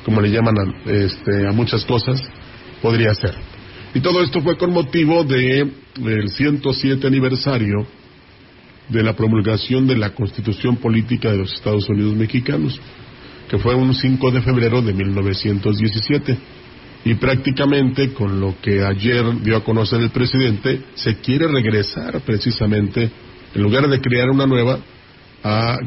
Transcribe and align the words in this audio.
como 0.04 0.20
le 0.20 0.30
llaman 0.30 0.54
a, 0.58 0.90
este, 0.90 1.46
a 1.46 1.52
muchas 1.52 1.84
cosas, 1.84 2.22
podría 2.80 3.14
ser. 3.14 3.34
Y 3.94 4.00
todo 4.00 4.22
esto 4.22 4.40
fue 4.40 4.56
con 4.56 4.72
motivo 4.72 5.24
de 5.24 5.70
del 5.96 6.28
107 6.28 7.06
aniversario 7.06 7.86
de 8.88 9.02
la 9.02 9.14
promulgación 9.14 9.86
de 9.86 9.96
la 9.96 10.10
Constitución 10.10 10.76
Política 10.76 11.30
de 11.30 11.38
los 11.38 11.52
Estados 11.52 11.88
Unidos 11.88 12.14
Mexicanos, 12.14 12.78
que 13.48 13.58
fue 13.58 13.74
un 13.74 13.94
5 13.94 14.30
de 14.30 14.42
febrero 14.42 14.82
de 14.82 14.92
1917 14.92 16.38
y 17.06 17.14
prácticamente 17.14 18.12
con 18.12 18.40
lo 18.40 18.56
que 18.60 18.82
ayer 18.84 19.40
dio 19.40 19.56
a 19.56 19.62
conocer 19.62 20.00
el 20.00 20.10
presidente, 20.10 20.86
se 20.96 21.14
quiere 21.20 21.46
regresar 21.46 22.20
precisamente, 22.22 23.08
en 23.54 23.62
lugar 23.62 23.88
de 23.88 24.00
crear 24.00 24.28
una 24.28 24.44
nueva, 24.44 24.80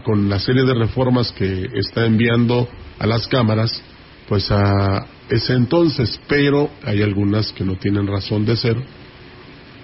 con 0.05 0.29
la 0.29 0.39
serie 0.39 0.63
de 0.63 0.73
reformas 0.73 1.33
que 1.33 1.67
está 1.73 2.05
enviando 2.05 2.69
a 2.97 3.05
las 3.05 3.27
cámaras, 3.27 3.81
pues 4.29 4.49
a 4.49 5.07
ese 5.29 5.55
entonces, 5.55 6.21
pero 6.29 6.69
hay 6.85 7.01
algunas 7.01 7.51
que 7.51 7.65
no 7.65 7.75
tienen 7.75 8.07
razón 8.07 8.45
de 8.45 8.55
ser, 8.55 8.77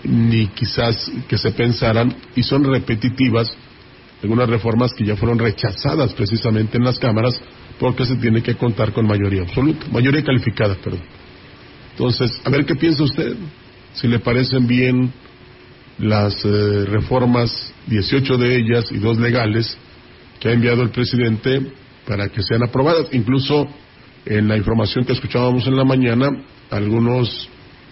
ni 0.05 0.47
quizás 0.47 1.11
que 1.27 1.37
se 1.37 1.51
pensaran, 1.51 2.15
y 2.37 2.43
son 2.43 2.63
repetitivas, 2.63 3.51
algunas 4.23 4.47
reformas 4.47 4.93
que 4.93 5.03
ya 5.03 5.17
fueron 5.17 5.37
rechazadas 5.37 6.13
precisamente 6.13 6.77
en 6.77 6.85
las 6.85 6.97
cámaras, 6.97 7.41
porque 7.77 8.05
se 8.05 8.15
tiene 8.15 8.41
que 8.41 8.55
contar 8.55 8.93
con 8.93 9.05
mayoría 9.05 9.41
absoluta, 9.41 9.85
mayoría 9.91 10.23
calificada, 10.23 10.75
perdón. 10.75 11.24
Entonces, 11.95 12.41
a 12.43 12.49
ver 12.49 12.65
qué 12.65 12.75
piensa 12.75 13.03
usted, 13.03 13.37
si 13.93 14.09
le 14.09 14.19
parecen 14.19 14.67
bien 14.67 15.13
las 15.97 16.43
eh, 16.43 16.85
reformas, 16.87 17.73
18 17.87 18.37
de 18.37 18.57
ellas 18.57 18.91
y 18.91 18.97
dos 18.97 19.17
legales, 19.17 19.77
que 20.41 20.49
ha 20.49 20.51
enviado 20.51 20.83
el 20.83 20.89
presidente 20.89 21.61
para 22.05 22.27
que 22.27 22.43
sean 22.43 22.63
aprobadas. 22.63 23.07
Incluso 23.13 23.65
en 24.25 24.49
la 24.49 24.57
información 24.57 25.05
que 25.05 25.13
escuchábamos 25.13 25.65
en 25.67 25.77
la 25.77 25.85
mañana, 25.85 26.27
algunos 26.69 27.47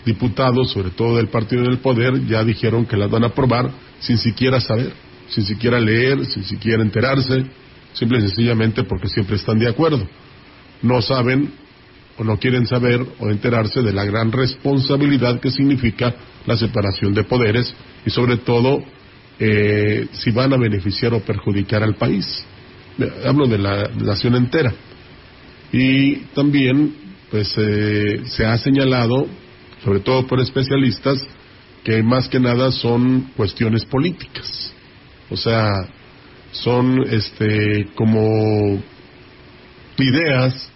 diputados, 0.06 0.72
sobre 0.72 0.90
todo 0.90 1.16
del 1.16 1.30
Partido 1.30 1.64
del 1.64 1.78
Poder, 1.78 2.26
ya 2.26 2.44
dijeron 2.44 2.86
que 2.86 2.98
las 2.98 3.10
van 3.10 3.24
a 3.24 3.28
aprobar 3.28 3.72
sin 4.00 4.18
siquiera 4.18 4.60
saber, 4.60 4.92
sin 5.30 5.46
siquiera 5.46 5.80
leer, 5.80 6.26
sin 6.26 6.44
siquiera 6.44 6.84
enterarse, 6.84 7.46
simple 7.94 8.18
y 8.18 8.22
sencillamente 8.24 8.84
porque 8.84 9.08
siempre 9.08 9.38
están 9.38 9.60
de 9.60 9.70
acuerdo. 9.70 10.06
No 10.82 11.02
saben 11.02 11.63
o 12.18 12.24
no 12.24 12.38
quieren 12.38 12.68
saber 12.68 13.06
o 13.20 13.30
enterarse 13.30 13.82
de 13.82 13.94
la 13.94 14.06
gran 14.06 14.32
responsabilidad 14.32 15.40
que 15.40 15.52
significa 15.52 16.14
la 16.46 16.58
separación 16.58 17.14
de 17.14 17.24
poderes 17.24 17.74
y 18.06 18.10
sobre 18.10 18.38
todo 18.38 18.84
eh, 19.40 20.08
si 20.12 20.32
van 20.32 20.54
a 20.54 20.58
beneficiar 20.58 21.14
o 21.14 21.22
perjudicar 21.22 21.84
al 21.84 21.96
país. 21.96 22.46
Hablo 23.26 23.48
de 23.48 23.58
la 23.58 23.90
nación 23.96 24.36
entera. 24.36 24.74
Y 25.72 26.18
también 26.36 26.94
pues 27.32 27.52
eh, 27.58 28.22
se 28.26 28.46
ha 28.46 28.56
señalado, 28.60 29.26
sobre 29.84 30.02
todo 30.02 30.28
por 30.28 30.40
especialistas, 30.40 31.20
que 31.84 32.04
más 32.04 32.30
que 32.30 32.40
nada 32.40 32.72
son 32.72 33.32
cuestiones 33.36 33.84
políticas. 33.86 34.72
O 35.32 35.36
sea, 35.36 35.88
son 36.52 37.04
este 37.10 37.88
como 37.96 38.80
ideas 39.98 40.72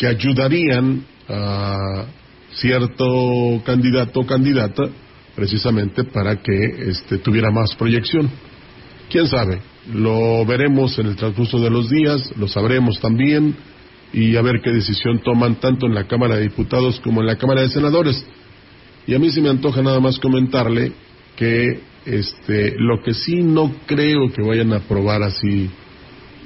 que 0.00 0.06
ayudarían 0.06 1.04
a 1.28 2.06
cierto 2.54 3.62
candidato 3.66 4.20
o 4.20 4.26
candidata 4.26 4.88
precisamente 5.36 6.04
para 6.04 6.36
que 6.36 6.88
este, 6.88 7.18
tuviera 7.18 7.50
más 7.50 7.74
proyección. 7.76 8.30
¿Quién 9.10 9.28
sabe? 9.28 9.60
Lo 9.92 10.46
veremos 10.46 10.98
en 10.98 11.06
el 11.06 11.16
transcurso 11.16 11.60
de 11.60 11.68
los 11.68 11.90
días, 11.90 12.32
lo 12.38 12.48
sabremos 12.48 12.98
también 12.98 13.54
y 14.14 14.36
a 14.36 14.42
ver 14.42 14.62
qué 14.62 14.70
decisión 14.70 15.18
toman 15.18 15.56
tanto 15.56 15.84
en 15.84 15.94
la 15.94 16.06
Cámara 16.08 16.36
de 16.36 16.44
Diputados 16.44 16.98
como 17.00 17.20
en 17.20 17.26
la 17.26 17.36
Cámara 17.36 17.60
de 17.60 17.68
Senadores. 17.68 18.24
Y 19.06 19.14
a 19.14 19.18
mí 19.18 19.30
se 19.30 19.42
me 19.42 19.50
antoja 19.50 19.82
nada 19.82 20.00
más 20.00 20.18
comentarle 20.18 20.92
que 21.36 21.78
este, 22.06 22.74
lo 22.78 23.02
que 23.02 23.12
sí 23.12 23.42
no 23.42 23.70
creo 23.84 24.32
que 24.32 24.42
vayan 24.42 24.72
a 24.72 24.76
aprobar 24.76 25.22
así 25.22 25.68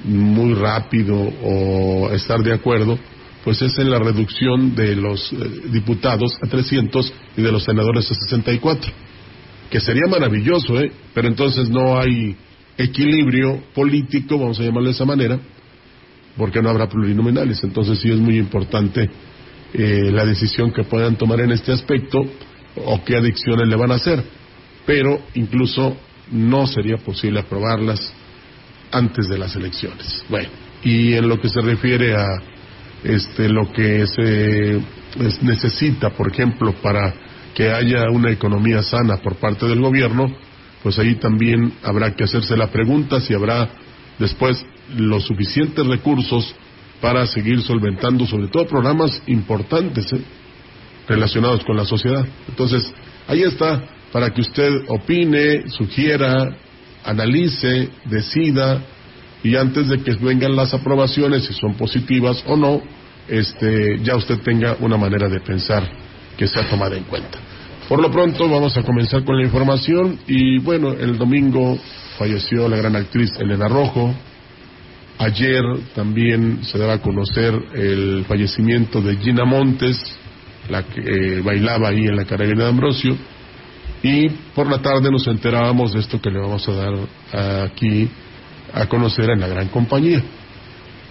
muy 0.03 0.53
rápido 0.55 1.15
o 1.41 2.09
estar 2.11 2.43
de 2.43 2.53
acuerdo, 2.53 2.99
pues 3.45 3.61
es 3.61 3.77
en 3.77 3.91
la 3.91 3.99
reducción 3.99 4.75
de 4.75 4.95
los 4.95 5.31
eh, 5.31 5.37
diputados 5.71 6.35
a 6.41 6.47
300 6.47 7.13
y 7.37 7.43
de 7.43 7.51
los 7.51 7.63
senadores 7.63 8.09
a 8.11 8.15
64, 8.15 8.91
que 9.69 9.79
sería 9.79 10.07
maravilloso, 10.09 10.79
¿eh? 10.79 10.91
Pero 11.13 11.27
entonces 11.27 11.69
no 11.69 11.99
hay 11.99 12.35
equilibrio 12.75 13.63
político, 13.75 14.39
vamos 14.39 14.59
a 14.59 14.63
llamarlo 14.63 14.87
de 14.87 14.95
esa 14.95 15.05
manera, 15.05 15.39
porque 16.35 16.59
no 16.59 16.71
habrá 16.71 16.89
plurinominales. 16.89 17.63
Entonces 17.63 17.99
sí 17.99 18.09
es 18.09 18.17
muy 18.17 18.39
importante 18.39 19.07
eh, 19.73 20.09
la 20.11 20.25
decisión 20.25 20.73
que 20.73 20.83
puedan 20.83 21.15
tomar 21.15 21.39
en 21.41 21.51
este 21.51 21.71
aspecto 21.71 22.23
o 22.83 23.03
qué 23.05 23.15
adicciones 23.15 23.67
le 23.67 23.75
van 23.75 23.91
a 23.91 23.95
hacer. 23.95 24.23
Pero 24.87 25.21
incluso 25.35 25.95
no 26.31 26.65
sería 26.65 26.97
posible 26.97 27.41
aprobarlas 27.41 28.11
antes 28.91 29.29
de 29.29 29.37
las 29.37 29.55
elecciones. 29.55 30.25
Bueno, 30.29 30.49
y 30.83 31.13
en 31.13 31.29
lo 31.29 31.39
que 31.39 31.49
se 31.49 31.61
refiere 31.61 32.15
a 32.15 32.54
este 33.05 33.47
lo 33.49 33.71
que 33.71 34.05
se 34.07 34.77
es- 34.77 35.41
necesita, 35.43 36.09
por 36.11 36.31
ejemplo, 36.31 36.73
para 36.81 37.13
que 37.53 37.71
haya 37.71 38.09
una 38.09 38.31
economía 38.31 38.83
sana 38.83 39.17
por 39.17 39.35
parte 39.35 39.65
del 39.67 39.79
gobierno, 39.79 40.25
pues 40.83 40.99
ahí 40.99 41.15
también 41.15 41.73
habrá 41.83 42.13
que 42.15 42.23
hacerse 42.25 42.57
la 42.57 42.67
pregunta 42.67 43.21
si 43.21 43.33
habrá 43.33 43.69
después 44.19 44.65
los 44.97 45.23
suficientes 45.25 45.85
recursos 45.87 46.53
para 47.01 47.25
seguir 47.27 47.61
solventando 47.61 48.25
sobre 48.25 48.47
todo 48.47 48.67
programas 48.67 49.21
importantes 49.27 50.11
¿eh? 50.13 50.21
relacionados 51.07 51.63
con 51.65 51.75
la 51.77 51.85
sociedad. 51.85 52.25
Entonces, 52.49 52.93
ahí 53.27 53.41
está 53.43 53.83
para 54.11 54.31
que 54.33 54.41
usted 54.41 54.71
opine, 54.87 55.69
sugiera, 55.69 56.55
analice, 57.03 57.89
decida 58.05 58.81
y 59.45 59.55
antes 59.57 59.87
de 59.87 59.99
que 59.99 60.15
vengan 60.15 60.55
las 60.55 60.73
aprobaciones, 60.73 61.43
si 61.45 61.53
son 61.53 61.75
positivas 61.75 62.43
o 62.47 62.57
no, 62.57 62.81
este, 63.27 63.99
ya 64.01 64.15
usted 64.15 64.39
tenga 64.39 64.75
una 64.79 64.97
manera 64.97 65.29
de 65.29 65.39
pensar 65.39 65.87
que 66.35 66.47
sea 66.47 66.67
tomada 66.67 66.97
en 66.97 67.03
cuenta. 67.03 67.37
Por 67.87 68.01
lo 68.01 68.09
pronto 68.09 68.49
vamos 68.49 68.75
a 68.75 68.81
comenzar 68.81 69.23
con 69.23 69.37
la 69.37 69.43
información 69.43 70.17
y 70.25 70.57
bueno, 70.57 70.93
el 70.93 71.19
domingo 71.19 71.77
falleció 72.17 72.67
la 72.67 72.77
gran 72.77 72.95
actriz 72.95 73.29
Elena 73.39 73.67
Rojo. 73.67 74.15
Ayer 75.19 75.61
también 75.93 76.63
se 76.63 76.79
daba 76.79 76.93
a 76.93 77.01
conocer 77.03 77.53
el 77.75 78.25
fallecimiento 78.27 78.99
de 78.99 79.15
Gina 79.17 79.45
Montes, 79.45 79.95
la 80.71 80.81
que 80.81 81.01
eh, 81.01 81.41
bailaba 81.41 81.89
ahí 81.89 82.07
en 82.07 82.15
la 82.15 82.25
carrera 82.25 82.63
de 82.63 82.67
Ambrosio. 82.67 83.15
Y 84.01 84.27
por 84.55 84.67
la 84.67 84.79
tarde 84.81 85.11
nos 85.11 85.27
enterábamos 85.27 85.93
de 85.93 85.99
esto 85.99 86.19
que 86.19 86.31
le 86.31 86.39
vamos 86.39 86.67
a 86.67 86.71
dar 86.73 87.65
aquí 87.65 88.09
a 88.75 88.87
conocer 88.87 89.29
en 89.29 89.39
la 89.39 89.47
gran 89.47 89.69
compañía. 89.69 90.21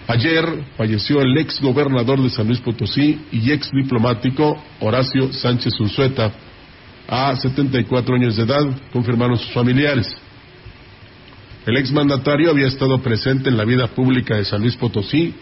Ayer 0.06 0.44
falleció 0.76 1.22
el 1.22 1.36
ex 1.38 1.60
gobernador 1.62 2.22
de 2.22 2.28
San 2.28 2.46
Luis 2.46 2.60
Potosí 2.60 3.18
y 3.32 3.50
ex 3.50 3.70
diplomático 3.72 4.62
Horacio 4.80 5.32
Sánchez 5.32 5.72
Unzueta 5.80 6.30
a 7.08 7.34
74 7.34 8.14
años 8.14 8.36
de 8.36 8.42
edad, 8.42 8.64
confirmaron 8.92 9.38
sus 9.38 9.50
familiares. 9.52 10.14
El 11.64 11.78
ex 11.78 11.90
mandatario 11.90 12.50
había 12.50 12.66
estado 12.66 12.98
presente 12.98 13.48
en 13.48 13.56
la 13.56 13.64
vida 13.64 13.86
pública 13.88 14.36
de 14.36 14.44
San 14.44 14.60
Luis 14.60 14.76
Potosí, 14.76 15.34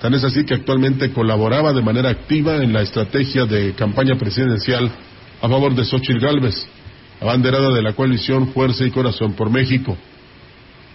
tan 0.00 0.14
es 0.14 0.24
así 0.24 0.44
que 0.44 0.54
actualmente 0.54 1.10
colaboraba 1.12 1.74
de 1.74 1.82
manera 1.82 2.08
activa 2.08 2.56
en 2.62 2.72
la 2.72 2.80
estrategia 2.80 3.44
de 3.44 3.74
campaña 3.74 4.16
presidencial 4.16 4.90
a 5.42 5.48
favor 5.48 5.74
de 5.74 5.84
Xochitl 5.84 6.20
Gálvez, 6.20 6.66
abanderada 7.20 7.74
de 7.74 7.82
la 7.82 7.92
coalición 7.92 8.48
Fuerza 8.52 8.86
y 8.86 8.90
Corazón 8.90 9.34
por 9.34 9.50
México. 9.50 9.98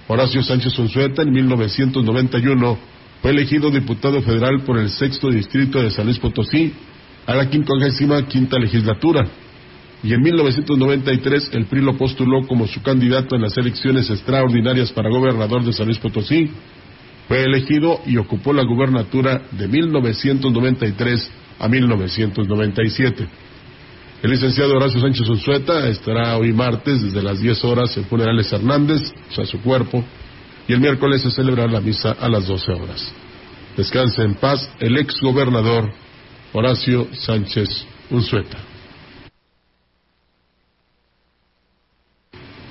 Horacio 0.08 0.44
Sánchez 0.44 0.78
Unzueta 0.80 1.22
en 1.22 1.32
1991 1.32 2.78
fue 3.22 3.32
elegido 3.32 3.72
diputado 3.72 4.22
federal 4.22 4.62
por 4.66 4.78
el 4.78 4.90
sexto 4.90 5.30
distrito 5.30 5.82
de 5.82 5.92
San 5.92 6.06
Luis 6.06 6.20
Potosí 6.20 6.74
a 7.26 7.34
la 7.36 7.50
quincuagésima 7.50 8.28
quinta 8.28 8.60
legislatura 8.60 9.26
y 10.04 10.14
en 10.14 10.22
1993 10.22 11.52
el 11.54 11.66
PRI 11.66 11.82
lo 11.82 11.98
postuló 11.98 12.46
como 12.46 12.68
su 12.68 12.82
candidato 12.82 13.36
en 13.36 13.44
las 13.44 13.58
elecciones 13.58 14.10
extraordinarias 14.10 14.92
para 14.92 15.10
gobernador 15.10 15.64
de 15.64 15.72
San 15.72 15.86
Luis 15.86 16.00
Potosí. 16.00 16.50
Fue 17.30 17.42
elegido 17.42 18.02
y 18.06 18.18
ocupó 18.18 18.52
la 18.52 18.64
gubernatura 18.64 19.44
de 19.52 19.70
1993 19.70 21.32
a 21.60 21.70
1997. 21.70 23.28
El 24.24 24.32
licenciado 24.32 24.78
Horacio 24.78 25.02
Sánchez 25.02 25.28
Unzueta 25.28 25.90
estará 25.90 26.38
hoy 26.38 26.54
martes 26.54 27.04
desde 27.04 27.22
las 27.22 27.42
10 27.42 27.62
horas 27.66 27.98
en 27.98 28.06
Funerales 28.06 28.54
Hernández, 28.54 29.14
o 29.30 29.36
sea, 29.36 29.46
su 29.46 29.62
cuerpo, 29.62 30.02
y 30.66 30.72
el 30.72 30.80
miércoles 30.80 31.24
se 31.24 31.30
celebrará 31.30 31.70
la 31.70 31.82
misa 31.82 32.14
a 32.18 32.30
las 32.30 32.48
12 32.48 32.72
horas. 32.72 33.14
Descanse 33.76 34.24
en 34.24 34.36
paz 34.36 34.72
el 34.80 34.98
ex 34.98 35.20
gobernador 35.20 35.92
Horacio 36.54 37.10
Sánchez 37.12 37.86
Unzueta. 38.12 38.60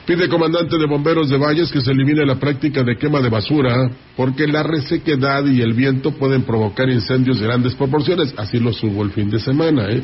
Pide 0.07 0.31
comandante 0.31 0.79
de 0.79 0.87
bomberos 0.87 1.29
de 1.29 1.37
Valles 1.37 1.71
que 1.71 1.83
se 1.83 1.93
elimine 1.93 2.25
la 2.25 2.37
práctica 2.37 2.83
de 2.83 2.97
quema 2.97 3.21
de 3.21 3.29
basura 3.29 3.91
porque 4.17 4.47
la 4.47 4.63
resequedad 4.63 5.45
y 5.45 5.61
el 5.61 5.75
viento 5.75 6.13
pueden 6.13 6.45
provocar 6.45 6.89
incendios 6.89 7.41
de 7.41 7.47
grandes 7.47 7.75
proporciones. 7.75 8.33
Así 8.39 8.59
lo 8.59 8.73
subo 8.73 9.03
el 9.03 9.11
fin 9.11 9.29
de 9.29 9.39
semana. 9.39 9.91
¿eh? 9.91 10.03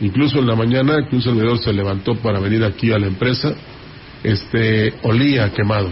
Incluso 0.00 0.38
en 0.38 0.46
la 0.46 0.56
mañana 0.56 1.06
que 1.08 1.16
un 1.16 1.22
servidor 1.22 1.58
se 1.58 1.72
levantó 1.72 2.16
para 2.16 2.40
venir 2.40 2.64
aquí 2.64 2.92
a 2.92 2.98
la 2.98 3.06
empresa, 3.06 3.54
este 4.22 4.94
olía 5.02 5.52
quemado. 5.52 5.90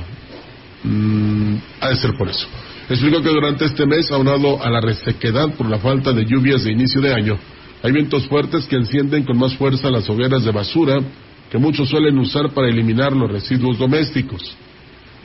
Mm, 0.84 1.54
ha 1.80 1.88
de 1.90 1.96
ser 1.96 2.12
por 2.16 2.28
eso. 2.28 2.46
Explico 2.88 3.22
que 3.22 3.28
durante 3.28 3.64
este 3.64 3.86
mes, 3.86 4.10
aunado 4.10 4.62
a 4.62 4.68
la 4.68 4.80
resequedad 4.80 5.54
por 5.54 5.68
la 5.68 5.78
falta 5.78 6.12
de 6.12 6.24
lluvias 6.24 6.64
de 6.64 6.72
inicio 6.72 7.00
de 7.00 7.14
año, 7.14 7.38
hay 7.82 7.92
vientos 7.92 8.26
fuertes 8.26 8.66
que 8.66 8.76
encienden 8.76 9.24
con 9.24 9.38
más 9.38 9.54
fuerza 9.56 9.90
las 9.90 10.08
hogueras 10.08 10.44
de 10.44 10.50
basura 10.50 11.00
que 11.50 11.58
muchos 11.58 11.88
suelen 11.88 12.18
usar 12.18 12.50
para 12.50 12.68
eliminar 12.68 13.12
los 13.12 13.30
residuos 13.30 13.78
domésticos. 13.78 14.56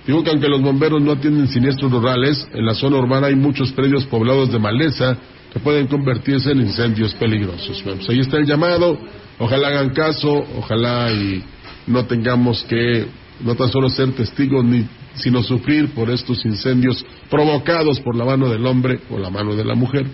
Digo 0.06 0.24
que 0.24 0.30
aunque 0.30 0.48
los 0.48 0.62
bomberos 0.62 1.02
no 1.02 1.12
atienden 1.12 1.48
siniestros 1.48 1.92
rurales, 1.92 2.48
en 2.54 2.66
la 2.66 2.74
zona 2.74 2.98
urbana 2.98 3.28
hay 3.28 3.36
muchos 3.36 3.72
predios 3.72 4.06
poblados 4.06 4.52
de 4.52 4.60
maleza 4.60 5.18
que 5.54 5.60
pueden 5.60 5.88
convertirse 5.88 6.52
en 6.52 6.62
incendios 6.62 7.14
peligrosos. 7.16 7.82
Pues 7.84 8.10
ahí 8.10 8.20
está 8.20 8.38
el 8.38 8.46
llamado, 8.46 8.98
ojalá 9.40 9.70
hagan 9.70 9.90
caso, 9.90 10.46
ojalá 10.58 11.12
y 11.12 11.44
no 11.88 12.06
tengamos 12.06 12.64
que 12.64 13.06
no 13.42 13.56
tan 13.56 13.70
solo 13.72 13.90
ser 13.90 14.12
testigos 14.14 14.66
ni 14.66 14.86
sino 15.16 15.42
sufrir 15.42 15.90
por 15.94 16.10
estos 16.10 16.46
incendios 16.46 17.04
provocados 17.30 18.00
por 18.02 18.16
la 18.16 18.26
mano 18.26 18.50
del 18.50 18.66
hombre 18.66 19.00
o 19.10 19.18
la 19.18 19.30
mano 19.30 19.56
de 19.56 19.66
la 19.66 19.74
mujer 19.74 20.06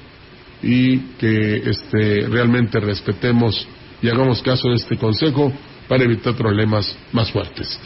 y 0.61 0.97
que 1.17 1.69
este 1.69 2.27
realmente 2.29 2.79
respetemos 2.79 3.67
y 4.01 4.07
hagamos 4.07 4.41
caso 4.41 4.69
de 4.69 4.75
este 4.75 4.97
consejo 4.97 5.51
para 5.87 6.03
evitar 6.05 6.35
problemas 6.35 6.95
más 7.11 7.31
fuertes. 7.31 7.79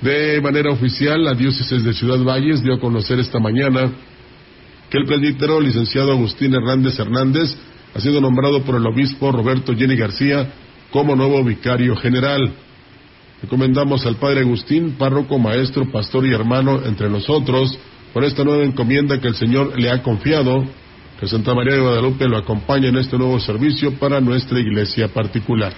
De 0.00 0.40
manera 0.40 0.70
oficial, 0.70 1.22
la 1.22 1.34
diócesis 1.34 1.84
de 1.84 1.92
Ciudad 1.92 2.18
Valles 2.22 2.62
dio 2.62 2.74
a 2.74 2.80
conocer 2.80 3.18
esta 3.18 3.38
mañana 3.38 3.90
el 4.98 5.06
presbítero 5.06 5.60
licenciado 5.60 6.12
Agustín 6.12 6.54
Hernández 6.54 6.98
Hernández 6.98 7.56
ha 7.94 8.00
sido 8.00 8.20
nombrado 8.20 8.62
por 8.62 8.76
el 8.76 8.86
obispo 8.86 9.32
Roberto 9.32 9.74
Jenny 9.74 9.96
García 9.96 10.52
como 10.90 11.16
nuevo 11.16 11.42
vicario 11.42 11.96
general. 11.96 12.52
Recomendamos 13.42 14.06
al 14.06 14.16
padre 14.16 14.40
Agustín, 14.40 14.92
párroco, 14.92 15.38
maestro, 15.38 15.90
pastor 15.90 16.26
y 16.26 16.32
hermano 16.32 16.80
entre 16.84 17.08
nosotros, 17.08 17.76
por 18.12 18.24
esta 18.24 18.44
nueva 18.44 18.64
encomienda 18.64 19.20
que 19.20 19.28
el 19.28 19.34
Señor 19.34 19.78
le 19.78 19.90
ha 19.90 20.02
confiado, 20.02 20.64
que 21.18 21.26
Santa 21.26 21.54
María 21.54 21.74
de 21.74 21.80
Guadalupe 21.80 22.28
lo 22.28 22.38
acompañe 22.38 22.88
en 22.88 22.96
este 22.96 23.18
nuevo 23.18 23.38
servicio 23.40 23.94
para 23.94 24.20
nuestra 24.20 24.60
iglesia 24.60 25.08
particular. 25.08 25.72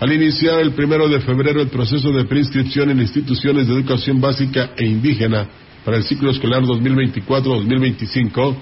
Al 0.00 0.12
iniciar 0.12 0.60
el 0.60 0.72
primero 0.72 1.08
de 1.08 1.20
febrero 1.20 1.60
el 1.60 1.68
proceso 1.68 2.10
de 2.10 2.24
preinscripción 2.24 2.90
en 2.90 3.00
instituciones 3.00 3.68
de 3.68 3.74
educación 3.74 4.20
básica 4.20 4.70
e 4.76 4.84
indígena 4.84 5.46
para 5.84 5.96
el 5.96 6.04
ciclo 6.04 6.30
escolar 6.30 6.62
2024-2025, 6.62 8.56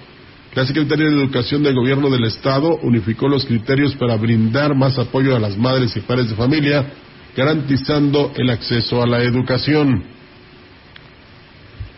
la 0.55 0.67
Secretaría 0.67 1.09
de 1.09 1.17
Educación 1.17 1.63
del 1.63 1.75
Gobierno 1.75 2.11
del 2.11 2.25
Estado 2.25 2.79
unificó 2.83 3.29
los 3.29 3.45
criterios 3.45 3.95
para 3.97 4.17
brindar 4.17 4.75
más 4.75 4.99
apoyo 4.99 5.37
a 5.37 5.39
las 5.39 5.57
madres 5.57 5.97
y 5.97 6.01
padres 6.01 6.31
de 6.31 6.37
familia, 6.37 6.93
garantizando 7.37 8.33
el 8.35 8.51
acceso 8.51 9.03
a 9.03 9.07
la 9.07 9.23
educación. 9.23 10.03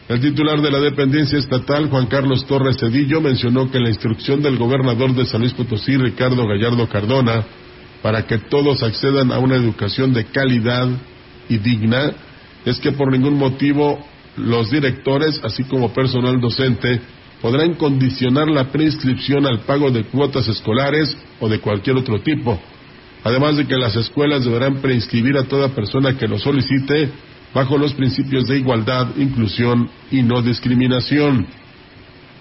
El 0.08 0.20
titular 0.20 0.60
de 0.60 0.70
la 0.70 0.80
dependencia 0.80 1.38
estatal, 1.38 1.88
Juan 1.88 2.06
Carlos 2.06 2.44
Torres 2.46 2.76
Cedillo, 2.78 3.20
mencionó 3.20 3.70
que 3.70 3.80
la 3.80 3.88
instrucción 3.88 4.42
del 4.42 4.58
gobernador 4.58 5.14
de 5.14 5.24
San 5.24 5.40
Luis 5.40 5.54
Potosí, 5.54 5.96
Ricardo 5.96 6.46
Gallardo 6.46 6.86
Cardona, 6.88 7.46
para 8.02 8.26
que 8.26 8.38
todos 8.38 8.82
accedan 8.82 9.32
a 9.32 9.38
una 9.38 9.56
educación 9.56 10.12
de 10.12 10.26
calidad 10.26 10.88
y 11.48 11.56
digna 11.58 12.12
es 12.64 12.78
que 12.80 12.92
por 12.92 13.10
ningún 13.10 13.38
motivo 13.38 14.04
los 14.36 14.70
directores, 14.70 15.40
así 15.44 15.64
como 15.64 15.92
personal 15.92 16.40
docente, 16.40 17.00
podrán 17.40 17.74
condicionar 17.74 18.48
la 18.48 18.70
preinscripción 18.70 19.46
al 19.46 19.60
pago 19.60 19.90
de 19.90 20.04
cuotas 20.04 20.48
escolares 20.48 21.16
o 21.40 21.48
de 21.48 21.58
cualquier 21.58 21.96
otro 21.96 22.20
tipo. 22.20 22.60
Además 23.24 23.56
de 23.56 23.66
que 23.66 23.76
las 23.76 23.94
escuelas 23.96 24.44
deberán 24.44 24.76
preinscribir 24.80 25.36
a 25.36 25.44
toda 25.44 25.68
persona 25.68 26.16
que 26.16 26.28
lo 26.28 26.38
solicite 26.38 27.10
bajo 27.54 27.76
los 27.76 27.94
principios 27.94 28.46
de 28.46 28.58
igualdad, 28.58 29.08
inclusión 29.16 29.88
y 30.10 30.22
no 30.22 30.40
discriminación. 30.42 31.46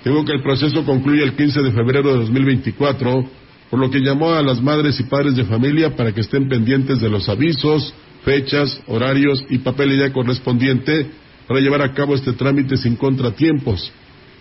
Digo 0.03 0.23
que 0.25 0.33
el 0.33 0.41
proceso 0.41 0.83
concluye 0.85 1.23
el 1.23 1.35
15 1.35 1.61
de 1.61 1.71
febrero 1.71 2.11
de 2.11 2.19
2024 2.19 3.41
por 3.71 3.79
lo 3.79 3.89
que 3.89 4.01
llamó 4.01 4.33
a 4.33 4.43
las 4.43 4.61
madres 4.61 4.99
y 4.99 5.03
padres 5.03 5.35
de 5.37 5.45
familia 5.45 5.95
para 5.95 6.11
que 6.11 6.19
estén 6.19 6.49
pendientes 6.49 6.99
de 6.99 7.09
los 7.09 7.29
avisos, 7.29 7.93
fechas, 8.25 8.81
horarios 8.85 9.43
y 9.49 9.59
papelilla 9.59 10.11
correspondiente 10.11 11.09
para 11.51 11.59
llevar 11.59 11.81
a 11.81 11.93
cabo 11.93 12.15
este 12.15 12.31
trámite 12.31 12.77
sin 12.77 12.95
contratiempos. 12.95 13.91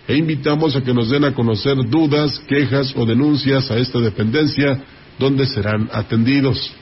E 0.07 0.17
invitamos 0.17 0.77
a 0.77 0.81
que 0.81 0.95
nos 0.95 1.11
den 1.11 1.25
a 1.25 1.35
conocer 1.35 1.77
dudas, 1.91 2.39
quejas 2.47 2.95
o 2.97 3.05
denuncias 3.05 3.69
a 3.69 3.79
esta 3.79 3.99
dependencia, 3.99 4.81
donde 5.19 5.45
serán 5.47 5.91
atendidos. 5.93 6.73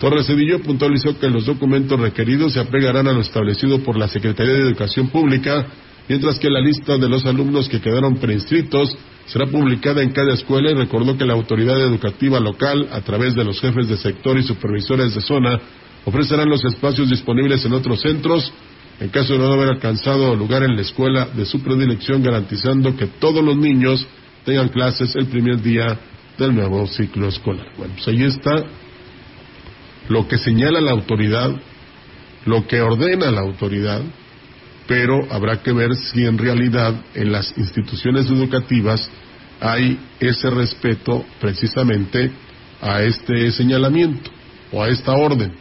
Torres 0.00 0.26
Cedillo 0.26 0.62
puntualizó 0.62 1.18
que 1.18 1.28
los 1.28 1.44
documentos 1.44 2.00
requeridos 2.00 2.54
se 2.54 2.60
apegarán 2.60 3.08
a 3.08 3.12
lo 3.12 3.20
establecido 3.20 3.80
por 3.80 3.98
la 3.98 4.08
Secretaría 4.08 4.54
de 4.54 4.62
Educación 4.62 5.08
Pública, 5.08 5.66
mientras 6.08 6.38
que 6.38 6.48
la 6.48 6.60
lista 6.60 6.96
de 6.96 7.10
los 7.10 7.26
alumnos 7.26 7.68
que 7.68 7.82
quedaron 7.82 8.16
preinscritos 8.16 8.96
será 9.26 9.44
publicada 9.48 10.02
en 10.02 10.12
cada 10.12 10.32
escuela 10.32 10.70
y 10.70 10.74
recordó 10.74 11.18
que 11.18 11.26
la 11.26 11.34
autoridad 11.34 11.78
educativa 11.78 12.40
local, 12.40 12.88
a 12.90 13.02
través 13.02 13.34
de 13.34 13.44
los 13.44 13.60
jefes 13.60 13.86
de 13.86 13.98
sector 13.98 14.38
y 14.38 14.44
supervisores 14.44 15.14
de 15.14 15.20
zona, 15.20 15.60
ofrecerán 16.06 16.48
los 16.48 16.64
espacios 16.64 17.10
disponibles 17.10 17.62
en 17.66 17.74
otros 17.74 18.00
centros 18.00 18.50
en 19.00 19.08
caso 19.08 19.32
de 19.32 19.38
no 19.40 19.52
haber 19.52 19.68
alcanzado 19.68 20.34
lugar 20.36 20.62
en 20.62 20.76
la 20.76 20.82
escuela 20.82 21.26
de 21.34 21.44
su 21.46 21.62
predilección, 21.62 22.22
garantizando 22.22 22.96
que 22.96 23.06
todos 23.06 23.44
los 23.44 23.56
niños 23.56 24.06
tengan 24.44 24.68
clases 24.68 25.14
el 25.16 25.26
primer 25.26 25.60
día 25.60 25.98
del 26.38 26.54
nuevo 26.54 26.86
ciclo 26.86 27.28
escolar. 27.28 27.66
Bueno, 27.76 27.94
pues 27.94 28.08
ahí 28.08 28.24
está 28.24 28.64
lo 30.08 30.26
que 30.28 30.38
señala 30.38 30.80
la 30.80 30.92
autoridad, 30.92 31.50
lo 32.44 32.66
que 32.66 32.80
ordena 32.80 33.30
la 33.30 33.40
autoridad, 33.40 34.02
pero 34.86 35.26
habrá 35.30 35.62
que 35.62 35.72
ver 35.72 35.94
si 35.96 36.26
en 36.26 36.38
realidad 36.38 36.94
en 37.14 37.32
las 37.32 37.56
instituciones 37.56 38.26
educativas 38.26 39.10
hay 39.60 39.98
ese 40.18 40.50
respeto 40.50 41.24
precisamente 41.40 42.32
a 42.80 43.02
este 43.02 43.52
señalamiento 43.52 44.30
o 44.72 44.82
a 44.82 44.88
esta 44.88 45.12
orden. 45.12 45.52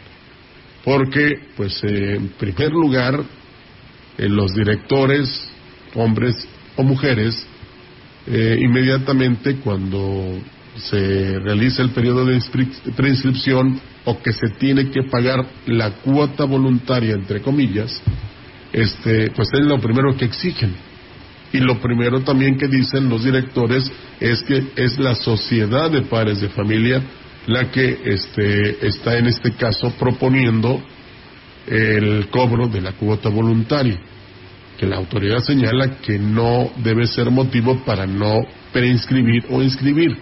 Porque, 0.83 1.39
pues, 1.55 1.83
eh, 1.83 2.15
en 2.15 2.29
primer 2.29 2.71
lugar, 2.71 3.23
eh, 4.17 4.27
los 4.27 4.53
directores, 4.53 5.49
hombres 5.95 6.47
o 6.75 6.83
mujeres, 6.83 7.45
eh, 8.27 8.57
inmediatamente 8.59 9.55
cuando 9.57 10.39
se 10.75 11.39
realiza 11.39 11.81
el 11.81 11.89
periodo 11.89 12.25
de 12.25 12.39
preinscripción 12.95 13.79
o 14.05 14.21
que 14.21 14.31
se 14.31 14.47
tiene 14.57 14.89
que 14.89 15.03
pagar 15.03 15.45
la 15.67 15.91
cuota 15.95 16.45
voluntaria, 16.45 17.13
entre 17.13 17.41
comillas, 17.41 18.01
este, 18.71 19.31
pues 19.31 19.49
es 19.53 19.65
lo 19.65 19.79
primero 19.79 20.15
que 20.15 20.25
exigen. 20.25 20.73
Y 21.53 21.59
lo 21.59 21.79
primero 21.81 22.21
también 22.21 22.57
que 22.57 22.67
dicen 22.67 23.09
los 23.09 23.25
directores 23.25 23.91
es 24.19 24.41
que 24.43 24.63
es 24.75 24.97
la 24.97 25.15
sociedad 25.15 25.91
de 25.91 26.03
padres 26.03 26.39
de 26.39 26.49
familia 26.49 27.03
la 27.47 27.71
que 27.71 27.99
este, 28.05 28.87
está 28.87 29.17
en 29.17 29.27
este 29.27 29.51
caso 29.53 29.91
proponiendo 29.97 30.81
el 31.67 32.27
cobro 32.29 32.67
de 32.67 32.81
la 32.81 32.93
cuota 32.93 33.29
voluntaria, 33.29 33.99
que 34.77 34.85
la 34.85 34.97
autoridad 34.97 35.39
señala 35.39 35.97
que 35.97 36.17
no 36.17 36.71
debe 36.77 37.05
ser 37.07 37.29
motivo 37.31 37.83
para 37.85 38.05
no 38.05 38.41
preinscribir 38.71 39.45
o 39.49 39.61
inscribir, 39.61 40.17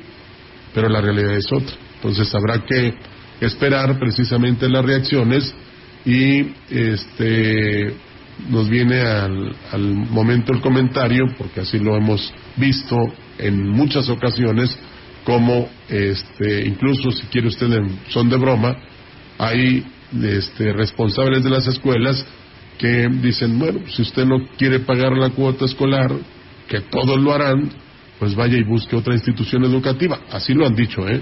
pero 0.74 0.90
la 0.90 1.02
realidad 1.02 1.36
es 1.36 1.52
otra. 1.52 1.76
Entonces 1.96 2.34
habrá 2.34 2.66
que 2.66 2.94
esperar 3.42 3.98
precisamente 4.00 4.70
las 4.70 4.86
reacciones 4.86 5.54
y 6.06 6.52
este 6.70 7.94
nos 8.50 8.70
viene 8.70 9.02
al, 9.02 9.54
al 9.72 9.82
momento 9.82 10.54
el 10.54 10.62
comentario, 10.62 11.26
porque 11.38 11.60
así 11.62 11.78
lo 11.78 11.98
hemos 11.98 12.34
visto 12.56 12.96
en 13.38 13.68
muchas 13.68 14.08
ocasiones, 14.10 14.78
como 15.30 15.70
este, 15.88 16.66
incluso 16.66 17.12
si 17.12 17.28
quiere 17.28 17.50
usted 17.50 17.70
son 18.08 18.32
de 18.32 18.38
broma, 18.38 18.76
hay 19.38 19.86
este, 20.24 20.74
responsables 20.74 21.44
de 21.44 21.52
las 21.52 21.68
escuelas 21.68 22.26
que 22.80 23.08
dicen, 23.22 23.60
bueno, 23.60 23.82
si 23.92 24.02
usted 24.02 24.26
no 24.26 24.48
quiere 24.58 24.80
pagar 24.80 25.16
la 25.16 25.30
cuota 25.30 25.66
escolar, 25.66 26.12
que 26.68 26.82
todos 26.82 27.20
lo 27.20 27.32
harán, 27.32 27.70
pues 28.18 28.34
vaya 28.34 28.58
y 28.58 28.64
busque 28.64 28.96
otra 28.96 29.14
institución 29.14 29.64
educativa. 29.66 30.20
Así 30.32 30.56
lo 30.56 30.66
han 30.66 30.76
dicho, 30.76 31.08
¿eh? 31.08 31.22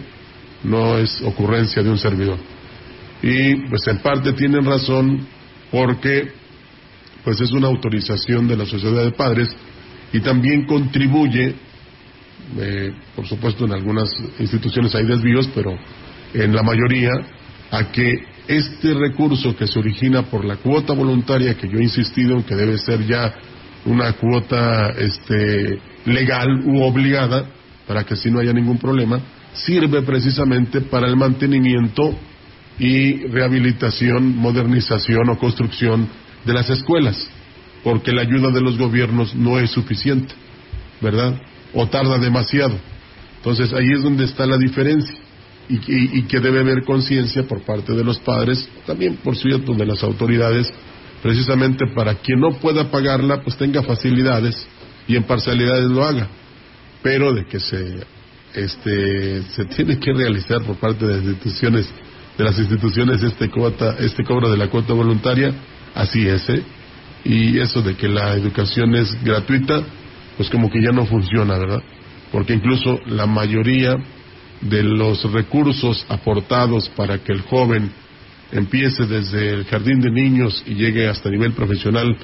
No 0.64 0.98
es 0.98 1.22
ocurrencia 1.24 1.84
de 1.84 1.90
un 1.90 1.98
servidor. 1.98 2.38
Y 3.22 3.56
pues 3.68 3.86
en 3.88 3.98
parte 3.98 4.32
tienen 4.32 4.64
razón 4.64 5.28
porque 5.70 6.32
pues 7.26 7.42
es 7.42 7.52
una 7.52 7.68
autorización 7.68 8.48
de 8.48 8.56
la 8.56 8.66
sociedad 8.66 9.04
de 9.04 9.12
padres 9.12 9.50
y 10.14 10.22
también 10.22 10.66
contribuye, 10.66 11.56
eh, 12.60 12.94
por 13.16 13.27
supuesto 13.27 13.66
en 13.66 13.74
algunas 13.74 14.10
instituciones 14.39 14.96
hay 14.96 15.06
desvíos, 15.06 15.50
pero 15.54 15.77
en 16.34 16.56
la 16.56 16.63
mayoría, 16.63 17.12
a 17.72 17.92
que 17.92 18.24
este 18.48 18.94
recurso 18.94 19.56
que 19.56 19.68
se 19.68 19.80
origina 19.80 20.24
por 20.24 20.46
la 20.46 20.58
cuota 20.58 20.94
voluntaria, 20.94 21.56
que 21.56 21.68
yo 21.68 21.80
he 21.80 21.84
insistido 21.84 22.36
en 22.36 22.44
que 22.44 22.56
debe 22.56 22.77
ser 22.77 23.06
ya 23.06 23.34
una 23.86 24.13
cuota 24.13 24.89
este, 24.98 25.80
legal 26.06 26.48
u 26.66 26.82
obligada, 26.82 27.50
para 27.86 28.04
que 28.04 28.13
así 28.13 28.30
no 28.30 28.39
haya 28.39 28.54
ningún 28.54 28.77
problema, 28.77 29.20
sirve 29.54 30.01
precisamente 30.01 30.82
para 30.82 31.08
el 31.08 31.16
mantenimiento 31.16 32.18
y 32.80 33.27
rehabilitación, 33.27 34.36
modernización 34.38 35.30
o 35.30 35.38
construcción 35.38 36.08
de 36.46 36.54
las 36.54 36.70
escuelas, 36.70 37.27
porque 37.84 38.12
la 38.12 38.22
ayuda 38.22 38.51
de 38.51 38.62
los 38.62 38.77
gobiernos 38.77 39.36
no 39.36 39.60
es 39.60 39.72
suficiente, 39.72 40.34
¿verdad? 41.01 41.39
O 41.74 41.88
tarda 41.88 42.18
demasiado. 42.18 42.78
Entonces 43.38 43.74
ahí 43.74 43.92
es 43.92 44.04
donde 44.04 44.26
está 44.26 44.46
la 44.46 44.58
diferencia 44.58 45.16
y, 45.70 46.24
que 46.24 46.40
debe 46.40 46.62
haber 46.62 46.84
conciencia 46.84 47.44
por 47.44 47.62
parte 47.62 47.94
de 47.94 48.04
los 48.04 48.20
padres, 48.20 48.68
también 48.86 49.18
por 49.18 49.36
cierto 49.36 49.74
de 49.74 49.86
las 49.86 50.04
autoridades, 50.04 50.72
precisamente 51.22 51.86
para 51.94 52.16
quien 52.16 52.40
no 52.40 52.54
pueda 52.54 52.90
pagarla, 52.90 53.42
pues 53.42 53.58
tenga 53.58 53.84
facilidades 53.84 54.66
y 55.08 55.16
en 55.16 55.24
parcialidades 55.24 55.86
lo 55.86 56.04
haga, 56.04 56.28
pero 57.02 57.34
de 57.34 57.46
que 57.46 57.60
se 57.60 57.96
este 58.54 59.44
se 59.44 59.66
tiene 59.66 60.00
que 60.00 60.14
realizar 60.14 60.64
por 60.64 60.78
parte 60.78 61.06
de 61.06 61.18
las 61.18 61.24
instituciones 61.24 61.90
de 62.38 62.44
las 62.44 62.58
instituciones 62.58 63.22
este 63.22 63.50
cuota 63.50 63.98
este 64.00 64.24
cobro 64.24 64.50
de 64.50 64.58
la 64.58 64.70
cuota 64.70 64.94
voluntaria 64.94 65.54
así 65.94 66.28
es, 66.28 66.48
¿eh? 66.50 66.64
Y 67.26 67.60
eso 67.60 67.82
de 67.82 67.96
que 67.96 68.08
la 68.08 68.36
educación 68.36 68.96
es 68.96 69.22
gratuita, 69.22 69.84
pues 70.38 70.50
como 70.50 70.70
que 70.70 70.82
ya 70.82 70.91
no 70.91 71.06
funciona, 71.06 71.58
¿verdad? 71.58 71.82
Porque 72.32 72.53
incluso 72.53 73.00
la 73.08 73.25
mayoría 73.25 73.96
de 74.62 74.84
los 74.84 75.32
recursos 75.32 76.06
aportados 76.10 76.89
para 76.89 77.20
que 77.20 77.34
el 77.34 77.41
joven 77.41 77.91
empiece 78.51 79.06
desde 79.06 79.50
el 79.50 79.65
jardín 79.65 80.00
de 80.00 80.12
niños 80.12 80.63
y 80.65 80.75
llegue 80.75 81.08
hasta 81.08 81.29
nivel 81.29 81.53
profesional, 81.53 82.15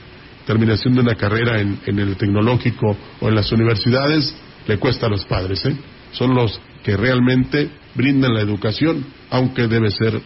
terminación 0.45 0.93
de 0.93 1.01
una 1.01 1.15
carrera 1.15 1.59
en, 1.59 1.79
el 1.85 2.15
tecnológico 2.15 2.95
o 3.19 3.27
en 3.27 3.35
las 3.35 3.51
universidades, 3.51 4.35
le 4.67 4.77
cuesta 4.77 5.07
a 5.07 5.09
los 5.09 5.25
padres, 5.25 5.65
¿eh? 5.65 5.75
Son 6.13 6.33
los 6.33 6.59
que 6.83 6.95
realmente 6.95 7.69
brindan 7.95 8.33
la 8.33 8.41
educación, 8.41 9.03
aunque 9.29 9.67
debe 9.67 9.89
ser 9.89 10.21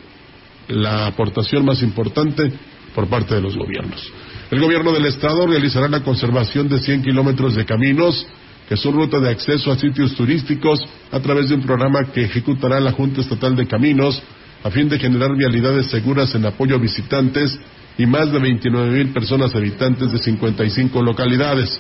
la 0.68 1.08
aportación 1.08 1.66
más 1.66 1.82
importante 1.82 2.52
por 2.94 3.08
parte 3.08 3.36
de 3.36 3.42
los 3.42 3.56
gobiernos. 3.56 4.12
El 4.50 4.62
gobierno 4.62 4.94
del 4.94 5.06
Estado 5.06 5.46
realizará 5.46 5.90
la 5.90 6.04
conservación 6.04 6.70
de 6.70 6.80
100 6.80 7.04
kilómetros 7.04 7.56
de 7.56 7.66
caminos 7.66 8.26
que 8.70 8.78
son 8.78 8.96
ruta 8.96 9.20
de 9.20 9.30
acceso 9.30 9.72
a 9.72 9.78
sitios 9.78 10.14
turísticos 10.16 10.80
a 11.12 11.20
través 11.20 11.50
de 11.50 11.56
un 11.56 11.62
programa 11.62 12.12
que 12.14 12.24
ejecutará 12.26 12.80
la 12.80 12.92
Junta 12.92 13.22
Estatal 13.22 13.56
de 13.56 13.68
Caminos 13.68 14.22
a 14.64 14.70
fin 14.70 14.90
de 14.90 15.00
generar 15.00 15.36
vialidades 15.38 15.88
seguras 15.88 16.34
en 16.36 16.46
apoyo 16.46 16.76
a 16.76 16.80
visitantes 16.80 17.58
y 17.98 18.06
más 18.06 18.32
de 18.32 18.40
29 18.40 18.92
mil 18.92 19.14
personas 19.14 19.56
habitantes 19.56 20.12
de 20.12 20.18
55 20.18 21.02
localidades. 21.02 21.80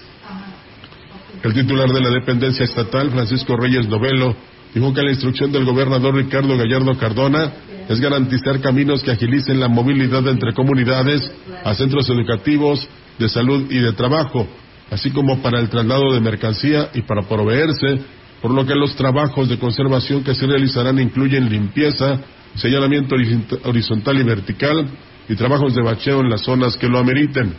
El 1.43 1.53
titular 1.53 1.89
de 1.89 2.01
la 2.01 2.09
dependencia 2.09 2.65
estatal, 2.65 3.12
Francisco 3.12 3.55
Reyes 3.55 3.88
Novelo, 3.88 4.36
dijo 4.74 4.93
que 4.93 5.01
la 5.01 5.12
instrucción 5.12 5.51
del 5.51 5.65
gobernador 5.65 6.15
Ricardo 6.15 6.57
Gallardo 6.57 6.97
Cardona 6.97 7.51
es 7.89 8.00
garantizar 8.00 8.60
caminos 8.60 9.01
que 9.01 9.12
agilicen 9.12 9.60
la 9.60 9.67
movilidad 9.67 10.27
entre 10.27 10.53
comunidades, 10.53 11.32
a 11.63 11.74
centros 11.74 12.10
educativos, 12.10 12.88
de 13.17 13.29
salud 13.29 13.72
y 13.72 13.79
de 13.79 13.94
trabajo, 13.94 14.48
así 14.91 15.10
como 15.12 15.41
para 15.41 15.60
el 15.60 15.70
traslado 15.70 16.13
de 16.13 16.20
mercancía 16.20 16.89
y 16.94 17.01
para 17.01 17.24
proveerse, 17.24 18.00
por 18.41 18.51
lo 18.51 18.65
que 18.65 18.75
los 18.75 18.96
trabajos 18.96 19.50
de 19.50 19.58
conservación 19.58 20.24
que 20.24 20.36
se 20.36 20.46
realizarán 20.46 21.00
incluyen 21.00 21.50
limpieza, 21.50 22.20
señalamiento 22.56 23.15
horizontal 23.63 24.20
y 24.20 24.24
vertical 24.24 24.88
y 25.27 25.36
trabajos 25.36 25.74
de 25.75 25.82
bacheo 25.82 26.22
en 26.22 26.29
las 26.29 26.41
zonas 26.41 26.77
que 26.77 26.88
lo 26.88 27.00
ameriten. 27.00 27.53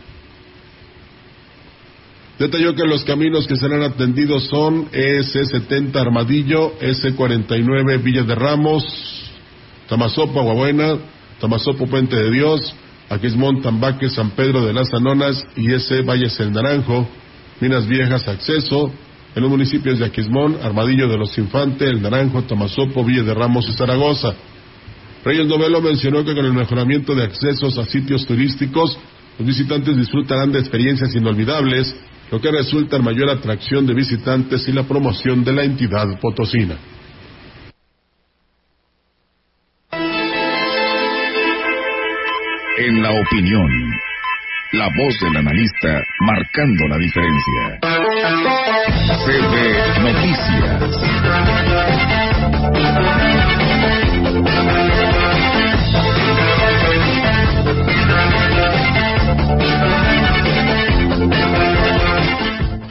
Detalló 2.39 2.75
que 2.75 2.87
los 2.87 3.03
caminos 3.05 3.49
que 3.49 3.57
serán 3.57 3.83
atendidos 3.83 4.45
son 4.45 4.89
S70 4.93 5.97
Armadillo, 5.97 6.79
S49 6.79 8.01
Villa 8.01 8.23
de 8.23 8.35
Ramos, 8.37 9.18
Tamazopo, 9.88 10.40
Aguabuena, 10.40 10.99
Tamazopo, 11.40 11.87
Puente 11.87 12.14
de 12.14 12.30
Dios, 12.30 12.75
Aquismón, 13.09 13.62
Tambaque, 13.62 14.11
San 14.11 14.30
Pedro 14.30 14.64
de 14.64 14.73
las 14.73 14.92
Anonas 14.92 15.47
y 15.57 15.73
ese 15.73 16.02
Valles 16.02 16.38
el 16.40 16.52
Naranjo, 16.52 17.09
Minas 17.61 17.87
Viejas, 17.87 18.28
Acceso, 18.28 18.92
en 19.35 19.42
los 19.42 19.50
municipios 19.50 19.99
de 19.99 20.04
Aquismón, 20.04 20.59
Armadillo 20.62 21.09
de 21.09 21.16
los 21.16 21.37
Infantes, 21.38 21.88
El 21.88 22.02
Naranjo, 22.02 22.42
Tamazopo, 22.42 23.04
Villa 23.04 23.23
de 23.23 23.35
Ramos 23.35 23.68
y 23.68 23.73
Zaragoza. 23.73 24.35
Reyes 25.25 25.47
Novelo 25.47 25.80
mencionó 25.80 26.25
que 26.25 26.35
con 26.35 26.45
el 26.45 26.52
mejoramiento 26.52 27.14
de 27.14 27.25
accesos 27.25 27.78
a 27.78 27.85
sitios 27.87 28.26
turísticos, 28.26 28.99
los 29.38 29.47
visitantes 29.47 29.97
disfrutarán 29.97 30.52
de 30.52 30.59
experiencias 30.59 31.14
inolvidables, 31.14 31.95
lo 32.30 32.40
que 32.40 32.50
resulta 32.50 32.97
en 32.97 33.04
mayor 33.04 33.30
atracción 33.30 33.87
de 33.87 33.95
visitantes 33.95 34.68
y 34.68 34.73
la 34.73 34.83
promoción 34.83 35.45
de 35.45 35.52
la 35.52 35.64
entidad 35.64 36.18
potosina. 36.21 36.76
en 42.79 43.03
la 43.03 43.11
opinión. 43.11 43.69
La 44.73 44.89
voz 44.97 45.19
del 45.21 45.37
analista 45.37 46.01
marcando 46.21 46.87
la 46.87 46.97
diferencia. 46.97 47.81
CB 49.25 50.03
Noticias. 50.05 50.95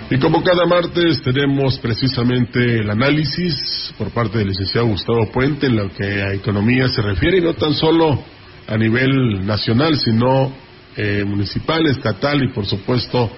Y 0.09 0.19
como 0.19 0.43
cada 0.43 0.65
martes 0.65 1.21
tenemos 1.21 1.77
precisamente 1.79 2.79
el 2.79 2.89
análisis 2.89 3.93
por 3.97 4.09
parte 4.11 4.39
del 4.39 4.49
licenciado 4.49 4.87
Gustavo 4.87 5.31
Puente 5.31 5.67
en 5.67 5.77
lo 5.77 5.89
que 5.89 6.23
a 6.23 6.33
economía 6.33 6.89
se 6.89 7.01
refiere 7.01 7.37
y 7.37 7.41
no 7.41 7.53
tan 7.53 7.73
solo 7.73 8.36
a 8.67 8.77
nivel 8.77 9.45
nacional, 9.45 9.95
sino 9.95 10.51
eh, 10.95 11.23
municipal, 11.25 11.85
estatal 11.87 12.43
y 12.43 12.49
por 12.49 12.65
supuesto 12.65 13.29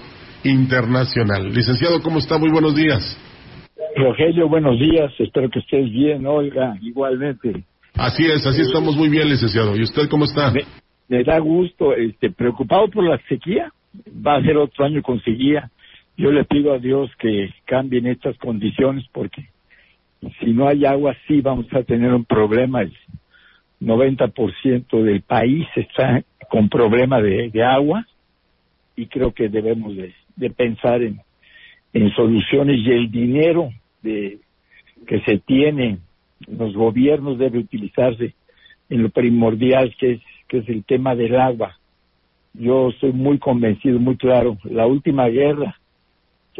internacional. 0.44 1.52
Licenciado, 1.52 2.02
¿cómo 2.02 2.18
está? 2.18 2.38
Muy 2.38 2.50
buenos 2.50 2.74
días. 2.74 3.18
Rogelio, 3.96 4.48
buenos 4.48 4.78
días. 4.78 5.12
Espero 5.18 5.48
que 5.50 5.60
estés 5.60 5.90
bien, 5.90 6.26
Olga, 6.26 6.76
igualmente. 6.80 7.64
Así 7.94 8.24
es, 8.26 8.46
así 8.46 8.62
estamos 8.62 8.96
muy 8.96 9.08
bien, 9.08 9.28
licenciado. 9.28 9.76
¿Y 9.76 9.82
usted 9.82 10.08
cómo 10.08 10.24
está? 10.24 10.52
Me, 11.08 11.24
da 11.24 11.38
gusto, 11.38 11.94
este, 11.94 12.30
preocupado 12.30 12.88
por 12.88 13.04
la 13.04 13.18
sequía. 13.28 13.72
Va 14.26 14.36
a 14.36 14.42
ser 14.42 14.56
otro 14.56 14.84
año 14.84 15.02
con 15.02 15.20
sequía 15.22 15.70
yo 16.20 16.30
le 16.30 16.44
pido 16.44 16.74
a 16.74 16.78
Dios 16.78 17.10
que 17.18 17.48
cambien 17.64 18.06
estas 18.06 18.36
condiciones 18.36 19.06
porque 19.10 19.48
si 20.38 20.52
no 20.52 20.68
hay 20.68 20.84
agua 20.84 21.16
sí 21.26 21.40
vamos 21.40 21.66
a 21.72 21.82
tener 21.82 22.12
un 22.12 22.26
problema. 22.26 22.82
El 23.80 23.86
90% 23.86 25.02
del 25.02 25.22
país 25.22 25.66
está 25.74 26.22
con 26.50 26.68
problema 26.68 27.20
de, 27.20 27.50
agua 27.62 28.06
y 28.96 29.06
creo 29.06 29.32
que 29.32 29.48
debemos 29.48 29.94
de, 29.96 30.50
pensar 30.50 31.02
en, 31.02 31.20
en, 31.92 32.10
soluciones 32.12 32.78
y 32.84 32.90
el 32.90 33.10
dinero 33.10 33.70
de, 34.02 34.38
que 35.06 35.20
se 35.20 35.38
tiene 35.38 35.98
los 36.46 36.74
gobiernos 36.74 37.38
debe 37.38 37.58
utilizarse 37.58 38.34
en 38.88 39.02
lo 39.02 39.10
primordial 39.10 39.94
que 39.98 40.12
es 40.12 40.20
que 40.50 40.58
es 40.58 40.68
el 40.68 40.84
tema 40.84 41.14
del 41.14 41.36
agua. 41.36 41.78
Yo 42.54 42.88
estoy 42.88 43.12
muy 43.12 43.38
convencido, 43.38 44.00
muy 44.00 44.16
claro. 44.16 44.58
La 44.64 44.86
última 44.86 45.28
guerra 45.28 45.79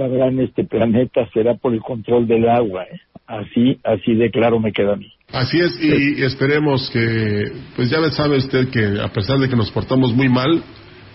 en 0.07 0.41
este 0.41 0.65
planeta 0.65 1.29
será 1.33 1.55
por 1.55 1.73
el 1.73 1.81
control 1.81 2.27
del 2.27 2.49
agua. 2.49 2.85
¿eh? 2.85 3.01
Así, 3.27 3.79
así 3.85 4.15
de 4.15 4.31
claro 4.31 4.59
me 4.59 4.73
queda 4.73 4.95
a 4.95 4.97
mí. 4.97 5.13
Así 5.33 5.61
es, 5.61 5.79
y 5.81 6.23
esperemos 6.25 6.91
que, 6.91 7.53
pues 7.77 7.89
ya 7.89 7.99
sabe 8.11 8.39
usted 8.39 8.69
que 8.71 9.01
a 9.01 9.09
pesar 9.13 9.39
de 9.39 9.49
que 9.49 9.55
nos 9.55 9.71
portamos 9.71 10.13
muy 10.13 10.29
mal, 10.29 10.61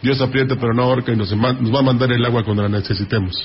Dios 0.01 0.21
aprieta 0.21 0.55
pero 0.55 0.73
no 0.73 0.83
ahorca 0.83 1.11
y 1.11 1.17
nos, 1.17 1.33
va 1.33 1.79
a 1.79 1.83
mandar 1.83 2.11
el 2.11 2.23
agua 2.23 2.43
cuando 2.43 2.63
la 2.63 2.69
necesitemos. 2.69 3.35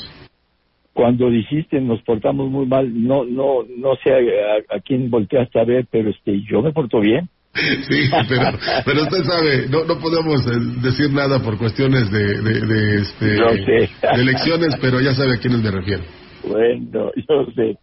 Cuando 0.92 1.30
dijiste 1.30 1.80
nos 1.80 2.00
portamos 2.02 2.50
muy 2.50 2.66
mal, 2.66 2.88
no, 3.02 3.24
no, 3.24 3.64
no 3.76 3.96
sé 3.96 4.12
a, 4.12 4.76
a 4.76 4.80
quién 4.80 5.10
volteaste 5.10 5.58
a 5.58 5.64
ver, 5.64 5.86
pero 5.90 6.10
este, 6.10 6.40
yo 6.48 6.62
me 6.62 6.72
porto 6.72 7.00
bien. 7.00 7.28
Sí, 7.88 8.08
pero, 8.28 8.58
pero 8.84 9.02
usted 9.02 9.24
sabe, 9.24 9.68
no, 9.68 9.84
no 9.84 10.00
podemos 10.00 10.40
eh, 10.46 10.80
decir 10.82 11.12
nada 11.12 11.42
por 11.42 11.58
cuestiones 11.58 12.10
de, 12.10 12.40
de, 12.40 12.96
este, 13.00 13.26
de 13.26 13.88
elecciones, 14.14 14.76
pero 14.80 15.00
ya 15.00 15.12
sabe 15.14 15.34
a 15.34 15.40
quiénes 15.40 15.62
me 15.62 15.70
refiero. 15.70 16.02
Bueno, 16.46 17.10
yo 17.28 17.46
sé. 17.54 17.76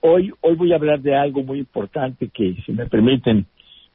Hoy, 0.00 0.32
hoy 0.40 0.56
voy 0.56 0.72
a 0.72 0.76
hablar 0.76 1.00
de 1.00 1.16
algo 1.16 1.42
muy 1.42 1.60
importante 1.60 2.28
que, 2.28 2.56
si 2.66 2.72
me 2.72 2.86
permiten, 2.86 3.46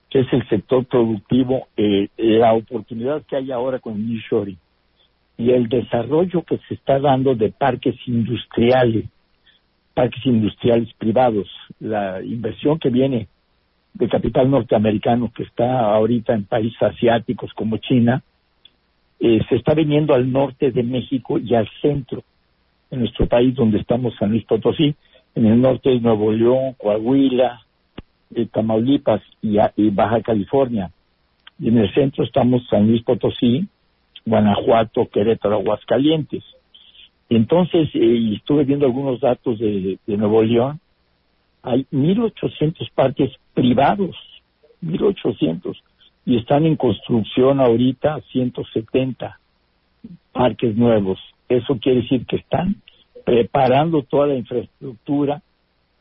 que 0.09 0.21
es 0.21 0.27
el 0.31 0.48
sector 0.50 0.86
productivo, 0.86 1.67
eh, 1.77 2.07
la 2.17 2.53
oportunidad 2.53 3.21
que 3.27 3.36
hay 3.36 3.51
ahora 3.51 3.79
con 3.79 3.95
el 3.95 4.21
y 5.38 5.51
el 5.51 5.69
desarrollo 5.69 6.43
que 6.43 6.57
se 6.67 6.74
está 6.74 7.00
dando 7.00 7.36
de 7.36 7.51
parques 7.51 7.95
industriales, 8.07 9.05
parques 9.93 10.25
industriales 10.25 10.91
privados, 10.98 11.48
la 11.79 12.21
inversión 12.24 12.79
que 12.79 12.89
viene 12.89 13.27
de 14.00 14.08
capital 14.08 14.50
norteamericano 14.50 15.29
que 15.36 15.44
está 15.44 15.94
ahorita 15.94 16.34
en 16.34 16.46
países 16.46 16.82
asiáticos 16.82 17.51
como 17.53 17.77
China, 17.77 18.24
eh, 19.20 19.41
se 19.50 19.58
está 19.58 19.74
viniendo 19.74 20.13
al 20.13 20.32
norte 20.32 20.72
de 20.72 20.84
México 20.84 21.38
y 21.38 21.53
al 21.53 21.70
centro, 21.82 22.24
en 22.89 23.02
nuestro 23.02 23.28
país 23.28 23.54
donde 23.54 23.78
estamos 23.78 24.15
San 24.17 24.30
Luis 24.30 24.45
Potosí, 24.45 24.95
en 25.36 25.45
el 25.45 25.60
norte 25.60 25.89
de 25.89 26.00
Nuevo 26.00 26.32
León, 26.32 26.76
Coahuila, 26.78 27.62
eh, 28.34 28.45
Tamaulipas 28.45 29.21
y, 29.41 29.89
Baja 29.89 30.21
California. 30.21 30.89
Y 31.60 31.67
en 31.67 31.80
el 31.80 31.93
centro 31.93 32.23
estamos 32.23 32.65
San 32.69 32.88
Luis 32.88 33.04
Potosí, 33.04 33.67
Guanajuato, 34.26 35.10
Querétaro, 35.10 35.56
Aguascalientes. 35.56 36.43
Entonces, 37.30 37.89
eh, 37.93 38.34
estuve 38.34 38.63
viendo 38.63 38.86
algunos 38.86 39.19
datos 39.19 39.60
de 39.60 40.00
Nuevo 40.08 40.41
León 40.41 40.80
hay 41.63 41.86
1.800 41.91 42.89
parques 42.93 43.32
privados, 43.54 44.15
1.800, 44.84 45.76
y 46.26 46.38
están 46.38 46.65
en 46.65 46.76
construcción 46.76 47.60
ahorita 47.60 48.22
170 48.32 49.39
parques 50.32 50.76
nuevos. 50.76 51.19
Eso 51.48 51.78
quiere 51.80 52.02
decir 52.02 52.26
que 52.26 52.38
están 52.38 52.76
preparando 53.26 54.04
toda 54.04 54.28
la 54.28 54.36
infraestructura 54.36 55.41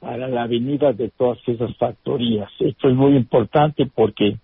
para 0.01 0.29
la 0.29 0.47
venida 0.47 0.93
de 0.93 1.09
todas 1.09 1.39
esas 1.47 1.77
factorías. 1.77 2.51
Esto 2.61 2.89
es 2.89 2.95
muy 2.95 3.17
importante 3.17 3.87
porque 3.87 4.37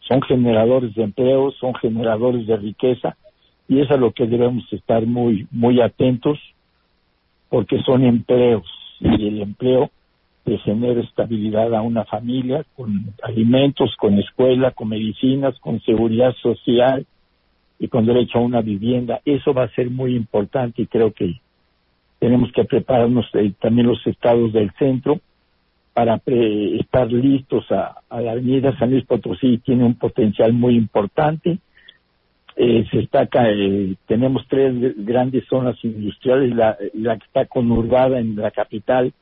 son 0.00 0.20
generadores 0.22 0.94
de 0.94 1.04
empleo, 1.04 1.52
son 1.52 1.74
generadores 1.74 2.46
de 2.46 2.56
riqueza 2.56 3.16
y 3.68 3.80
es 3.80 3.90
a 3.90 3.96
lo 3.96 4.12
que 4.12 4.26
debemos 4.26 4.64
estar 4.72 5.06
muy 5.06 5.46
muy 5.50 5.80
atentos 5.80 6.38
porque 7.48 7.80
son 7.82 8.04
empleos 8.04 8.66
y 9.00 9.28
el 9.28 9.42
empleo 9.42 9.90
de 10.44 10.58
genera 10.58 11.00
estabilidad 11.00 11.74
a 11.74 11.82
una 11.82 12.04
familia 12.04 12.64
con 12.74 13.12
alimentos, 13.22 13.94
con 13.96 14.18
escuela, 14.18 14.70
con 14.72 14.88
medicinas, 14.88 15.58
con 15.60 15.80
seguridad 15.82 16.34
social 16.42 17.06
y 17.78 17.88
con 17.88 18.06
derecho 18.06 18.38
a 18.38 18.42
una 18.42 18.60
vivienda. 18.60 19.20
Eso 19.24 19.52
va 19.52 19.64
a 19.64 19.74
ser 19.74 19.90
muy 19.90 20.16
importante 20.16 20.82
y 20.82 20.86
creo 20.86 21.12
que 21.12 21.40
tenemos 22.18 22.50
que 22.52 22.64
prepararnos 22.64 23.26
eh, 23.34 23.52
también 23.60 23.86
los 23.86 24.06
estados 24.06 24.52
del 24.52 24.70
centro 24.78 25.20
para 25.92 26.20
estar 26.24 27.10
listos 27.12 27.70
a, 27.70 28.00
la 28.20 28.32
avenida 28.32 28.78
San 28.78 28.90
Luis 28.90 29.04
Potosí. 29.04 29.58
Tiene 29.58 29.84
un 29.84 29.94
potencial 29.94 30.52
muy 30.52 30.76
importante. 30.76 31.58
Eh, 32.56 32.86
se 32.90 32.98
destaca, 32.98 33.50
eh, 33.50 33.96
tenemos 34.06 34.46
tres 34.48 34.74
grandes 35.04 35.44
zonas 35.48 35.76
industriales, 35.82 36.54
la 36.54 37.18
que 37.18 37.24
está 37.24 37.46
conurbada 37.46 38.18
en 38.18 38.36
la 38.36 38.50
capital, 38.50 39.12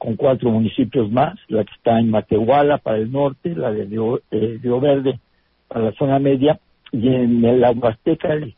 con 0.00 0.16
cuatro 0.16 0.50
municipios 0.50 1.12
más, 1.12 1.38
la 1.48 1.62
que 1.62 1.74
está 1.74 2.00
en 2.00 2.10
Matehuala 2.10 2.78
para 2.78 2.96
el 2.96 3.12
norte, 3.12 3.54
la 3.54 3.70
de 3.70 3.84
Río, 3.84 4.22
eh, 4.30 4.58
Verde 4.62 5.20
para 5.68 5.84
la 5.84 5.92
zona 5.92 6.18
media, 6.18 6.58
y 6.90 7.06
en 7.06 7.44
el 7.44 7.62
Aguasteca, 7.62 8.32
el, 8.32 8.54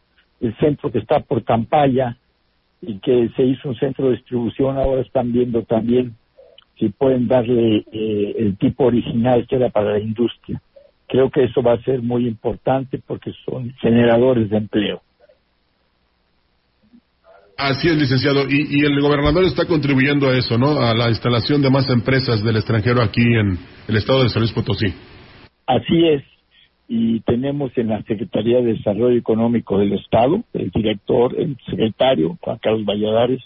centro 0.60 0.92
que 0.92 1.00
está 1.00 1.18
por 1.18 1.42
Tampaya, 1.42 2.16
y 2.80 2.98
que 3.00 3.28
se 3.34 3.42
hizo 3.42 3.68
un 3.68 3.74
centro 3.74 4.04
de 4.04 4.18
distribución, 4.18 4.78
ahora 4.78 5.02
están 5.02 5.32
viendo 5.32 5.62
también 5.62 6.14
si 6.78 6.90
pueden 6.90 7.26
darle 7.26 7.84
eh, 7.90 8.34
el 8.38 8.56
tipo 8.56 8.84
original 8.84 9.44
que 9.48 9.56
era 9.56 9.68
para 9.70 9.94
la 9.94 9.98
industria. 9.98 10.62
Creo 11.08 11.28
que 11.28 11.42
eso 11.42 11.60
va 11.60 11.72
a 11.72 11.82
ser 11.82 12.02
muy 12.02 12.28
importante 12.28 13.00
porque 13.04 13.32
son 13.44 13.74
generadores 13.80 14.48
de 14.48 14.58
empleo. 14.58 15.02
Así 17.62 17.86
es, 17.86 17.96
licenciado. 17.96 18.42
Y, 18.50 18.84
el 18.84 19.00
gobernador 19.00 19.44
está 19.44 19.66
contribuyendo 19.66 20.28
a 20.28 20.36
eso, 20.36 20.58
¿no? 20.58 20.80
A 20.80 20.94
la 20.94 21.08
instalación 21.10 21.62
de 21.62 21.70
más 21.70 21.88
empresas 21.90 22.42
del 22.42 22.56
extranjero 22.56 23.00
aquí 23.00 23.22
en 23.22 23.56
el 23.86 23.96
estado 23.96 24.24
de 24.24 24.30
San 24.30 24.42
Luis 24.42 24.52
Potosí. 24.52 24.92
Así 25.64 26.08
es. 26.08 26.24
Y 26.88 27.20
tenemos 27.20 27.70
en 27.78 27.90
la 27.90 28.02
Secretaría 28.02 28.56
de 28.56 28.74
Desarrollo 28.74 29.16
Económico 29.16 29.78
del 29.78 29.92
Estado, 29.92 30.42
el 30.52 30.70
director, 30.70 31.38
el 31.38 31.56
secretario, 31.64 32.36
Juan 32.40 32.58
Carlos 32.60 32.84
Valladares, 32.84 33.40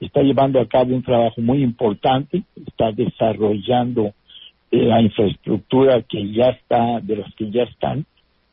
está 0.00 0.20
llevando 0.20 0.60
a 0.60 0.68
cabo 0.68 0.94
un 0.94 1.02
trabajo 1.02 1.40
muy 1.40 1.62
importante, 1.62 2.42
está 2.66 2.92
desarrollando 2.92 4.12
eh, 4.70 4.84
la 4.84 5.00
infraestructura 5.00 6.02
que 6.02 6.30
ya 6.30 6.50
está, 6.50 7.00
de 7.00 7.16
las 7.16 7.34
que 7.34 7.50
ya 7.50 7.62
están 7.62 8.04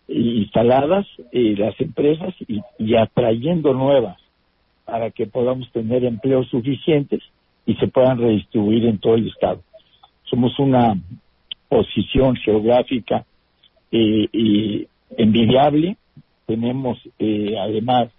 instaladas, 0.07 1.05
eh, 1.33 1.55
las 1.57 1.79
empresas, 1.81 2.33
y 2.47 2.95
atrayendo 2.95 3.73
nuevas 3.73 4.22
para 4.85 5.11
que 5.11 5.27
podamos 5.27 5.71
tener 5.71 6.03
empleos 6.03 6.47
suficientes 6.49 7.21
y 7.65 7.75
se 7.75 7.87
puedan 7.87 8.17
redistribuir 8.19 8.85
en 8.85 8.97
todo 8.99 9.15
el 9.15 9.27
estado. 9.27 9.61
Somos 10.23 10.57
una 10.59 10.97
posición 11.69 12.35
geográfica 12.35 13.25
eh, 13.91 14.87
envidiable. 15.17 15.97
Tenemos 16.45 16.97
eh, 17.19 17.55
además 17.59 18.09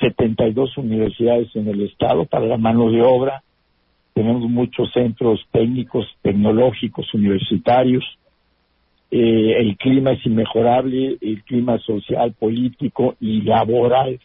72 0.00 0.76
universidades 0.78 1.54
en 1.56 1.68
el 1.68 1.82
estado 1.82 2.24
para 2.26 2.46
la 2.46 2.58
mano 2.58 2.90
de 2.90 3.02
obra. 3.02 3.42
Tenemos 4.12 4.48
muchos 4.48 4.92
centros 4.92 5.40
técnicos, 5.50 6.06
tecnológicos, 6.22 7.12
universitarios. 7.14 8.04
Eh, 9.10 9.54
el 9.58 9.76
clima 9.76 10.12
es 10.12 10.24
inmejorable, 10.26 11.18
el 11.20 11.42
clima 11.44 11.78
social, 11.78 12.32
político 12.32 13.16
y 13.20 13.42
laboral 13.42 14.20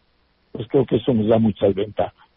pues 0.51 0.67
creo 0.67 0.85
que 0.85 0.97
eso 0.97 1.13
nos 1.13 1.27
da 1.27 1.38
muchas 1.38 1.73
ventajas. 1.73 2.29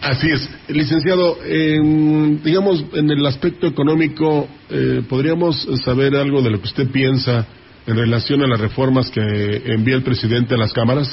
Así 0.00 0.28
es. 0.30 0.50
Licenciado, 0.68 1.36
digamos, 1.44 2.84
en 2.94 3.10
el 3.10 3.24
aspecto 3.24 3.66
económico, 3.66 4.48
eh, 4.68 5.02
¿podríamos 5.08 5.68
saber 5.84 6.16
algo 6.16 6.42
de 6.42 6.50
lo 6.50 6.58
que 6.58 6.66
usted 6.66 6.90
piensa 6.90 7.46
en 7.86 7.96
relación 7.96 8.42
a 8.42 8.48
las 8.48 8.60
reformas 8.60 9.10
que 9.10 9.20
envía 9.20 9.94
el 9.94 10.02
presidente 10.02 10.54
a 10.54 10.58
las 10.58 10.72
cámaras? 10.72 11.08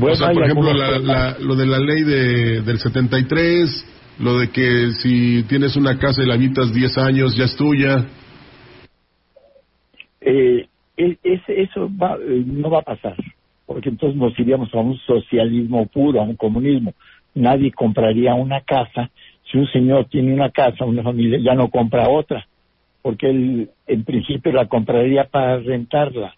o 0.00 0.14
sea, 0.16 0.32
por 0.32 0.44
ejemplo, 0.44 0.72
lo 0.72 1.56
de 1.56 1.66
la 1.66 1.78
ley 1.78 2.02
de, 2.02 2.62
del 2.62 2.78
73, 2.78 3.86
lo 4.18 4.38
de 4.38 4.50
que 4.50 4.90
si 4.92 5.42
tienes 5.44 5.76
una 5.76 5.98
casa 5.98 6.22
y 6.22 6.26
la 6.26 6.34
habitas 6.34 6.72
10 6.72 6.98
años, 6.98 7.36
ya 7.36 7.44
es 7.44 7.56
tuya. 7.56 8.06
Eh, 10.20 10.66
eso 10.96 11.86
eh, 11.86 12.44
no 12.46 12.70
va 12.70 12.78
a 12.78 12.82
pasar, 12.82 13.16
porque 13.66 13.88
entonces 13.88 14.16
nos 14.18 14.38
iríamos 14.38 14.72
a 14.74 14.78
un 14.78 14.96
socialismo 14.98 15.86
puro, 15.86 16.20
a 16.20 16.24
un 16.24 16.36
comunismo. 16.36 16.94
Nadie 17.34 17.72
compraría 17.72 18.34
una 18.34 18.60
casa. 18.60 19.10
Si 19.50 19.58
un 19.58 19.66
señor 19.68 20.06
tiene 20.06 20.34
una 20.34 20.50
casa, 20.50 20.84
una 20.84 21.02
familia, 21.02 21.38
ya 21.38 21.54
no 21.54 21.68
compra 21.68 22.08
otra, 22.08 22.46
porque 23.02 23.30
él 23.30 23.70
en 23.86 24.04
principio 24.04 24.52
la 24.52 24.66
compraría 24.66 25.24
para 25.24 25.58
rentarla 25.58 26.34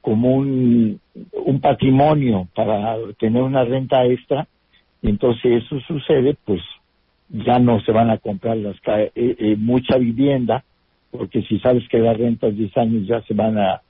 como 0.00 0.34
un, 0.34 0.98
un 1.32 1.60
patrimonio 1.60 2.48
para 2.54 2.96
tener 3.18 3.42
una 3.42 3.64
renta 3.64 4.04
extra, 4.06 4.46
y 5.02 5.10
entonces 5.10 5.64
eso 5.64 5.80
sucede, 5.80 6.36
pues 6.44 6.60
ya 7.28 7.58
no 7.58 7.80
se 7.80 7.92
van 7.92 8.10
a 8.10 8.18
comprar 8.18 8.56
las 8.56 8.76
eh, 8.86 9.12
eh, 9.14 9.56
mucha 9.56 9.96
vivienda, 9.96 10.64
porque 11.10 11.42
si 11.42 11.58
sabes 11.60 11.86
que 11.88 11.98
las 11.98 12.16
rentas 12.16 12.56
10 12.56 12.76
años 12.76 13.06
ya 13.06 13.22
se 13.22 13.34
van 13.34 13.58
a, 13.58 13.82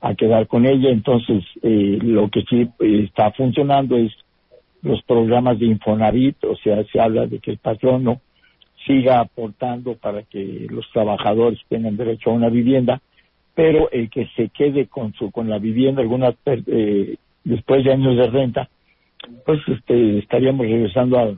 a 0.00 0.14
quedar 0.14 0.46
con 0.46 0.66
ella, 0.66 0.90
entonces 0.90 1.44
eh, 1.62 1.98
lo 2.02 2.28
que 2.28 2.42
sí 2.42 2.68
eh, 2.80 3.04
está 3.04 3.32
funcionando 3.32 3.96
es 3.96 4.12
los 4.82 5.02
programas 5.02 5.58
de 5.58 5.66
Infonavit, 5.66 6.44
o 6.44 6.56
sea, 6.56 6.84
se 6.84 7.00
habla 7.00 7.26
de 7.26 7.40
que 7.40 7.50
el 7.50 7.58
patrono 7.58 8.20
siga 8.86 9.20
aportando 9.20 9.96
para 9.96 10.22
que 10.22 10.66
los 10.70 10.88
trabajadores 10.92 11.58
tengan 11.68 11.96
derecho 11.96 12.30
a 12.30 12.34
una 12.34 12.48
vivienda, 12.48 13.00
pero 13.54 13.90
el 13.90 14.08
que 14.08 14.28
se 14.36 14.50
quede 14.50 14.86
con 14.86 15.12
su 15.14 15.32
con 15.32 15.50
la 15.50 15.58
vivienda 15.58 16.00
alguna 16.00 16.32
eh, 16.46 17.16
después 17.42 17.84
de 17.84 17.92
años 17.92 18.16
de 18.16 18.30
renta, 18.30 18.68
pues 19.44 19.60
este 19.66 20.18
estaríamos 20.18 20.66
regresando 20.66 21.18
a, 21.18 21.34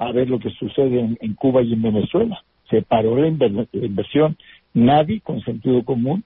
a 0.00 0.12
ver 0.12 0.30
lo 0.30 0.38
que 0.38 0.50
sucede 0.50 1.16
en, 1.20 1.34
Cuba 1.34 1.62
y 1.62 1.74
en 1.74 1.82
Venezuela. 1.82 2.42
Se 2.70 2.82
paró 2.82 3.16
la, 3.16 3.26
inversión, 3.26 4.36
nadie 4.72 5.20
con 5.20 5.40
sentido 5.42 5.84
común 5.84 6.24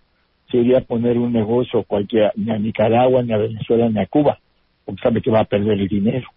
se 0.54 0.60
iría 0.60 0.78
a 0.78 0.82
poner 0.82 1.18
un 1.18 1.32
negocio 1.32 1.82
cualquiera, 1.82 2.30
ni 2.36 2.52
a 2.52 2.58
Nicaragua, 2.58 3.24
ni 3.24 3.32
a 3.32 3.38
Venezuela, 3.38 3.88
ni 3.88 4.00
a 4.00 4.06
Cuba, 4.06 4.38
porque 4.84 5.02
sabe 5.02 5.20
que 5.20 5.30
va 5.30 5.40
a 5.40 5.44
perder 5.44 5.80
el 5.80 5.88
dinero. 5.88 6.28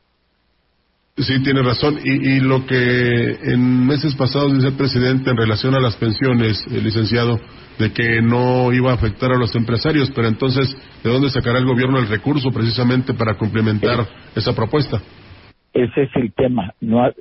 Sí, 1.18 1.42
tiene 1.44 1.62
razón. 1.62 1.98
Y, 2.04 2.40
lo 2.40 2.66
que 2.66 3.38
en 3.44 3.86
meses 3.86 4.16
pasados 4.16 4.54
dice 4.54 4.68
el 4.68 4.76
presidente 4.76 5.30
en 5.30 5.38
relación 5.38 5.76
a 5.76 5.80
las 5.80 5.96
pensiones, 5.98 6.66
el 6.72 6.84
licenciado, 6.84 7.40
de 7.78 7.92
que 7.92 8.22
no 8.22 8.74
iba 8.74 8.92
a 8.92 8.96
afectar 8.96 9.32
a 9.32 9.38
los 9.38 9.56
empresarios, 9.56 10.12
pero 10.16 10.28
entonces, 10.28 10.76
¿de 11.04 11.10
dónde 11.12 11.30
sacará 11.30 11.60
el 11.60 11.66
gobierno 11.66 12.00
el 12.00 12.08
recurso 12.08 12.50
precisamente 12.52 13.14
para 13.14 13.36
complementar 13.36 14.08
esa 14.36 14.56
propuesta? 14.56 15.00
Ese 15.74 16.04
es 16.04 16.10
el 16.16 16.32
tema. 16.34 16.74
No 16.82 17.04
ha, 17.04 17.14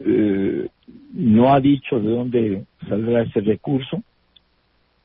eh, 0.00 0.68
no 1.12 1.52
ha 1.52 1.60
dicho 1.60 1.98
de 1.98 2.10
dónde 2.10 2.64
saldrá 2.88 3.22
ese 3.22 3.40
recurso 3.40 4.02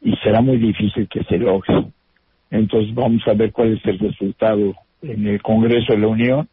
y 0.02 0.16
será 0.18 0.42
muy 0.42 0.58
difícil 0.58 1.08
que 1.08 1.24
se 1.24 1.38
logre. 1.38 1.86
Entonces 2.50 2.94
vamos 2.94 3.22
a 3.28 3.34
ver 3.34 3.52
cuál 3.52 3.74
es 3.74 3.86
el 3.86 4.00
resultado 4.00 4.74
en 5.02 5.28
el 5.28 5.42
Congreso 5.42 5.94
de 5.94 6.00
la 6.00 6.08
Unión 6.08 6.48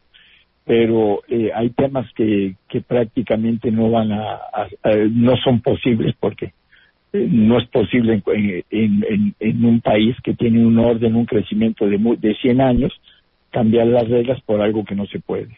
pero 0.69 1.23
eh, 1.29 1.51
hay 1.55 1.71
temas 1.71 2.07
que, 2.15 2.55
que 2.69 2.83
prácticamente 2.83 3.71
no 3.71 3.91
van 3.91 4.13
a, 4.13 4.39
no 5.11 5.35
son 5.43 5.63
posibles 5.63 6.15
porque 6.21 6.53
eh, 7.15 7.27
no 7.31 7.59
es 7.59 7.67
posible 7.71 8.23
en, 8.27 8.65
en, 8.71 9.35
en, 9.41 9.65
un 9.65 9.81
país 9.81 10.15
que 10.23 10.35
tiene 10.35 10.63
un 10.63 10.79
orden, 10.79 11.17
un 11.17 11.25
crecimiento 11.25 11.87
de, 11.87 11.97
de 12.21 12.35
100 12.35 12.61
años, 12.61 12.93
cambiar 13.51 13.87
las 13.87 14.07
reglas 14.11 14.43
por 14.43 14.61
algo 14.61 14.85
que 14.85 14.95
no 14.95 15.07
se 15.07 15.21
puede. 15.21 15.57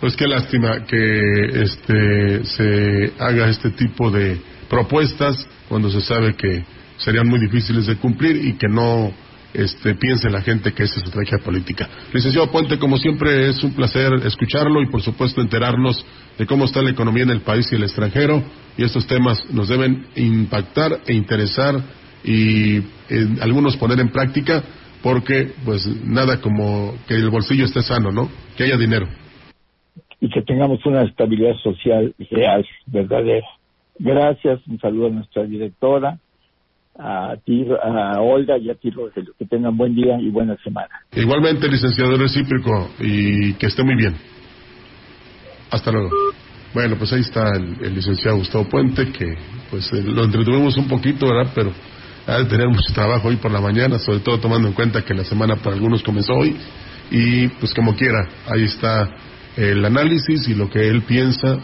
Pues 0.00 0.16
qué 0.16 0.26
lástima 0.26 0.86
que 0.86 1.62
este 1.62 2.42
se 2.44 3.12
haga 3.18 3.50
este 3.50 3.70
tipo 3.72 4.10
de 4.10 4.38
propuestas 4.70 5.46
cuando 5.68 5.90
se 5.90 6.00
sabe 6.00 6.34
que 6.36 6.64
serían 6.98 7.28
muy 7.28 7.40
difíciles 7.40 7.86
de 7.86 7.96
cumplir 7.96 8.36
y 8.44 8.54
que 8.54 8.68
no 8.68 9.12
este, 9.56 9.94
piense 9.94 10.28
la 10.28 10.42
gente 10.42 10.72
que 10.72 10.82
es 10.82 10.96
estrategia 10.96 11.38
política. 11.38 11.88
Licenciado 12.12 12.50
Puente, 12.50 12.78
como 12.78 12.98
siempre 12.98 13.48
es 13.48 13.62
un 13.64 13.72
placer 13.72 14.12
escucharlo 14.24 14.82
y 14.82 14.86
por 14.86 15.02
supuesto 15.02 15.40
enterarnos 15.40 16.04
de 16.38 16.46
cómo 16.46 16.66
está 16.66 16.82
la 16.82 16.90
economía 16.90 17.22
en 17.22 17.30
el 17.30 17.40
país 17.40 17.70
y 17.72 17.76
el 17.76 17.84
extranjero 17.84 18.42
y 18.76 18.84
estos 18.84 19.06
temas 19.06 19.42
nos 19.50 19.68
deben 19.68 20.06
impactar 20.14 21.00
e 21.06 21.14
interesar 21.14 21.80
y 22.22 22.82
algunos 23.40 23.76
poner 23.76 24.00
en 24.00 24.10
práctica 24.10 24.62
porque 25.02 25.52
pues 25.64 25.86
nada 26.04 26.40
como 26.40 26.94
que 27.06 27.14
el 27.14 27.30
bolsillo 27.30 27.64
esté 27.64 27.80
sano, 27.80 28.10
¿no? 28.10 28.28
Que 28.56 28.64
haya 28.64 28.76
dinero. 28.76 29.06
Y 30.20 30.28
que 30.30 30.42
tengamos 30.42 30.84
una 30.84 31.02
estabilidad 31.02 31.54
social 31.62 32.14
real, 32.30 32.66
verdadera. 32.86 33.46
Gracias, 33.98 34.60
un 34.66 34.78
saludo 34.78 35.06
a 35.06 35.10
nuestra 35.10 35.44
directora, 35.44 36.18
a 36.98 37.36
ti, 37.44 37.66
a 37.82 38.20
Olga 38.20 38.58
y 38.58 38.70
a 38.70 38.74
ti, 38.74 38.90
Rogelio. 38.90 39.32
Que 39.38 39.44
tengan 39.46 39.76
buen 39.76 39.94
día 39.94 40.18
y 40.20 40.30
buena 40.30 40.56
semana. 40.62 40.88
Igualmente, 41.14 41.68
licenciado 41.68 42.16
recíproco, 42.16 42.90
y 43.00 43.54
que 43.54 43.66
esté 43.66 43.82
muy 43.82 43.96
bien. 43.96 44.14
Hasta 45.70 45.92
luego. 45.92 46.10
Bueno, 46.72 46.96
pues 46.96 47.12
ahí 47.12 47.20
está 47.20 47.56
el, 47.56 47.94
licenciado 47.94 48.36
Gustavo 48.38 48.68
Puente, 48.68 49.10
que 49.10 49.34
pues 49.70 49.92
eh, 49.92 50.02
lo 50.02 50.24
entretuvimos 50.24 50.76
un 50.76 50.88
poquito, 50.88 51.26
¿verdad? 51.26 51.52
Pero 51.54 51.72
ha 52.26 52.38
de 52.38 52.44
tener 52.46 52.68
mucho 52.68 52.92
trabajo 52.92 53.28
hoy 53.28 53.36
por 53.36 53.50
la 53.50 53.60
mañana, 53.60 53.98
sobre 53.98 54.20
todo 54.20 54.38
tomando 54.38 54.68
en 54.68 54.74
cuenta 54.74 55.02
que 55.02 55.14
la 55.14 55.24
semana 55.24 55.56
para 55.56 55.74
algunos 55.74 56.02
comenzó 56.02 56.34
hoy. 56.34 56.56
Y 57.10 57.48
pues 57.48 57.72
como 57.72 57.94
quiera, 57.94 58.28
ahí 58.46 58.64
está 58.64 59.08
el 59.56 59.84
análisis 59.84 60.48
y 60.48 60.54
lo 60.54 60.68
que 60.68 60.88
él 60.88 61.02
piensa 61.02 61.58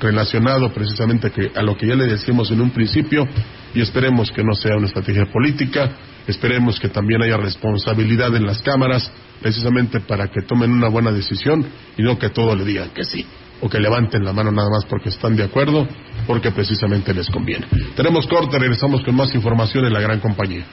relacionado 0.00 0.70
precisamente 0.72 1.30
a 1.54 1.62
lo 1.62 1.76
que 1.76 1.86
ya 1.86 1.94
le 1.94 2.06
decimos 2.06 2.50
en 2.50 2.60
un 2.62 2.70
principio 2.70 3.28
y 3.74 3.80
esperemos 3.80 4.30
que 4.30 4.42
no 4.42 4.54
sea 4.54 4.76
una 4.76 4.86
estrategia 4.86 5.26
política, 5.26 5.90
esperemos 6.26 6.78
que 6.78 6.88
también 6.88 7.22
haya 7.22 7.36
responsabilidad 7.36 8.34
en 8.36 8.46
las 8.46 8.62
cámaras 8.62 9.10
precisamente 9.40 10.00
para 10.00 10.28
que 10.28 10.42
tomen 10.42 10.70
una 10.70 10.88
buena 10.88 11.10
decisión 11.10 11.66
y 11.96 12.02
no 12.02 12.18
que 12.18 12.30
todo 12.30 12.54
le 12.54 12.64
digan 12.64 12.90
que 12.90 13.04
sí 13.04 13.26
o 13.62 13.68
que 13.68 13.78
levanten 13.78 14.24
la 14.24 14.32
mano 14.32 14.50
nada 14.50 14.68
más 14.68 14.84
porque 14.86 15.08
están 15.08 15.36
de 15.36 15.44
acuerdo, 15.44 15.86
porque 16.26 16.50
precisamente 16.50 17.14
les 17.14 17.28
conviene. 17.28 17.66
Tenemos 17.94 18.26
corte, 18.26 18.58
regresamos 18.58 19.02
con 19.02 19.14
más 19.14 19.32
información 19.34 19.86
en 19.86 19.92
la 19.92 20.00
gran 20.00 20.18
compañía. 20.18 20.66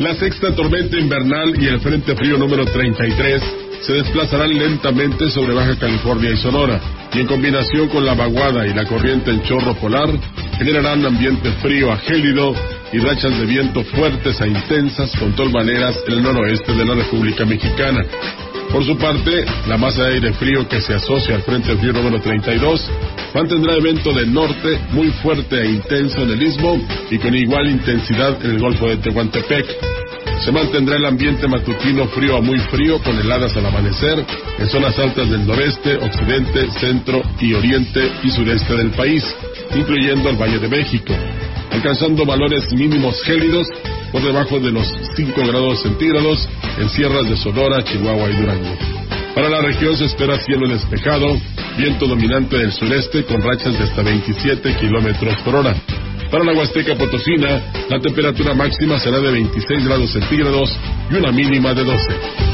La 0.00 0.14
sexta 0.16 0.52
tormenta 0.54 0.98
invernal 0.98 1.62
y 1.62 1.68
el 1.68 1.80
Frente 1.80 2.16
Frío 2.16 2.36
número 2.36 2.64
33 2.64 3.63
se 3.86 3.92
desplazarán 3.92 4.56
lentamente 4.56 5.28
sobre 5.30 5.54
Baja 5.54 5.76
California 5.78 6.30
y 6.30 6.36
Sonora, 6.38 6.80
y 7.12 7.20
en 7.20 7.26
combinación 7.26 7.88
con 7.88 8.04
la 8.04 8.14
vaguada 8.14 8.66
y 8.66 8.72
la 8.72 8.86
corriente 8.86 9.30
en 9.30 9.42
chorro 9.42 9.74
polar, 9.74 10.08
generarán 10.56 11.04
ambiente 11.04 11.52
frío 11.60 11.92
a 11.92 11.98
gélido 11.98 12.54
y 12.92 12.98
rachas 12.98 13.38
de 13.38 13.44
viento 13.44 13.84
fuertes 13.84 14.40
a 14.40 14.46
intensas 14.46 15.10
con 15.18 15.34
tolvaneras 15.34 15.96
en 16.06 16.14
el 16.14 16.22
noroeste 16.22 16.72
de 16.72 16.84
la 16.84 16.94
República 16.94 17.44
Mexicana. 17.44 18.04
Por 18.72 18.84
su 18.84 18.96
parte, 18.96 19.44
la 19.68 19.76
masa 19.76 20.04
de 20.04 20.14
aire 20.14 20.32
frío 20.32 20.66
que 20.66 20.80
se 20.80 20.94
asocia 20.94 21.34
al 21.34 21.42
Frente 21.42 21.76
Frío 21.76 21.92
número 21.92 22.20
32 22.20 22.90
mantendrá 23.34 23.74
evento 23.74 24.12
de 24.12 24.26
norte 24.26 24.80
muy 24.92 25.08
fuerte 25.22 25.60
e 25.60 25.70
intenso 25.70 26.22
en 26.22 26.30
el 26.30 26.42
istmo 26.42 26.80
y 27.10 27.18
con 27.18 27.34
igual 27.34 27.68
intensidad 27.68 28.42
en 28.44 28.52
el 28.52 28.58
Golfo 28.58 28.88
de 28.88 28.96
Tehuantepec. 28.96 30.03
Se 30.44 30.52
mantendrá 30.52 30.96
el 30.96 31.06
ambiente 31.06 31.48
matutino 31.48 32.06
frío 32.08 32.36
a 32.36 32.42
muy 32.42 32.58
frío 32.58 32.98
con 33.02 33.18
heladas 33.18 33.56
al 33.56 33.64
amanecer 33.64 34.22
en 34.58 34.68
zonas 34.68 34.98
altas 34.98 35.30
del 35.30 35.46
noreste, 35.46 35.96
occidente, 35.96 36.70
centro 36.72 37.22
y 37.40 37.54
oriente 37.54 38.12
y 38.22 38.30
sureste 38.30 38.76
del 38.76 38.90
país, 38.90 39.24
incluyendo 39.74 40.28
el 40.28 40.36
Valle 40.36 40.58
de 40.58 40.68
México, 40.68 41.14
alcanzando 41.70 42.26
valores 42.26 42.70
mínimos 42.74 43.22
gélidos 43.22 43.66
por 44.12 44.22
debajo 44.22 44.60
de 44.60 44.70
los 44.70 44.86
5 45.16 45.32
grados 45.46 45.80
centígrados 45.80 46.46
en 46.78 46.90
sierras 46.90 47.26
de 47.26 47.38
Sonora, 47.38 47.82
Chihuahua 47.82 48.28
y 48.28 48.36
Durango. 48.36 48.76
Para 49.34 49.48
la 49.48 49.62
región 49.62 49.96
se 49.96 50.04
espera 50.04 50.36
cielo 50.36 50.68
despejado, 50.68 51.38
viento 51.78 52.06
dominante 52.06 52.58
del 52.58 52.70
sureste 52.70 53.24
con 53.24 53.40
rachas 53.40 53.78
de 53.78 53.84
hasta 53.84 54.02
27 54.02 54.76
kilómetros 54.76 55.38
por 55.38 55.54
hora. 55.54 55.74
Para 56.34 56.46
la 56.46 56.52
Huasteca 56.52 56.96
Potosina, 56.96 57.62
la 57.88 58.00
temperatura 58.00 58.54
máxima 58.54 58.98
será 58.98 59.20
de 59.20 59.30
26 59.30 59.84
grados 59.84 60.10
centígrados 60.10 60.76
y 61.08 61.14
una 61.14 61.30
mínima 61.30 61.72
de 61.74 61.84
12. 61.84 62.53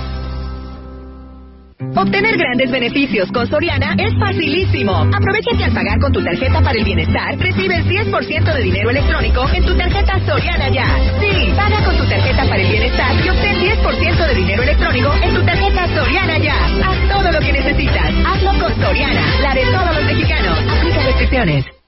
Obtener 1.79 2.37
grandes 2.37 2.71
beneficios 2.71 3.31
con 3.31 3.47
Soriana 3.47 3.93
es 3.99 4.11
facilísimo. 4.17 4.93
Aprovecha 5.13 5.55
que 5.55 5.63
al 5.63 5.73
pagar 5.73 5.99
con 5.99 6.11
tu 6.11 6.23
tarjeta 6.23 6.59
para 6.61 6.77
el 6.77 6.83
bienestar, 6.83 7.37
recibes 7.37 7.85
10% 7.85 8.53
de 8.53 8.61
dinero 8.63 8.89
electrónico 8.89 9.47
en 9.53 9.63
tu 9.63 9.77
tarjeta 9.77 10.19
Soriana 10.25 10.69
Ya. 10.69 10.87
Sí, 11.19 11.53
paga 11.55 11.83
con 11.85 11.95
tu 11.97 12.03
tarjeta 12.09 12.45
para 12.49 12.61
el 12.61 12.67
bienestar 12.71 13.15
y 13.23 13.29
obtén 13.29 13.59
10% 13.59 14.27
de 14.27 14.35
dinero 14.35 14.63
electrónico 14.63 15.13
en 15.21 15.35
tu 15.35 15.45
tarjeta 15.45 15.87
Soriana 15.93 16.37
Ya. 16.39 16.65
Haz 16.83 17.09
todo 17.09 17.31
lo 17.31 17.39
que 17.39 17.53
necesitas. 17.53 18.11
Hazlo 18.25 18.59
con 18.59 18.81
Soriana, 18.81 19.21
la 19.43 19.53
de 19.53 19.61
todos 19.65 19.95
los 19.95 20.05
mexicanos. 20.05 20.57
Aplica 20.57 21.03
restricciones. 21.03 21.76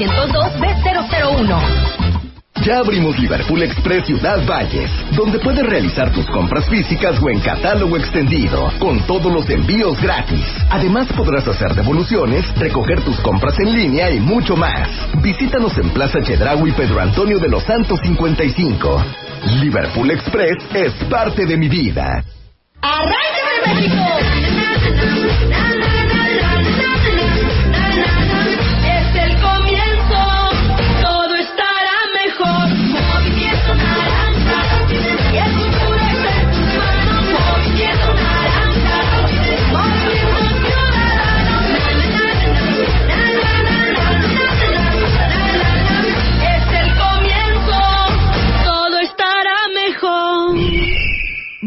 170-201-202-B001. 0.00 2.00
Ya 2.64 2.78
abrimos 2.78 3.18
Liverpool 3.18 3.62
Express 3.62 4.06
Ciudad 4.06 4.46
Valles, 4.46 4.90
donde 5.16 5.38
puedes 5.38 5.64
realizar 5.64 6.12
tus 6.12 6.26
compras 6.26 6.68
físicas 6.68 7.16
o 7.22 7.30
en 7.30 7.40
catálogo 7.40 7.96
extendido, 7.96 8.70
con 8.78 9.00
todos 9.06 9.32
los 9.32 9.48
envíos 9.48 9.98
gratis. 10.00 10.44
Además 10.68 11.08
podrás 11.16 11.48
hacer 11.48 11.74
devoluciones, 11.74 12.44
recoger 12.58 13.00
tus 13.00 13.18
compras 13.20 13.58
en 13.60 13.72
línea 13.72 14.10
y 14.10 14.20
mucho 14.20 14.56
más. 14.56 14.88
Visítanos 15.22 15.78
en 15.78 15.88
Plaza 15.90 16.20
Chedraui 16.22 16.72
Pedro 16.72 17.00
Antonio 17.00 17.38
de 17.38 17.48
los 17.48 17.62
Santos 17.62 17.98
55. 18.02 19.04
Liverpool 19.62 20.10
Express 20.10 20.58
es 20.74 20.92
parte 21.08 21.46
de 21.46 21.56
mi 21.56 21.68
vida. 21.68 22.22
¡Arráncame 22.82 23.74
México! 23.74 25.69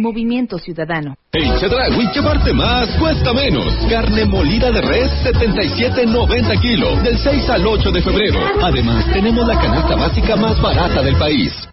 Movimiento 0.04 0.60
Ciudadano. 0.60 1.16
En 1.32 1.58
Chedraui, 1.58 2.08
llevarte 2.14 2.54
más 2.54 2.88
cuesta 3.00 3.34
menos. 3.34 3.74
Carne 3.90 4.26
molida 4.26 4.70
de 4.70 4.82
res, 4.82 5.10
77.90 5.24 6.62
kilos, 6.62 7.02
del 7.02 7.18
6 7.18 7.50
al 7.50 7.66
8 7.66 7.92
de 7.92 8.02
febrero. 8.02 8.40
Además, 8.62 9.12
tenemos 9.12 9.48
la 9.48 9.60
canasta 9.60 9.96
básica 9.96 10.36
más 10.36 10.62
barata 10.62 11.02
del 11.02 11.16
país. 11.16 11.73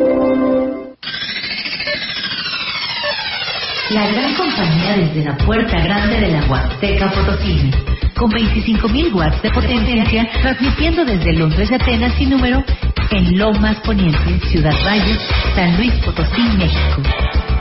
La 3.89 4.07
gran 4.07 4.35
compañía 4.35 4.97
desde 4.97 5.23
la 5.25 5.35
puerta 5.37 5.81
grande 5.81 6.19
de 6.19 6.27
la 6.31 6.45
Huasteca 6.45 7.11
Potosí. 7.11 7.71
Con 8.15 8.31
25.000 8.31 9.11
watts 9.13 9.41
de 9.41 9.49
potencia, 9.49 10.29
transmitiendo 10.41 11.03
desde 11.03 11.33
Londres 11.33 11.69
y 11.71 11.73
Atenas 11.73 12.13
sin 12.13 12.29
número 12.29 12.63
en 13.09 13.37
Lomas 13.37 13.77
Poniente, 13.79 14.39
Ciudad 14.47 14.75
Valles, 14.85 15.19
San 15.55 15.75
Luis 15.77 15.91
Potosí, 16.05 16.43
México. 16.57 17.01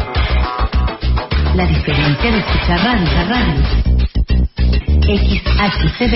La 1.58 1.66
diferencia 1.66 2.30
de 2.30 2.38
escuchar 2.38 2.78
radio 2.84 3.18
a 3.18 3.24
radio. 3.24 3.62
XHCD 5.02 6.14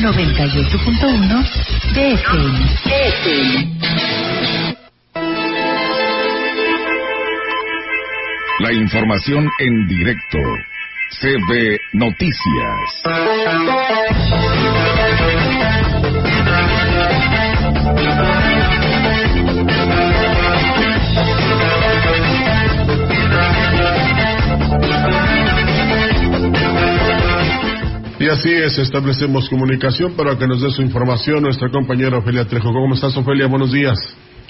98.1 0.00 1.46
DFM. 1.94 2.58
La 8.58 8.72
información 8.72 9.48
en 9.60 9.86
directo. 9.86 10.38
CB 11.20 11.78
Noticias. 11.92 13.02
Así 28.30 28.50
es, 28.52 28.78
establecemos 28.78 29.48
comunicación 29.48 30.14
para 30.16 30.38
que 30.38 30.46
nos 30.46 30.62
dé 30.62 30.70
su 30.70 30.82
información 30.82 31.42
nuestra 31.42 31.68
compañera 31.68 32.18
Ofelia 32.18 32.44
Trejo. 32.44 32.72
¿Cómo 32.72 32.94
estás, 32.94 33.16
Ofelia? 33.16 33.46
Buenos 33.46 33.72
días. 33.72 33.98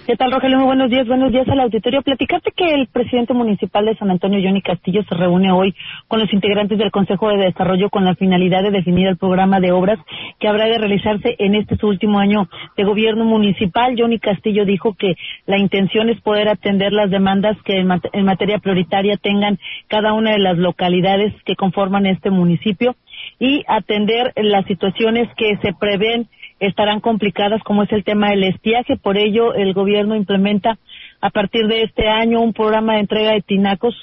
¿Qué 0.06 0.16
tal, 0.16 0.32
Rogelio? 0.32 0.58
Muy 0.58 0.66
buenos 0.66 0.90
días. 0.90 1.06
Buenos 1.06 1.30
días 1.30 1.48
al 1.48 1.60
auditorio. 1.60 2.02
Platicarte 2.02 2.50
que 2.50 2.74
el 2.74 2.88
presidente 2.88 3.32
municipal 3.32 3.84
de 3.84 3.94
San 3.96 4.10
Antonio, 4.10 4.40
Johnny 4.42 4.60
Castillo, 4.60 5.02
se 5.08 5.14
reúne 5.14 5.52
hoy 5.52 5.74
con 6.08 6.18
los 6.18 6.32
integrantes 6.32 6.78
del 6.78 6.90
Consejo 6.90 7.28
de 7.28 7.44
Desarrollo 7.44 7.90
con 7.90 8.04
la 8.04 8.16
finalidad 8.16 8.62
de 8.62 8.70
definir 8.70 9.06
el 9.06 9.16
programa 9.16 9.60
de 9.60 9.72
obras 9.72 9.98
que 10.40 10.48
habrá 10.48 10.64
de 10.66 10.78
realizarse 10.78 11.36
en 11.38 11.54
este 11.54 11.76
su 11.76 11.86
último 11.86 12.18
año 12.18 12.48
de 12.76 12.84
gobierno 12.84 13.24
municipal. 13.24 13.94
Johnny 13.96 14.18
Castillo 14.18 14.64
dijo 14.64 14.94
que 14.94 15.14
la 15.46 15.58
intención 15.58 16.08
es 16.08 16.20
poder 16.20 16.48
atender 16.48 16.92
las 16.92 17.10
demandas 17.10 17.56
que 17.64 17.78
en 17.78 18.24
materia 18.24 18.58
prioritaria 18.58 19.16
tengan 19.16 19.58
cada 19.86 20.12
una 20.12 20.32
de 20.32 20.40
las 20.40 20.58
localidades 20.58 21.32
que 21.44 21.56
conforman 21.56 22.06
este 22.06 22.30
municipio 22.30 22.96
y 23.40 23.64
atender 23.66 24.32
las 24.36 24.64
situaciones 24.66 25.28
que 25.36 25.56
se 25.62 25.72
prevén 25.72 26.28
estarán 26.60 27.00
complicadas, 27.00 27.62
como 27.62 27.82
es 27.82 27.90
el 27.90 28.04
tema 28.04 28.30
del 28.30 28.44
estiaje. 28.44 28.96
Por 28.96 29.16
ello, 29.16 29.54
el 29.54 29.72
gobierno 29.72 30.14
implementa 30.14 30.78
a 31.20 31.30
partir 31.30 31.66
de 31.66 31.82
este 31.82 32.06
año 32.06 32.40
un 32.40 32.52
programa 32.52 32.94
de 32.94 33.00
entrega 33.00 33.32
de 33.32 33.40
tinacos 33.40 33.94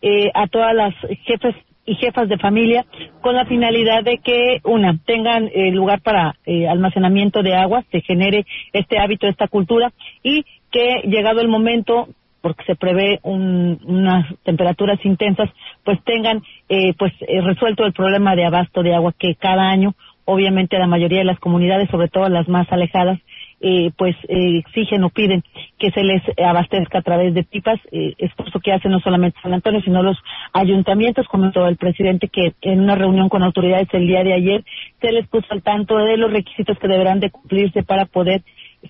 eh, 0.00 0.30
a 0.34 0.46
todas 0.46 0.74
las 0.74 0.94
jefes 1.24 1.54
y 1.84 1.94
jefas 1.96 2.28
de 2.28 2.38
familia 2.38 2.84
con 3.22 3.34
la 3.34 3.46
finalidad 3.46 4.02
de 4.02 4.18
que, 4.18 4.60
una, 4.64 4.98
tengan 5.04 5.48
eh, 5.52 5.70
lugar 5.72 6.00
para 6.00 6.34
eh, 6.44 6.68
almacenamiento 6.68 7.42
de 7.42 7.54
agua, 7.54 7.84
se 7.90 8.00
genere 8.02 8.44
este 8.72 8.98
hábito, 8.98 9.26
esta 9.26 9.48
cultura 9.48 9.92
y 10.22 10.44
que, 10.70 11.02
llegado 11.04 11.40
el 11.40 11.48
momento, 11.48 12.08
porque 12.40 12.64
se 12.64 12.76
prevé 12.76 13.20
un, 13.22 13.80
unas 13.84 14.26
temperaturas 14.44 14.98
intensas, 15.04 15.50
pues 15.84 16.02
tengan 16.04 16.42
eh, 16.68 16.94
pues 16.98 17.12
eh, 17.20 17.40
resuelto 17.40 17.84
el 17.84 17.92
problema 17.92 18.36
de 18.36 18.44
abasto 18.44 18.82
de 18.82 18.94
agua 18.94 19.14
que 19.18 19.34
cada 19.34 19.68
año 19.68 19.94
obviamente 20.26 20.78
la 20.78 20.86
mayoría 20.86 21.20
de 21.20 21.24
las 21.24 21.38
comunidades, 21.38 21.88
sobre 21.88 22.08
todo 22.08 22.28
las 22.28 22.48
más 22.48 22.70
alejadas, 22.70 23.18
eh, 23.60 23.90
pues 23.96 24.14
eh, 24.28 24.58
exigen 24.58 25.02
o 25.04 25.10
piden 25.10 25.42
que 25.78 25.90
se 25.92 26.02
les 26.02 26.22
abastezca 26.36 26.98
a 26.98 27.02
través 27.02 27.32
de 27.32 27.44
pipas, 27.44 27.80
eh, 27.90 28.12
esfuerzo 28.18 28.60
que 28.60 28.72
hace 28.72 28.88
no 28.88 29.00
solamente 29.00 29.38
San 29.40 29.54
Antonio, 29.54 29.80
sino 29.80 30.02
los 30.02 30.18
ayuntamientos, 30.52 31.28
comentó 31.28 31.66
el 31.66 31.76
presidente 31.76 32.28
que 32.28 32.54
en 32.60 32.80
una 32.80 32.96
reunión 32.96 33.28
con 33.28 33.42
autoridades 33.42 33.88
el 33.92 34.06
día 34.06 34.24
de 34.24 34.34
ayer 34.34 34.64
se 35.00 35.12
les 35.12 35.26
puso 35.28 35.46
al 35.50 35.62
tanto 35.62 35.96
de 35.96 36.16
los 36.16 36.30
requisitos 36.32 36.78
que 36.78 36.88
deberán 36.88 37.20
de 37.20 37.30
cumplirse 37.30 37.82
para 37.82 38.04
poder 38.04 38.42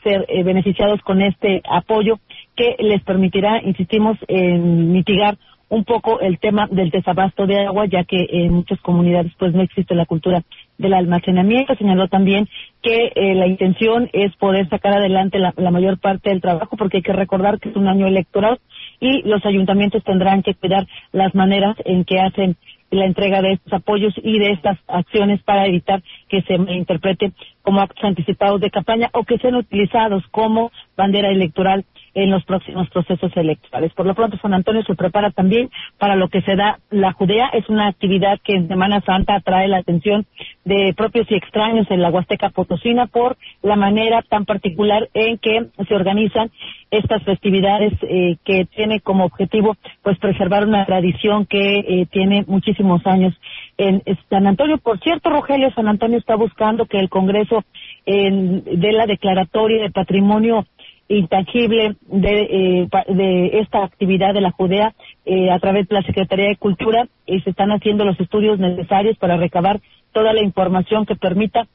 ser 0.03 0.25
eh, 0.29 0.43
beneficiados 0.43 1.01
con 1.03 1.21
este 1.21 1.63
apoyo 1.71 2.19
que 2.57 2.77
les 2.79 3.03
permitirá, 3.03 3.61
insistimos, 3.63 4.17
en 4.29 4.93
mitigar 4.93 5.37
un 5.69 5.85
poco 5.85 6.21
el 6.21 6.39
tema 6.39 6.69
del 6.71 6.91
desabasto 6.91 7.47
de 7.47 7.67
agua, 7.67 7.87
ya 7.87 8.05
que 8.05 8.25
en 8.31 8.53
muchas 8.53 8.81
comunidades 8.81 9.33
pues 9.37 9.53
no 9.53 9.63
existe 9.63 9.95
la 9.95 10.07
cultura 10.07 10.43
del 10.79 10.95
almacenamiento. 10.95 11.75
Señaló 11.75 12.09
también 12.09 12.49
que 12.83 13.13
eh, 13.15 13.35
la 13.35 13.49
intención 13.49 14.09
es 14.13 14.35
poder 14.37 14.69
sacar 14.69 14.95
adelante 14.95 15.39
la, 15.39 15.53
la, 15.57 15.73
mayor 15.73 15.99
parte 15.99 16.31
del 16.31 16.41
trabajo, 16.41 16.77
porque 16.77 16.99
hay 16.99 17.03
que 17.03 17.13
recordar 17.13 17.59
que 17.59 17.71
es 17.71 17.77
un 17.77 17.89
año 17.89 18.07
electoral 18.07 18.61
y 19.01 19.23
los 19.23 19.45
ayuntamientos 19.45 20.05
tendrán 20.05 20.43
que 20.43 20.55
cuidar 20.55 20.87
las 21.13 21.35
maneras 21.35 21.77
en 21.85 22.05
que 22.05 22.21
hacen 22.21 22.57
la 22.91 23.05
entrega 23.05 23.43
de 23.43 23.55
estos 23.55 23.73
apoyos 23.73 24.15
y 24.23 24.39
de 24.39 24.53
estas 24.53 24.79
acciones 24.87 25.43
para 25.43 25.67
evitar 25.67 26.03
que 26.29 26.43
se 26.43 26.55
interprete 26.55 27.33
como 27.63 27.81
actos 27.81 28.05
anticipados 28.05 28.61
de 28.61 28.71
campaña 28.71 29.11
o 29.13 29.25
que 29.25 29.39
sean 29.39 29.57
utilizados 29.57 30.25
como 30.31 30.71
bandera 30.97 31.31
electoral 31.31 31.85
en 32.17 32.31
los 32.31 32.45
próximos 32.45 32.89
procesos 32.89 33.31
electorales. 33.37 33.93
Por 33.93 34.07
lo 34.07 34.15
pronto, 34.15 34.39
San 34.39 34.55
Antonio 34.55 34.83
se 34.85 34.95
prepara 34.95 35.31
también 35.31 35.69
para 35.99 36.17
lo 36.17 36.29
que 36.29 36.41
se 36.41 36.57
da 36.57 36.79
la 36.91 37.13
Judea. 37.13 37.51
Es 37.53 37.69
una 37.69 37.89
actividad 37.89 38.41
que 38.43 38.55
en 38.55 38.69
Semana 38.69 39.03
Santa 39.03 39.35
atrae 39.35 39.69
la 39.69 39.79
atención 39.79 40.25
de 40.65 40.95
propios 40.97 41.31
y 41.31 41.35
extraños 41.35 41.87
en 41.91 42.01
la 42.01 42.09
Huasteca 42.09 42.49
Potosina 42.49 43.07
por 43.07 43.37
la 43.63 43.77
manera 43.77 44.23
tan 44.23 44.47
particular 44.47 45.11
en 45.13 45.37
que 45.37 45.67
se 45.87 45.95
organizan 45.95 46.51
estas 46.91 47.23
festividades 47.23 47.93
eh, 48.03 48.37
que 48.45 48.65
tiene 48.65 49.01
como 49.01 49.27
objetivo 49.27 49.77
pues 50.03 50.19
preservar 50.19 50.67
una 50.67 50.87
tradición 50.87 51.45
que 51.45 51.81
eh, 51.81 52.07
tiene 52.11 52.45
muchísimos 52.47 53.07
años 53.07 53.35
en 53.77 54.03
San 54.31 54.47
Antonio. 54.47 54.79
Por 54.79 54.99
cierto, 55.01 55.29
Rogelio, 55.29 55.71
San 55.73 55.87
Antonio 55.87 56.17
está 56.17 56.35
buscando 56.35 56.87
que 56.87 56.99
el 56.99 57.11
Congreso 57.11 57.63
en, 58.07 58.65
de 58.65 58.93
la 58.93 59.05
declaratoria 59.05 59.83
de 59.83 59.91
patrimonio 59.91 60.65
intangible 61.09 61.97
de, 62.09 62.41
eh, 62.43 62.89
de 63.09 63.61
esta 63.61 63.85
actividad 63.85 64.35
de 64.35 64.41
la 64.41 64.51
Judea 64.51 64.95
eh, 65.25 65.51
a 65.51 65.59
través 65.59 65.89
de 65.89 65.95
la 65.95 66.03
Secretaría 66.03 66.49
de 66.49 66.57
Cultura 66.57 67.07
y 67.27 67.41
se 67.41 67.51
están 67.51 67.71
haciendo 67.71 68.05
los 68.05 68.19
estudios 68.19 68.59
necesarios 68.59 69.17
para 69.19 69.37
recabar 69.37 69.81
toda 70.13 70.33
la 70.33 70.43
información 70.43 71.07
que 71.07 71.15
permita 71.15 71.67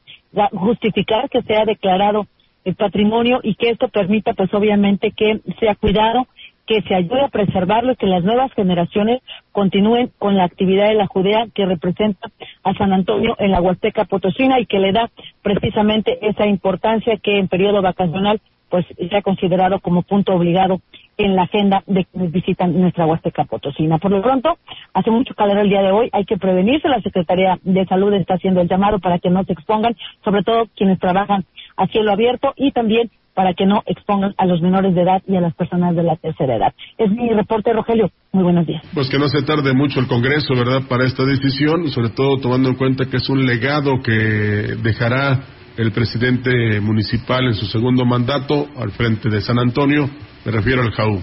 justificar 0.52 1.28
que 1.30 1.42
sea 1.42 1.64
declarado 1.64 2.26
el 2.64 2.74
patrimonio 2.74 3.40
y 3.42 3.54
que 3.54 3.70
esto 3.70 3.88
permita 3.88 4.34
pues 4.34 4.52
obviamente 4.54 5.12
que 5.12 5.40
sea 5.58 5.74
cuidado 5.74 6.26
que 6.66 6.80
se 6.82 6.94
ayude 6.94 7.20
a 7.22 7.28
preservarlo 7.28 7.92
y 7.92 7.96
que 7.96 8.06
las 8.06 8.22
nuevas 8.22 8.52
generaciones 8.52 9.20
continúen 9.50 10.12
con 10.18 10.36
la 10.36 10.44
actividad 10.44 10.88
de 10.88 10.94
la 10.94 11.06
Judea 11.06 11.48
que 11.52 11.66
representa 11.66 12.30
a 12.62 12.74
San 12.74 12.92
Antonio 12.92 13.34
en 13.38 13.50
la 13.50 13.60
Huasteca 13.60 14.04
Potosina 14.04 14.60
y 14.60 14.66
que 14.66 14.78
le 14.78 14.92
da 14.92 15.10
precisamente 15.42 16.18
esa 16.26 16.46
importancia 16.46 17.16
que 17.16 17.38
en 17.38 17.48
periodo 17.48 17.82
vacacional 17.82 18.40
pues 18.72 18.86
se 18.86 19.22
considerado 19.22 19.80
como 19.80 20.00
punto 20.00 20.32
obligado 20.32 20.80
en 21.18 21.36
la 21.36 21.42
agenda 21.42 21.82
de 21.86 22.06
quienes 22.06 22.32
visitan 22.32 22.80
nuestra 22.80 23.04
Huasteca 23.04 23.44
Potosina. 23.44 23.98
Por 23.98 24.10
lo 24.10 24.22
pronto, 24.22 24.56
hace 24.94 25.10
mucho 25.10 25.34
calor 25.34 25.58
el 25.58 25.68
día 25.68 25.82
de 25.82 25.92
hoy, 25.92 26.08
hay 26.10 26.24
que 26.24 26.38
prevenirse, 26.38 26.88
la 26.88 27.02
Secretaría 27.02 27.58
de 27.62 27.84
Salud 27.84 28.14
está 28.14 28.32
haciendo 28.32 28.62
el 28.62 28.68
llamado 28.68 28.98
para 28.98 29.18
que 29.18 29.28
no 29.28 29.44
se 29.44 29.52
expongan, 29.52 29.94
sobre 30.24 30.42
todo 30.42 30.68
quienes 30.74 30.98
trabajan 30.98 31.44
a 31.76 31.86
cielo 31.88 32.12
abierto 32.12 32.54
y 32.56 32.72
también 32.72 33.10
para 33.34 33.52
que 33.52 33.66
no 33.66 33.82
expongan 33.84 34.32
a 34.38 34.46
los 34.46 34.62
menores 34.62 34.94
de 34.94 35.02
edad 35.02 35.22
y 35.28 35.36
a 35.36 35.42
las 35.42 35.54
personas 35.54 35.94
de 35.94 36.04
la 36.04 36.16
tercera 36.16 36.56
edad. 36.56 36.72
Es 36.96 37.10
mi 37.10 37.28
reporte, 37.28 37.74
Rogelio. 37.74 38.10
Muy 38.32 38.44
buenos 38.44 38.66
días. 38.66 38.82
Pues 38.94 39.10
que 39.10 39.18
no 39.18 39.28
se 39.28 39.42
tarde 39.42 39.74
mucho 39.74 40.00
el 40.00 40.06
Congreso, 40.06 40.54
¿verdad?, 40.54 40.88
para 40.88 41.04
esta 41.04 41.24
decisión, 41.24 41.88
sobre 41.88 42.08
todo 42.08 42.38
tomando 42.38 42.70
en 42.70 42.76
cuenta 42.76 43.04
que 43.04 43.18
es 43.18 43.28
un 43.28 43.44
legado 43.44 44.00
que 44.02 44.12
dejará 44.12 45.40
el 45.76 45.92
presidente 45.92 46.80
municipal 46.80 47.46
en 47.46 47.54
su 47.54 47.66
segundo 47.66 48.04
mandato 48.04 48.68
al 48.76 48.90
frente 48.90 49.28
de 49.28 49.40
San 49.40 49.58
Antonio, 49.58 50.08
me 50.44 50.52
refiero 50.52 50.82
al 50.82 50.90
JAU. 50.90 51.20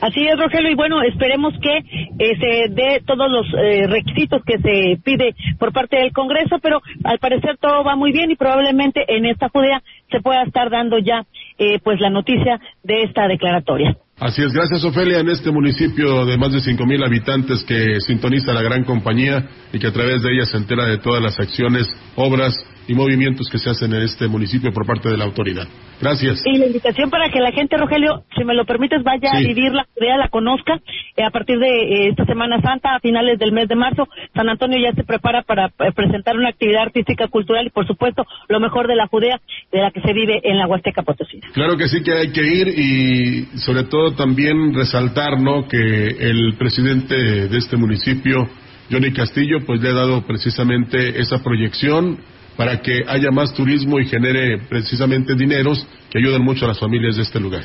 Así 0.00 0.24
es, 0.24 0.38
Rogelio, 0.38 0.70
y 0.70 0.76
bueno, 0.76 1.02
esperemos 1.02 1.54
que 1.60 1.76
eh, 1.76 2.36
se 2.38 2.72
dé 2.72 3.02
todos 3.04 3.28
los 3.28 3.46
eh, 3.60 3.88
requisitos 3.88 4.42
que 4.46 4.58
se 4.58 5.00
pide 5.02 5.34
por 5.58 5.72
parte 5.72 5.96
del 5.96 6.12
Congreso, 6.12 6.58
pero 6.62 6.80
al 7.02 7.18
parecer 7.18 7.56
todo 7.60 7.82
va 7.82 7.96
muy 7.96 8.12
bien 8.12 8.30
y 8.30 8.36
probablemente 8.36 9.04
en 9.08 9.26
esta 9.26 9.48
Judea 9.48 9.82
se 10.12 10.20
pueda 10.20 10.44
estar 10.44 10.70
dando 10.70 10.98
ya 10.98 11.26
eh, 11.58 11.80
pues 11.82 11.98
la 12.00 12.10
noticia 12.10 12.60
de 12.84 13.02
esta 13.02 13.26
declaratoria. 13.26 13.96
Así 14.20 14.42
es, 14.42 14.52
gracias 14.52 14.84
Ofelia, 14.84 15.18
en 15.18 15.30
este 15.30 15.50
municipio 15.50 16.24
de 16.26 16.36
más 16.38 16.52
de 16.52 16.60
cinco 16.60 16.86
mil 16.86 17.02
habitantes 17.02 17.64
que 17.64 18.00
sintoniza 18.00 18.52
la 18.52 18.62
gran 18.62 18.84
compañía 18.84 19.48
y 19.72 19.80
que 19.80 19.88
a 19.88 19.92
través 19.92 20.22
de 20.22 20.32
ella 20.32 20.44
se 20.44 20.58
entera 20.58 20.86
de 20.86 20.98
todas 20.98 21.22
las 21.22 21.38
acciones, 21.40 21.88
obras 22.14 22.54
y 22.88 22.94
movimientos 22.94 23.48
que 23.50 23.58
se 23.58 23.68
hacen 23.68 23.92
en 23.92 24.02
este 24.02 24.26
municipio 24.26 24.72
por 24.72 24.86
parte 24.86 25.10
de 25.10 25.16
la 25.18 25.24
autoridad. 25.24 25.68
Gracias. 26.00 26.42
Y 26.46 26.58
la 26.58 26.66
invitación 26.66 27.10
para 27.10 27.28
que 27.28 27.38
la 27.38 27.52
gente, 27.52 27.76
Rogelio, 27.76 28.24
si 28.36 28.44
me 28.44 28.54
lo 28.54 28.64
permites, 28.64 29.02
vaya 29.02 29.30
a 29.32 29.38
vivir 29.40 29.72
la 29.72 29.86
idea, 30.00 30.16
la 30.16 30.28
conozca. 30.28 30.80
Eh, 31.16 31.22
a 31.22 31.30
partir 31.30 31.58
de 31.58 31.66
eh, 31.66 32.08
esta 32.08 32.24
Semana 32.24 32.60
Santa, 32.62 32.94
a 32.94 33.00
finales 33.00 33.38
del 33.38 33.52
mes 33.52 33.68
de 33.68 33.74
marzo, 33.74 34.08
San 34.34 34.48
Antonio 34.48 34.78
ya 34.80 34.94
se 34.94 35.04
prepara 35.04 35.42
para 35.42 35.66
eh, 35.66 35.92
presentar 35.94 36.36
una 36.36 36.48
actividad 36.48 36.82
artística, 36.82 37.28
cultural 37.28 37.66
y, 37.66 37.70
por 37.70 37.86
supuesto, 37.86 38.24
lo 38.48 38.58
mejor 38.58 38.88
de 38.88 38.96
la 38.96 39.06
Judea, 39.06 39.38
de 39.70 39.82
la 39.82 39.90
que 39.90 40.00
se 40.00 40.12
vive 40.14 40.40
en 40.44 40.56
la 40.56 40.66
Huasteca 40.66 41.02
Potosí. 41.02 41.40
Claro 41.52 41.76
que 41.76 41.88
sí 41.88 42.02
que 42.02 42.12
hay 42.12 42.32
que 42.32 42.42
ir 42.42 42.68
y, 42.68 43.58
sobre 43.58 43.84
todo, 43.84 44.12
también 44.12 44.72
resaltar, 44.72 45.40
¿no?, 45.40 45.68
que 45.68 45.76
el 45.76 46.54
presidente 46.58 47.14
de 47.48 47.58
este 47.58 47.76
municipio, 47.76 48.48
Johnny 48.90 49.12
Castillo, 49.12 49.58
pues 49.66 49.82
le 49.82 49.90
ha 49.90 49.94
dado 49.94 50.24
precisamente 50.26 51.20
esa 51.20 51.42
proyección 51.42 52.18
para 52.58 52.82
que 52.82 53.04
haya 53.06 53.30
más 53.30 53.54
turismo 53.54 54.00
y 54.00 54.06
genere 54.06 54.58
precisamente 54.68 55.36
dineros 55.36 55.86
que 56.10 56.18
ayuden 56.18 56.42
mucho 56.42 56.64
a 56.64 56.68
las 56.68 56.80
familias 56.80 57.14
de 57.14 57.22
este 57.22 57.38
lugar. 57.38 57.62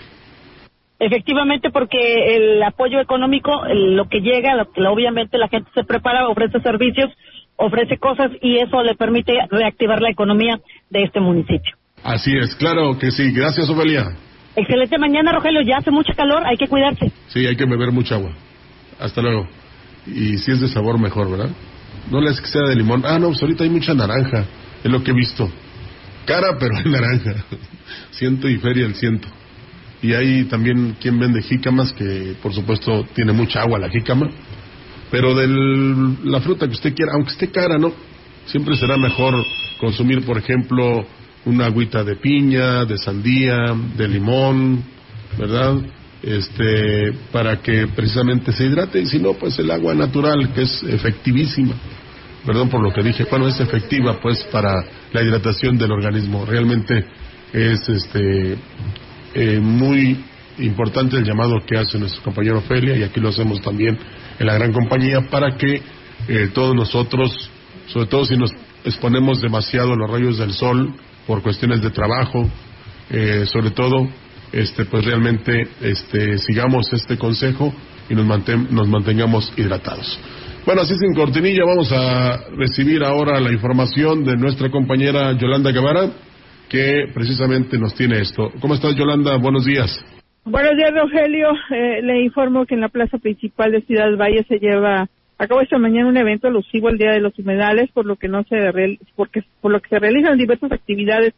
Efectivamente, 1.00 1.72
porque 1.72 2.36
el 2.36 2.62
apoyo 2.62 3.02
económico, 3.02 3.52
lo 3.74 4.08
que 4.08 4.20
llega, 4.22 4.54
lo, 4.54 4.92
obviamente 4.92 5.40
la 5.40 5.48
gente 5.48 5.68
se 5.74 5.84
prepara, 5.84 6.30
ofrece 6.30 6.60
servicios, 6.60 7.10
ofrece 7.56 7.98
cosas 7.98 8.30
y 8.40 8.60
eso 8.60 8.84
le 8.84 8.94
permite 8.94 9.34
reactivar 9.50 10.00
la 10.00 10.12
economía 10.12 10.60
de 10.92 11.04
este 11.04 11.20
municipio. 11.20 11.76
Así 12.04 12.32
es, 12.38 12.56
claro 12.56 12.96
que 13.00 13.10
sí. 13.10 13.32
Gracias, 13.32 13.68
Ofelia. 13.72 14.16
Excelente 14.56 15.00
mañana, 15.00 15.32
Rogelio. 15.32 15.62
Ya 15.62 15.78
hace 15.78 15.90
mucho 15.90 16.14
calor, 16.16 16.44
hay 16.46 16.56
que 16.56 16.68
cuidarse. 16.68 17.12
Sí, 17.30 17.48
hay 17.48 17.56
que 17.56 17.66
beber 17.66 17.92
mucha 17.92 18.16
agua. 18.16 18.32
Hasta 19.00 19.24
luego. 19.24 19.48
Y 20.06 20.38
si 20.38 20.52
es 20.52 20.62
de 20.62 20.68
sabor, 20.68 21.00
mejor, 21.00 21.32
¿verdad? 21.32 21.50
No 22.12 22.22
les 22.22 22.40
que 22.40 22.48
sea 22.48 22.68
de 22.68 22.76
limón. 22.76 23.02
Ah, 23.06 23.18
no, 23.18 23.30
pues 23.30 23.42
ahorita 23.42 23.64
hay 23.64 23.72
mucha 23.72 23.96
naranja. 23.96 24.46
Es 24.84 24.92
lo 24.92 25.04
que 25.04 25.12
he 25.12 25.14
visto. 25.14 25.50
Cara, 26.26 26.58
pero 26.60 26.78
en 26.78 26.92
naranja. 26.92 27.46
Ciento 28.12 28.48
y 28.50 28.58
feria 28.58 28.86
el 28.86 28.96
ciento. 28.96 29.28
Y 30.02 30.14
hay 30.14 30.44
también 30.46 30.98
quien 31.00 31.18
vende 31.18 31.42
jícamas, 31.42 31.94
que 31.94 32.36
por 32.42 32.54
supuesto 32.54 33.06
tiene 33.14 33.32
mucha 33.32 33.62
agua 33.62 33.80
la 33.80 33.90
jícama. 33.90 34.30
Pero 35.10 35.36
de 35.36 35.48
la 36.24 36.42
fruta 36.42 36.68
que 36.68 36.74
usted 36.74 36.94
quiera, 36.94 37.14
aunque 37.14 37.32
esté 37.32 37.50
cara, 37.50 37.78
¿no? 37.78 37.94
siempre 38.46 38.76
será 38.76 38.98
mejor 38.98 39.44
consumir, 39.80 40.26
por 40.26 40.38
ejemplo, 40.38 41.06
una 41.46 41.66
agüita 41.66 42.04
de 42.04 42.16
piña, 42.16 42.86
de 42.86 42.98
sandía, 42.98 43.58
de 43.98 44.08
limón, 44.08 44.84
¿verdad? 45.38 45.78
Este, 46.22 47.12
para 47.32 47.62
que 47.62 47.88
precisamente 47.88 48.54
se 48.54 48.66
hidrate 48.66 49.02
y 49.02 49.06
si 49.08 49.20
no, 49.20 49.34
pues 49.34 49.60
el 49.60 49.70
agua 49.72 49.94
natural, 49.94 50.54
que 50.54 50.64
es 50.64 50.84
efectivísima. 50.84 51.74
Perdón 52.46 52.70
por 52.70 52.82
lo 52.82 52.92
que 52.92 53.02
dije, 53.02 53.26
bueno, 53.30 53.48
es 53.48 53.60
efectiva 53.60 54.20
pues 54.22 54.44
para 54.52 54.84
la 55.12 55.22
hidratación 55.22 55.78
del 55.78 55.92
organismo. 55.92 56.46
Realmente 56.46 57.06
es 57.54 57.88
este 57.88 58.58
eh, 59.34 59.60
muy 59.62 60.24
importante 60.60 61.18
el 61.18 61.24
llamado 61.24 61.64
que 61.66 61.78
hace 61.78 61.98
nuestro 61.98 62.22
compañero 62.22 62.60
Ofelia 62.60 62.96
y 62.96 63.04
aquí 63.04 63.20
lo 63.20 63.30
hacemos 63.30 63.62
también 63.62 63.98
en 64.38 64.46
la 64.46 64.54
gran 64.56 64.74
compañía 64.74 65.22
para 65.30 65.56
que 65.58 65.82
eh, 66.28 66.50
todos 66.54 66.76
nosotros, 66.76 67.50
sobre 67.88 68.08
todo 68.08 68.26
si 68.26 68.38
nos 68.38 68.52
exponemos 68.84 69.42
demasiado 69.42 69.94
a 69.94 69.96
los 69.96 70.10
rayos 70.10 70.38
del 70.38 70.54
sol 70.54 70.94
por 71.26 71.42
cuestiones 71.42 71.82
de 71.82 71.92
trabajo, 71.92 72.50
eh, 73.10 73.46
sobre 73.52 73.72
todo, 73.72 74.08
este, 74.52 74.86
pues 74.86 75.06
realmente 75.06 75.68
este, 75.82 76.38
sigamos 76.38 76.92
este 76.94 77.18
consejo 77.18 77.74
y 78.10 78.16
nos, 78.16 78.26
nos 78.72 78.88
mantengamos 78.88 79.52
hidratados. 79.56 80.20
Bueno, 80.66 80.82
así 80.84 80.96
sin 80.98 81.14
cortinilla 81.14 81.66
vamos 81.66 81.92
a 81.92 82.48
recibir 82.56 83.04
ahora 83.04 83.42
la 83.42 83.52
información 83.52 84.24
de 84.24 84.38
nuestra 84.38 84.70
compañera 84.70 85.34
Yolanda 85.38 85.72
Guevara, 85.72 86.10
que 86.70 87.08
precisamente 87.14 87.78
nos 87.78 87.94
tiene 87.96 88.22
esto. 88.22 88.50
¿Cómo 88.62 88.74
estás, 88.74 88.96
Yolanda? 88.96 89.36
Buenos 89.36 89.66
días. 89.66 89.92
Buenos 90.46 90.78
días, 90.78 90.92
Rogelio. 90.96 91.50
Eh, 91.70 92.02
le 92.02 92.24
informo 92.24 92.66
que 92.66 92.76
en 92.76 92.82
la 92.82 92.88
plaza 92.88 93.18
principal 93.18 93.74
de 93.74 93.82
Ciudad 93.82 94.16
Valle 94.16 94.46
se 94.48 94.60
lleva 94.60 95.10
a 95.38 95.48
cabo 95.48 95.60
esta 95.60 95.78
mañana 95.78 96.08
un 96.08 96.16
evento 96.16 96.48
alusivo 96.48 96.88
al 96.88 96.98
Día 96.98 97.12
de 97.12 97.20
los 97.20 97.38
Humedales, 97.38 97.92
por 97.92 98.06
lo 98.06 98.16
que 98.16 98.30
no 98.30 98.44
se 98.44 98.56
por 99.16 99.72
lo 99.72 99.82
que 99.82 99.90
se 99.90 100.00
realizan 100.00 100.38
diversas 100.38 100.72
actividades 100.72 101.34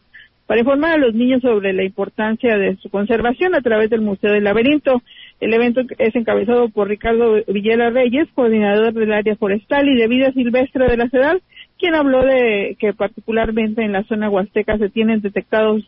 para 0.46 0.60
informar 0.60 0.92
a 0.92 0.98
los 0.98 1.16
niños 1.16 1.42
sobre 1.42 1.74
la 1.74 1.84
importancia 1.84 2.58
de 2.58 2.76
su 2.78 2.90
conservación 2.90 3.56
a 3.56 3.62
través 3.62 3.90
del 3.90 4.02
Museo 4.02 4.32
del 4.32 4.44
Laberinto. 4.44 5.02
El 5.40 5.54
evento 5.54 5.82
es 5.98 6.16
encabezado 6.16 6.70
por 6.70 6.88
Ricardo 6.88 7.36
Villela 7.48 7.90
Reyes, 7.90 8.28
coordinador 8.34 8.94
del 8.94 9.12
área 9.12 9.36
forestal 9.36 9.88
y 9.90 9.96
de 9.96 10.08
vida 10.08 10.32
silvestre 10.32 10.88
de 10.88 10.98
la 10.98 11.10
ciudad, 11.10 11.38
quien 11.78 11.94
habló 11.94 12.24
de 12.24 12.78
que 12.80 12.94
particularmente 12.94 13.84
en 13.84 13.92
la 13.92 14.04
zona 14.04 14.30
huasteca 14.30 14.78
se 14.78 14.90
tienen 14.90 15.22
detectados 15.22 15.84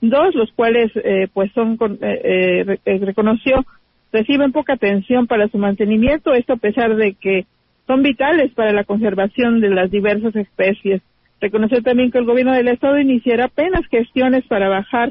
dos, 0.00 0.34
los 0.34 0.52
cuales 0.52 0.90
eh, 0.96 1.28
pues 1.32 1.50
son, 1.52 1.78
eh, 2.00 2.78
eh, 2.84 2.98
reconoció, 2.98 3.64
reciben 4.12 4.52
poca 4.52 4.74
atención 4.74 5.26
para 5.26 5.48
su 5.48 5.58
mantenimiento, 5.58 6.32
esto 6.34 6.54
a 6.54 6.56
pesar 6.56 6.96
de 6.96 7.14
que 7.14 7.46
son 7.86 8.02
vitales 8.02 8.52
para 8.54 8.72
la 8.72 8.84
conservación 8.84 9.60
de 9.60 9.70
las 9.70 9.90
diversas 9.90 10.34
especies. 10.36 11.02
Reconoció 11.40 11.82
también 11.82 12.10
que 12.10 12.18
el 12.18 12.24
gobierno 12.24 12.52
del 12.52 12.68
estado 12.68 13.00
iniciará 13.00 13.46
apenas 13.46 13.86
gestiones 13.90 14.44
para 14.46 14.68
bajar 14.68 15.10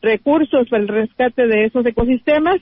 recursos 0.00 0.68
para 0.68 0.82
el 0.82 0.88
rescate 0.88 1.46
de 1.46 1.64
esos 1.64 1.84
ecosistemas. 1.84 2.60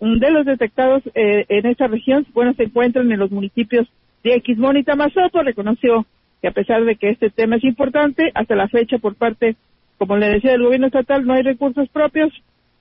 De 0.00 0.30
los 0.30 0.44
detectados 0.44 1.02
en 1.14 1.66
esta 1.66 1.86
región, 1.86 2.26
bueno, 2.34 2.52
se 2.54 2.64
encuentran 2.64 3.10
en 3.10 3.18
los 3.18 3.30
municipios 3.30 3.86
de 4.22 4.42
Xmón 4.44 4.76
y 4.76 4.84
Tamazopo. 4.84 5.42
Reconoció 5.42 6.04
que 6.42 6.48
a 6.48 6.52
pesar 6.52 6.84
de 6.84 6.96
que 6.96 7.10
este 7.10 7.30
tema 7.30 7.56
es 7.56 7.64
importante, 7.64 8.30
hasta 8.34 8.54
la 8.54 8.68
fecha 8.68 8.98
por 8.98 9.14
parte 9.14 9.56
como 9.98 10.16
le 10.16 10.28
decía, 10.28 10.52
del 10.52 10.64
gobierno 10.64 10.88
estatal 10.88 11.24
no 11.24 11.34
hay 11.34 11.42
recursos 11.42 11.88
propios 11.88 12.32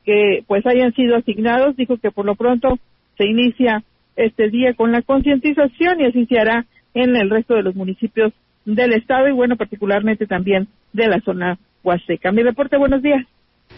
que 0.04 0.44
pues 0.48 0.66
hayan 0.66 0.94
sido 0.94 1.16
asignados. 1.16 1.76
Dijo 1.76 1.98
que 1.98 2.12
por 2.12 2.26
lo 2.26 2.36
pronto 2.36 2.80
se 3.18 3.26
inicia 3.26 3.84
este 4.16 4.50
día 4.50 4.74
con 4.74 4.92
la 4.92 5.02
concientización 5.02 6.02
y 6.02 6.06
así 6.06 6.26
se 6.26 6.40
hará 6.40 6.66
en 6.94 7.16
el 7.16 7.30
resto 7.30 7.56
de 7.56 7.64
los 7.64 7.76
municipios 7.76 8.34
del 8.66 8.94
estado 8.94 9.28
y 9.28 9.32
bueno, 9.32 9.58
particularmente 9.58 10.28
también 10.28 10.68
de 10.94 11.08
la 11.08 11.20
zona 11.22 11.58
huasteca. 11.84 12.32
Mi 12.32 12.44
reporte, 12.44 12.78
buenos 12.78 13.02
días. 13.02 13.26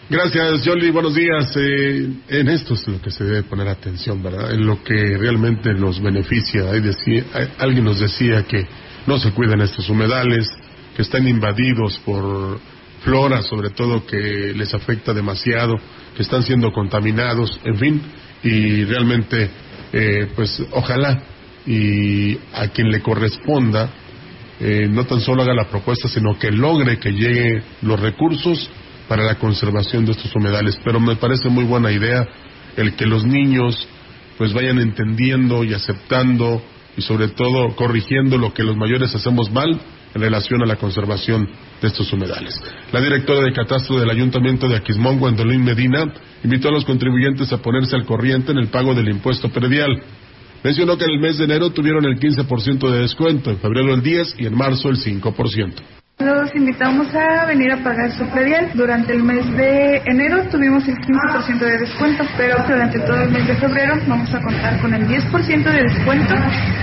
Gracias, 0.07 0.63
Yoli. 0.63 0.91
Buenos 0.91 1.15
días. 1.15 1.51
Eh, 1.55 2.09
en 2.29 2.49
esto 2.49 2.75
es 2.75 2.87
lo 2.87 3.01
que 3.01 3.09
se 3.09 3.23
debe 3.23 3.43
poner 3.43 3.67
atención, 3.67 4.21
¿verdad? 4.21 4.53
En 4.53 4.65
lo 4.65 4.83
que 4.83 5.17
realmente 5.17 5.73
nos 5.73 5.99
beneficia. 5.99 6.69
Hay 6.71 6.81
decía, 6.81 7.23
alguien 7.57 7.85
nos 7.85 7.99
decía 7.99 8.43
que 8.43 8.67
no 9.07 9.17
se 9.17 9.31
cuidan 9.31 9.61
estos 9.61 9.89
humedales, 9.89 10.47
que 10.95 11.01
están 11.01 11.27
invadidos 11.27 11.99
por 12.05 12.59
flora, 13.03 13.41
sobre 13.41 13.71
todo, 13.71 14.05
que 14.05 14.53
les 14.55 14.73
afecta 14.73 15.13
demasiado, 15.13 15.75
que 16.15 16.23
están 16.23 16.43
siendo 16.43 16.71
contaminados, 16.71 17.59
en 17.63 17.77
fin, 17.77 18.01
y 18.43 18.83
realmente, 18.83 19.49
eh, 19.91 20.27
pues 20.35 20.61
ojalá 20.71 21.23
y 21.65 22.37
a 22.53 22.67
quien 22.67 22.89
le 22.91 23.01
corresponda, 23.01 23.89
eh, 24.59 24.87
no 24.89 25.05
tan 25.05 25.19
solo 25.19 25.41
haga 25.41 25.53
la 25.53 25.67
propuesta, 25.67 26.07
sino 26.07 26.37
que 26.37 26.51
logre 26.51 26.99
que 26.99 27.11
lleguen 27.11 27.63
los 27.81 27.99
recursos 27.99 28.69
para 29.07 29.23
la 29.23 29.35
conservación 29.35 30.05
de 30.05 30.13
estos 30.13 30.35
humedales. 30.35 30.79
Pero 30.83 30.99
me 30.99 31.15
parece 31.15 31.49
muy 31.49 31.63
buena 31.63 31.91
idea 31.91 32.27
el 32.77 32.95
que 32.95 33.05
los 33.05 33.25
niños 33.25 33.87
pues 34.37 34.53
vayan 34.53 34.79
entendiendo 34.79 35.63
y 35.63 35.73
aceptando 35.73 36.61
y 36.97 37.01
sobre 37.01 37.29
todo 37.29 37.75
corrigiendo 37.75 38.37
lo 38.37 38.53
que 38.53 38.63
los 38.63 38.75
mayores 38.75 39.13
hacemos 39.15 39.51
mal 39.51 39.79
en 40.13 40.21
relación 40.21 40.61
a 40.63 40.65
la 40.65 40.77
conservación 40.77 41.47
de 41.81 41.87
estos 41.87 42.11
humedales. 42.13 42.61
La 42.91 43.01
directora 43.01 43.41
de 43.41 43.51
Catastro 43.51 43.99
del 43.99 44.09
Ayuntamiento 44.09 44.67
de 44.67 44.77
Aquismón, 44.77 45.19
Gwendolyn 45.19 45.63
Medina, 45.63 46.13
invitó 46.43 46.69
a 46.69 46.71
los 46.71 46.85
contribuyentes 46.85 47.51
a 47.51 47.61
ponerse 47.61 47.95
al 47.95 48.05
corriente 48.05 48.53
en 48.53 48.59
el 48.59 48.67
pago 48.67 48.93
del 48.93 49.09
impuesto 49.09 49.49
predial. 49.49 50.01
Mencionó 50.63 50.97
que 50.97 51.03
en 51.03 51.11
el 51.11 51.19
mes 51.19 51.37
de 51.37 51.43
enero 51.43 51.69
tuvieron 51.71 52.05
el 52.05 52.17
15% 52.17 52.89
de 52.89 52.99
descuento, 52.99 53.51
en 53.51 53.57
febrero 53.57 53.93
el 53.93 54.01
10% 54.01 54.35
y 54.39 54.45
en 54.45 54.55
marzo 54.55 54.89
el 54.89 54.97
5%. 54.97 55.73
Los 56.17 56.55
invitamos 56.55 57.13
a 57.13 57.45
venir 57.45 57.73
a 57.73 57.83
pagar 57.83 58.09
su 58.11 58.25
predial. 58.29 58.71
Durante 58.73 59.11
el 59.11 59.21
mes 59.21 59.45
de 59.57 59.97
enero 60.05 60.43
tuvimos 60.49 60.87
el 60.87 60.95
15% 60.95 61.59
de 61.59 61.77
descuento, 61.77 62.23
pero 62.37 62.55
durante 62.65 62.99
todo 63.01 63.21
el 63.21 63.31
mes 63.31 63.45
de 63.45 63.55
febrero 63.55 63.95
vamos 64.07 64.33
a 64.33 64.39
contar 64.39 64.79
con 64.79 64.93
el 64.93 65.05
10% 65.09 65.63
de 65.63 65.83
descuento 65.83 66.33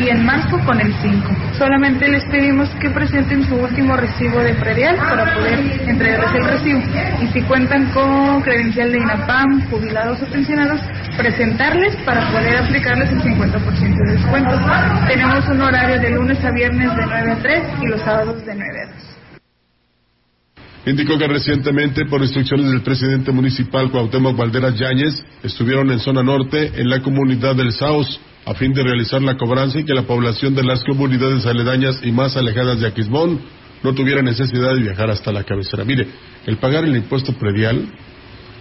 y 0.00 0.08
en 0.10 0.26
marzo 0.26 0.58
con 0.66 0.78
el 0.78 0.92
5%. 0.96 1.54
Solamente 1.56 2.08
les 2.08 2.22
pedimos 2.26 2.68
que 2.78 2.90
presenten 2.90 3.42
su 3.44 3.54
último 3.56 3.96
recibo 3.96 4.38
de 4.40 4.52
predial 4.52 4.96
para 4.96 5.34
poder 5.34 5.60
entregarles 5.88 6.34
el 6.34 6.44
recibo. 6.44 6.80
Y 7.22 7.26
si 7.28 7.40
cuentan 7.44 7.90
con 7.92 8.42
credencial 8.42 8.92
de 8.92 8.98
INAPAM, 8.98 9.70
jubilados 9.70 10.20
o 10.20 10.26
pensionados, 10.26 10.78
presentarles 11.16 11.96
para 12.04 12.30
poder 12.30 12.58
aplicarles 12.58 13.10
el 13.10 13.22
50% 13.22 13.96
de 13.96 14.12
descuento. 14.12 14.60
Tenemos 15.08 15.48
un 15.48 15.62
horario 15.62 15.98
de 15.98 16.10
lunes 16.10 16.44
a 16.44 16.50
viernes 16.50 16.94
de 16.94 17.06
9 17.06 17.32
a 17.32 17.36
3 17.36 17.62
y 17.80 17.86
los 17.86 18.00
sábados 18.02 18.44
de 18.44 18.54
9 18.54 18.80
a 18.82 18.86
2. 18.92 19.21
Indicó 20.84 21.16
que 21.16 21.28
recientemente, 21.28 22.06
por 22.06 22.22
instrucciones 22.22 22.66
del 22.70 22.82
presidente 22.82 23.30
municipal 23.30 23.88
Cuauhtémoc 23.90 24.36
Valderas 24.36 24.76
Yáñez, 24.76 25.24
estuvieron 25.44 25.88
en 25.92 26.00
zona 26.00 26.24
norte, 26.24 26.72
en 26.74 26.88
la 26.88 27.00
comunidad 27.00 27.54
del 27.54 27.72
Saos, 27.72 28.20
a 28.44 28.54
fin 28.54 28.72
de 28.72 28.82
realizar 28.82 29.22
la 29.22 29.36
cobranza 29.36 29.78
y 29.78 29.84
que 29.84 29.94
la 29.94 30.02
población 30.02 30.56
de 30.56 30.64
las 30.64 30.82
comunidades 30.82 31.46
aledañas 31.46 32.00
y 32.02 32.10
más 32.10 32.36
alejadas 32.36 32.80
de 32.80 32.88
Aquismón 32.88 33.40
no 33.84 33.94
tuviera 33.94 34.22
necesidad 34.22 34.74
de 34.74 34.82
viajar 34.82 35.08
hasta 35.08 35.30
la 35.30 35.44
cabecera. 35.44 35.84
Mire, 35.84 36.08
el 36.46 36.56
pagar 36.56 36.84
el 36.84 36.96
impuesto 36.96 37.32
predial, 37.34 37.86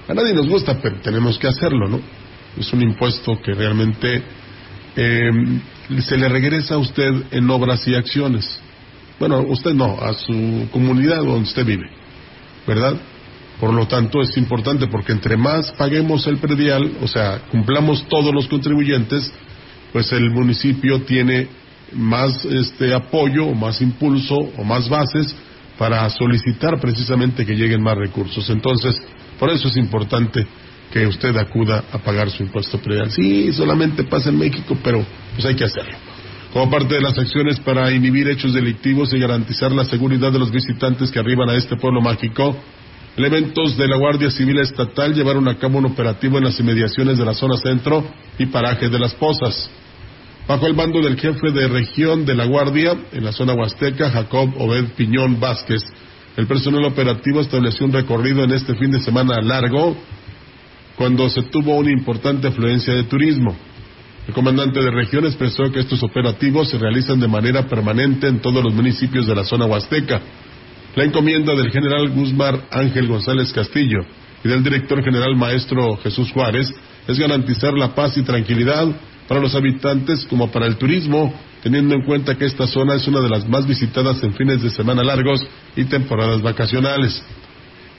a 0.08 0.14
nadie 0.14 0.36
nos 0.36 0.48
gusta, 0.48 0.80
pero 0.80 0.98
tenemos 0.98 1.40
que 1.40 1.48
hacerlo, 1.48 1.88
¿no? 1.90 2.00
Es 2.56 2.72
un 2.72 2.84
impuesto 2.84 3.42
que 3.42 3.54
realmente 3.54 4.22
eh, 4.96 5.32
se 6.02 6.18
le 6.18 6.30
regresa 6.30 6.76
a 6.76 6.78
usted 6.78 7.12
en 7.32 7.50
obras 7.50 7.88
y 7.88 7.96
acciones. 7.96 8.60
Bueno, 9.20 9.40
usted 9.42 9.74
no, 9.74 10.00
a 10.00 10.14
su 10.14 10.68
comunidad 10.72 11.24
donde 11.24 11.50
usted 11.50 11.66
vive. 11.66 12.01
¿Verdad? 12.68 12.96
Por 13.60 13.74
lo 13.74 13.88
tanto, 13.88 14.22
es 14.22 14.36
importante 14.38 14.88
porque 14.88 15.12
entre 15.12 15.38
más 15.38 15.72
paguemos 15.74 16.26
el 16.28 16.38
predial, 16.38 16.94
o 17.02 17.08
sea, 17.08 17.42
cumplamos 17.52 18.08
todos 18.08 18.34
los 18.34 18.48
contribuyentes, 18.48 19.32
pues 19.94 20.12
el 20.14 20.32
municipio 20.32 21.02
tiene 21.02 21.48
más 21.94 22.44
este 22.46 22.94
apoyo, 22.94 23.46
o 23.46 23.54
más 23.54 23.82
impulso 23.82 24.36
o 24.58 24.64
más 24.64 24.90
bases 24.90 25.36
para 25.78 26.10
solicitar 26.10 26.80
precisamente 26.80 27.46
que 27.46 27.56
lleguen 27.56 27.82
más 27.82 27.98
recursos. 27.98 28.50
Entonces, 28.50 28.96
por 29.38 29.50
eso 29.50 29.68
es 29.68 29.78
importante 29.78 30.46
que 30.92 31.08
usted 31.08 31.36
acuda 31.38 31.84
a 31.92 31.98
pagar 32.00 32.30
su 32.30 32.44
impuesto 32.44 32.78
predial. 32.80 33.12
Sí, 33.12 33.52
solamente 33.54 34.04
pasa 34.04 34.30
en 34.30 34.38
México, 34.38 34.78
pero 34.84 35.06
pues 35.34 35.46
hay 35.46 35.56
que 35.56 35.64
hacerlo. 35.64 36.11
Como 36.54 36.70
parte 36.70 36.96
de 36.96 37.02
las 37.02 37.18
acciones 37.18 37.62
para 37.62 37.90
inhibir 37.94 38.28
hechos 38.28 38.54
delictivos 38.54 39.14
y 39.14 39.20
garantizar 39.20 39.72
la 39.72 39.86
seguridad 39.86 40.34
de 40.34 40.40
los 40.40 40.52
visitantes 40.52 41.10
que 41.10 41.20
arriban 41.20 41.50
a 41.50 41.56
este 41.56 41.78
pueblo 41.78 42.02
mágico, 42.02 42.54
elementos 43.16 43.78
de 43.78 43.88
la 43.88 43.96
Guardia 43.96 44.30
Civil 44.30 44.60
Estatal 44.60 45.14
llevaron 45.14 45.48
a 45.48 45.58
cabo 45.58 45.78
un 45.78 45.86
operativo 45.86 46.38
en 46.38 46.44
las 46.44 46.60
inmediaciones 46.60 47.18
de 47.18 47.24
la 47.24 47.34
zona 47.34 47.56
centro 47.56 48.04
y 48.38 48.48
paraje 48.48 48.90
de 48.90 49.00
las 49.00 49.14
Pozas. 49.16 49.70
Bajo 50.46 50.68
el 50.68 50.74
mando 50.74 51.02
del 51.02 51.18
jefe 51.18 51.52
de 51.52 51.70
región 51.70 52.26
de 52.26 52.36
la 52.36 52.46
Guardia 52.46 52.98
en 53.14 53.24
la 53.24 53.32
zona 53.32 53.54
huasteca, 53.54 54.10
Jacob 54.10 54.50
Obed 54.58 54.90
Piñón 54.98 55.40
Vázquez, 55.40 55.82
el 56.36 56.48
personal 56.48 56.84
operativo 56.84 57.40
estableció 57.40 57.86
un 57.86 57.94
recorrido 57.94 58.44
en 58.44 58.52
este 58.52 58.76
fin 58.76 58.92
de 58.92 59.00
semana 59.00 59.42
largo 59.42 59.96
cuando 60.98 61.30
se 61.30 61.44
tuvo 61.44 61.78
una 61.78 61.92
importante 61.92 62.50
afluencia 62.50 62.94
de 62.94 63.04
turismo. 63.04 63.56
El 64.28 64.34
comandante 64.34 64.80
de 64.80 64.92
región 64.92 65.26
expresó 65.26 65.72
que 65.72 65.80
estos 65.80 66.04
operativos 66.04 66.70
se 66.70 66.78
realizan 66.78 67.20
de 67.20 67.28
manera 67.28 67.68
permanente 67.68 68.28
en 68.28 68.40
todos 68.40 68.64
los 68.64 68.74
municipios 68.74 69.26
de 69.26 69.36
la 69.36 69.44
zona 69.44 69.66
huasteca. 69.66 70.22
La 70.96 71.04
encomienda 71.04 71.56
del 71.56 71.72
general 71.72 72.10
Guzmán 72.10 72.62
Ángel 72.70 73.08
González 73.08 73.52
Castillo 73.52 74.00
y 74.44 74.48
del 74.48 74.64
director 74.64 75.04
general 75.04 75.36
maestro 75.36 75.98
Jesús 75.98 76.32
Juárez 76.32 76.72
es 77.08 77.18
garantizar 77.18 77.74
la 77.74 77.96
paz 77.96 78.16
y 78.18 78.24
tranquilidad 78.24 78.88
para 79.28 79.42
los 79.42 79.56
habitantes 79.56 80.26
como 80.26 80.52
para 80.52 80.68
el 80.68 80.76
turismo, 80.76 81.34
teniendo 81.64 81.96
en 81.96 82.04
cuenta 82.04 82.38
que 82.38 82.46
esta 82.46 82.68
zona 82.68 82.96
es 82.96 83.08
una 83.08 83.22
de 83.22 83.30
las 83.30 83.48
más 83.48 83.66
visitadas 83.66 84.22
en 84.24 84.34
fines 84.34 84.62
de 84.62 84.70
semana 84.70 85.04
largos 85.04 85.44
y 85.76 85.86
temporadas 85.86 86.42
vacacionales. 86.42 87.24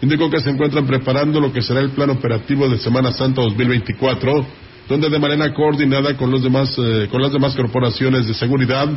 Indicó 0.03 0.29
que 0.31 0.41
se 0.41 0.51
encuentran 0.51 0.87
preparando 0.87 1.41
lo 1.41 1.53
que 1.53 1.63
será 1.63 1.81
el 1.81 1.91
plan 1.91 2.11
operativo 2.11 2.69
de 2.69 2.79
Semana 2.79 3.13
Santa 3.13 3.41
2024, 3.41 4.47
donde 4.89 5.09
de 5.09 5.19
manera 5.19 5.53
coordinada 5.55 6.17
con, 6.17 6.31
los 6.31 6.43
demás, 6.43 6.75
eh, 6.79 7.09
con 7.11 7.23
las 7.23 7.33
demás 7.33 7.55
corporaciones 7.55 8.27
de 8.27 8.35
seguridad 8.35 8.89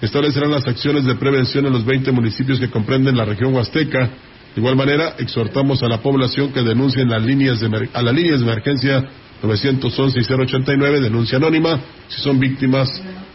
establecerán 0.00 0.50
las 0.50 0.66
acciones 0.66 1.04
de 1.04 1.14
prevención 1.16 1.66
en 1.66 1.72
los 1.72 1.84
20 1.84 2.12
municipios 2.12 2.58
que 2.60 2.70
comprenden 2.70 3.16
la 3.16 3.24
región 3.24 3.54
huasteca. 3.54 4.10
De 4.54 4.60
igual 4.60 4.76
manera, 4.76 5.14
exhortamos 5.18 5.82
a 5.82 5.88
la 5.88 6.00
población 6.00 6.52
que 6.52 6.62
denuncien 6.62 7.08
las 7.08 7.22
líneas 7.22 7.60
de, 7.60 7.88
a 7.92 8.02
las 8.02 8.14
líneas 8.14 8.40
de 8.40 8.46
emergencia 8.46 9.04
911 9.42 10.18
y 10.18 10.24
089, 10.24 11.00
denuncia 11.00 11.38
anónima, 11.38 11.80
si 12.08 12.20
son 12.20 12.40
víctimas 12.40 12.88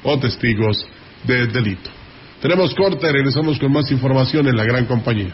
o 0.04 0.20
testigos 0.20 0.86
de 1.26 1.48
delito. 1.48 1.90
Tenemos 2.42 2.76
corte, 2.76 3.10
regresamos 3.10 3.58
con 3.58 3.72
más 3.72 3.90
información 3.90 4.48
en 4.48 4.58
la 4.58 4.66
gran 4.66 4.86
compañía. 4.86 5.34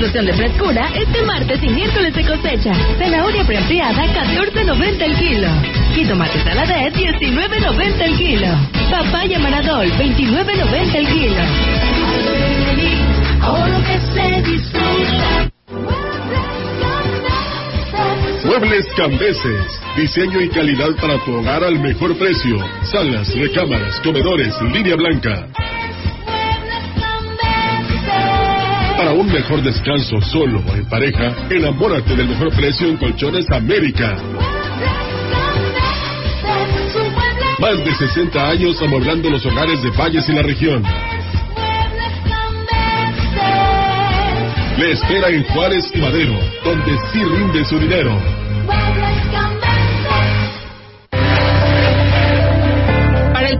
explosión 0.00 0.24
de 0.24 0.32
frescura 0.32 0.88
este 0.94 1.22
martes 1.24 1.62
y 1.62 1.68
miércoles 1.68 2.14
de 2.14 2.24
cosecha. 2.24 2.72
Zanahoria 2.98 3.44
preampliada, 3.44 4.02
14.90 4.06 5.02
el 5.02 5.16
kilo. 5.16 5.48
Jitomate 5.94 6.42
saladet, 6.42 6.94
19.90 6.94 8.00
el 8.00 8.16
kilo. 8.16 8.46
Papaya 8.90 9.38
maradol, 9.38 9.90
29.90 9.92 10.94
el 10.94 11.06
kilo. 11.06 11.42
Muebles 18.46 18.86
Cambeses. 18.96 19.80
Diseño 19.96 20.40
y 20.40 20.48
calidad 20.48 20.96
para 20.98 21.22
tu 21.24 21.34
hogar 21.34 21.62
al 21.62 21.78
mejor 21.78 22.16
precio. 22.16 22.56
Salas, 22.90 23.34
recámaras, 23.34 24.00
comedores, 24.00 24.54
línea 24.62 24.96
blanca. 24.96 25.46
Un 29.20 29.30
mejor 29.30 29.62
descanso 29.62 30.18
solo 30.22 30.62
o 30.66 30.74
en 30.74 30.86
pareja, 30.86 31.34
enamórate 31.50 32.16
del 32.16 32.26
mejor 32.26 32.54
precio 32.56 32.88
en 32.88 32.96
Colchones 32.96 33.44
América. 33.50 34.16
Más 37.58 37.84
de 37.84 37.94
60 37.94 38.48
años 38.48 38.80
amueblando 38.80 39.28
los 39.28 39.44
hogares 39.44 39.82
de 39.82 39.90
Valles 39.90 40.26
y 40.26 40.32
la 40.32 40.42
región. 40.42 40.82
Le 44.78 44.92
espera 44.92 45.28
en 45.28 45.44
Juárez 45.44 45.90
y 45.92 45.98
Madero, 45.98 46.38
donde 46.64 46.92
sí 47.12 47.22
rinde 47.22 47.64
su 47.66 47.78
dinero. 47.78 48.49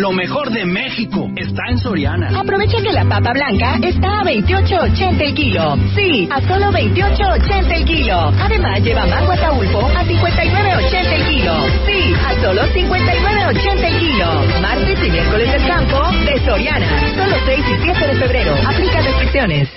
Lo 0.00 0.12
mejor 0.12 0.50
de 0.50 0.64
México 0.64 1.28
está 1.36 1.60
en 1.68 1.76
Soriana. 1.76 2.30
Aprovecha 2.40 2.80
que 2.80 2.90
la 2.90 3.04
papa 3.04 3.34
blanca 3.34 3.78
está 3.82 4.20
a 4.20 4.24
28.80 4.24 5.20
el 5.20 5.34
kilo. 5.34 5.76
Sí, 5.94 6.26
a 6.32 6.40
solo 6.40 6.72
28.80 6.72 7.76
el 7.76 7.84
kilo. 7.84 8.32
Además, 8.40 8.82
lleva 8.82 9.04
mango 9.04 9.32
ataulfo 9.32 9.86
a 9.88 10.02
59.80 10.02 11.12
el 11.12 11.26
kilo. 11.28 11.52
Sí, 11.84 12.14
a 12.14 12.40
solo 12.40 12.62
59.80 12.62 13.84
el 13.84 13.98
kilo. 13.98 14.26
Martes 14.62 14.98
y 15.06 15.10
miércoles 15.10 15.52
del 15.52 15.66
campo 15.66 16.00
de 16.24 16.44
Soriana. 16.46 17.14
Solo 17.14 17.36
6 17.44 17.60
y 17.60 17.82
7 17.82 18.06
de 18.06 18.14
febrero. 18.14 18.54
Aplica 18.66 19.02
restricciones. 19.02 19.68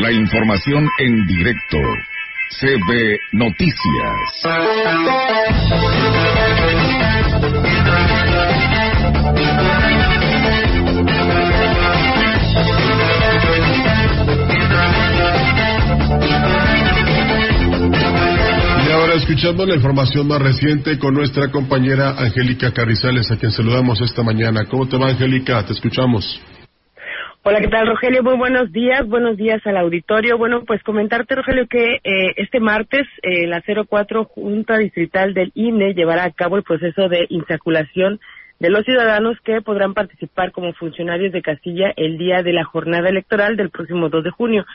La 0.00 0.12
información 0.12 0.88
en 1.00 1.26
directo. 1.26 1.78
CB 2.50 3.18
Noticias. 3.32 3.74
Y 18.86 18.92
ahora 18.92 19.14
escuchando 19.14 19.66
la 19.66 19.74
información 19.74 20.28
más 20.28 20.40
reciente 20.40 20.96
con 20.98 21.14
nuestra 21.14 21.50
compañera 21.50 22.10
Angélica 22.16 22.72
Carrizales, 22.72 23.30
a 23.32 23.36
quien 23.36 23.50
saludamos 23.50 24.00
esta 24.00 24.22
mañana. 24.22 24.64
¿Cómo 24.66 24.86
te 24.86 24.96
va, 24.96 25.08
Angélica? 25.08 25.64
Te 25.66 25.72
escuchamos. 25.72 26.40
Hola, 27.50 27.62
¿qué 27.62 27.68
tal, 27.68 27.86
Rogelio? 27.86 28.22
Muy 28.22 28.36
buenos 28.36 28.70
días. 28.72 29.08
Buenos 29.08 29.38
días 29.38 29.66
al 29.66 29.78
auditorio. 29.78 30.36
Bueno, 30.36 30.64
pues 30.66 30.82
comentarte, 30.82 31.34
Rogelio, 31.34 31.66
que 31.66 31.94
eh, 32.04 32.34
este 32.36 32.60
martes 32.60 33.06
eh, 33.22 33.46
la 33.46 33.62
04 33.62 34.26
Junta 34.26 34.76
Distrital 34.76 35.32
del 35.32 35.50
INE 35.54 35.94
llevará 35.94 36.24
a 36.24 36.30
cabo 36.30 36.58
el 36.58 36.62
proceso 36.62 37.08
de 37.08 37.24
insaculación 37.30 38.20
de 38.58 38.68
los 38.68 38.84
ciudadanos 38.84 39.38
que 39.42 39.62
podrán 39.62 39.94
participar 39.94 40.52
como 40.52 40.74
funcionarios 40.74 41.32
de 41.32 41.40
Castilla 41.40 41.90
el 41.96 42.18
día 42.18 42.42
de 42.42 42.52
la 42.52 42.64
jornada 42.64 43.08
electoral 43.08 43.56
del 43.56 43.70
próximo 43.70 44.10
2 44.10 44.24
de 44.24 44.30
junio. 44.30 44.66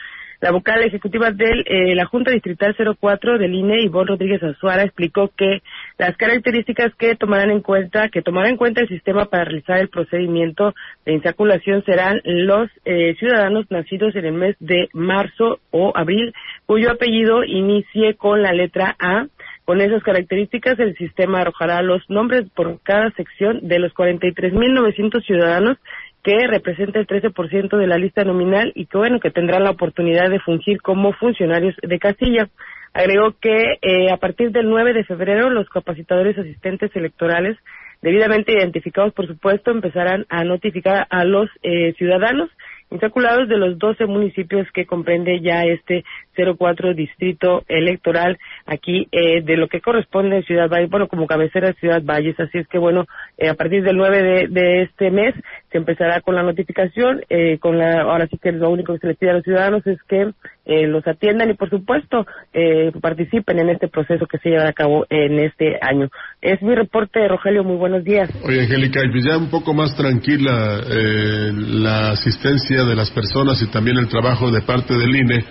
La 0.44 0.50
vocal 0.50 0.82
ejecutiva 0.82 1.30
de 1.30 1.64
eh, 1.64 1.94
la 1.94 2.04
Junta 2.04 2.30
Distrital 2.30 2.76
04 2.76 3.38
del 3.38 3.54
INE, 3.54 3.80
Ivonne 3.80 4.08
Rodríguez 4.08 4.42
Azuara, 4.42 4.82
explicó 4.82 5.30
que 5.34 5.62
las 5.96 6.14
características 6.18 6.94
que 6.96 7.16
tomarán 7.16 7.50
en 7.50 7.62
cuenta, 7.62 8.10
que 8.10 8.20
tomará 8.20 8.50
en 8.50 8.58
cuenta 8.58 8.82
el 8.82 8.88
sistema 8.88 9.24
para 9.24 9.46
realizar 9.46 9.78
el 9.78 9.88
procedimiento 9.88 10.74
de 11.06 11.14
insaculación 11.14 11.82
serán 11.86 12.20
los 12.24 12.68
eh, 12.84 13.14
ciudadanos 13.18 13.70
nacidos 13.70 14.14
en 14.16 14.26
el 14.26 14.34
mes 14.34 14.54
de 14.60 14.90
marzo 14.92 15.60
o 15.70 15.96
abril, 15.96 16.34
cuyo 16.66 16.90
apellido 16.90 17.42
inicie 17.42 18.12
con 18.12 18.42
la 18.42 18.52
letra 18.52 18.96
A. 18.98 19.26
Con 19.64 19.80
esas 19.80 20.02
características, 20.02 20.78
el 20.78 20.94
sistema 20.96 21.40
arrojará 21.40 21.80
los 21.80 22.02
nombres 22.10 22.44
por 22.54 22.82
cada 22.82 23.10
sección 23.12 23.66
de 23.66 23.78
los 23.78 23.94
43.900 23.94 25.24
ciudadanos 25.24 25.78
que 26.24 26.46
representa 26.48 26.98
el 26.98 27.06
13% 27.06 27.76
de 27.76 27.86
la 27.86 27.98
lista 27.98 28.24
nominal 28.24 28.72
y 28.74 28.86
que 28.86 28.96
bueno, 28.96 29.20
que 29.20 29.30
tendrán 29.30 29.62
la 29.62 29.70
oportunidad 29.70 30.30
de 30.30 30.40
fungir 30.40 30.80
como 30.80 31.12
funcionarios 31.12 31.76
de 31.82 31.98
Castilla. 31.98 32.48
Agregó 32.94 33.34
que 33.38 33.78
eh, 33.82 34.10
a 34.10 34.16
partir 34.16 34.50
del 34.50 34.70
9 34.70 34.94
de 34.94 35.04
febrero 35.04 35.50
los 35.50 35.68
capacitadores 35.68 36.38
asistentes 36.38 36.90
electorales, 36.96 37.58
debidamente 38.00 38.52
identificados 38.52 39.12
por 39.12 39.26
supuesto, 39.26 39.70
empezarán 39.70 40.24
a 40.30 40.44
notificar 40.44 41.06
a 41.10 41.24
los 41.24 41.50
eh, 41.62 41.92
ciudadanos 41.98 42.48
insaculados 42.90 43.48
de 43.48 43.58
los 43.58 43.78
12 43.78 44.06
municipios 44.06 44.70
que 44.72 44.86
comprende 44.86 45.40
ya 45.40 45.64
este 45.64 46.04
04 46.36 46.94
distrito 46.94 47.64
electoral 47.68 48.38
aquí 48.66 49.08
eh, 49.10 49.42
de 49.42 49.56
lo 49.56 49.68
que 49.68 49.80
corresponde 49.80 50.38
a 50.38 50.42
Ciudad 50.42 50.68
Valles, 50.68 50.90
bueno, 50.90 51.08
como 51.08 51.26
cabecera 51.26 51.68
de 51.68 51.74
Ciudad 51.74 52.02
Valles. 52.04 52.38
Así 52.38 52.58
es 52.58 52.68
que, 52.68 52.78
bueno, 52.78 53.06
eh, 53.36 53.48
a 53.48 53.54
partir 53.54 53.82
del 53.82 53.96
9 53.96 54.22
de, 54.22 54.48
de, 54.48 54.82
este 54.82 55.10
mes 55.10 55.34
se 55.74 55.78
empezará 55.78 56.20
con 56.20 56.36
la 56.36 56.44
notificación. 56.44 57.22
Eh, 57.28 57.58
con 57.58 57.76
la, 57.76 58.02
ahora 58.02 58.28
sí 58.28 58.38
que 58.40 58.52
lo 58.52 58.70
único 58.70 58.92
que 58.92 59.00
se 59.00 59.06
les 59.08 59.16
pide 59.16 59.30
a 59.30 59.34
los 59.34 59.42
ciudadanos 59.42 59.84
es 59.88 59.98
que 60.08 60.30
eh, 60.66 60.86
los 60.86 61.04
atiendan 61.04 61.50
y, 61.50 61.54
por 61.54 61.68
supuesto, 61.68 62.24
eh, 62.52 62.92
participen 63.00 63.58
en 63.58 63.70
este 63.70 63.88
proceso 63.88 64.24
que 64.26 64.38
se 64.38 64.50
lleva 64.50 64.68
a 64.68 64.72
cabo 64.72 65.04
en 65.10 65.40
este 65.40 65.76
año. 65.82 66.08
Es 66.40 66.62
mi 66.62 66.76
reporte, 66.76 67.26
Rogelio. 67.26 67.64
Muy 67.64 67.76
buenos 67.76 68.04
días. 68.04 68.30
Oye, 68.44 68.60
Angélica, 68.60 69.00
pues 69.10 69.24
ya 69.24 69.36
un 69.36 69.50
poco 69.50 69.74
más 69.74 69.96
tranquila 69.96 70.80
eh, 70.88 71.50
la 71.52 72.12
asistencia 72.12 72.84
de 72.84 72.94
las 72.94 73.10
personas 73.10 73.60
y 73.60 73.66
también 73.66 73.96
el 73.98 74.06
trabajo 74.06 74.52
de 74.52 74.62
parte 74.62 74.94
del 74.94 75.16
INE 75.16 75.44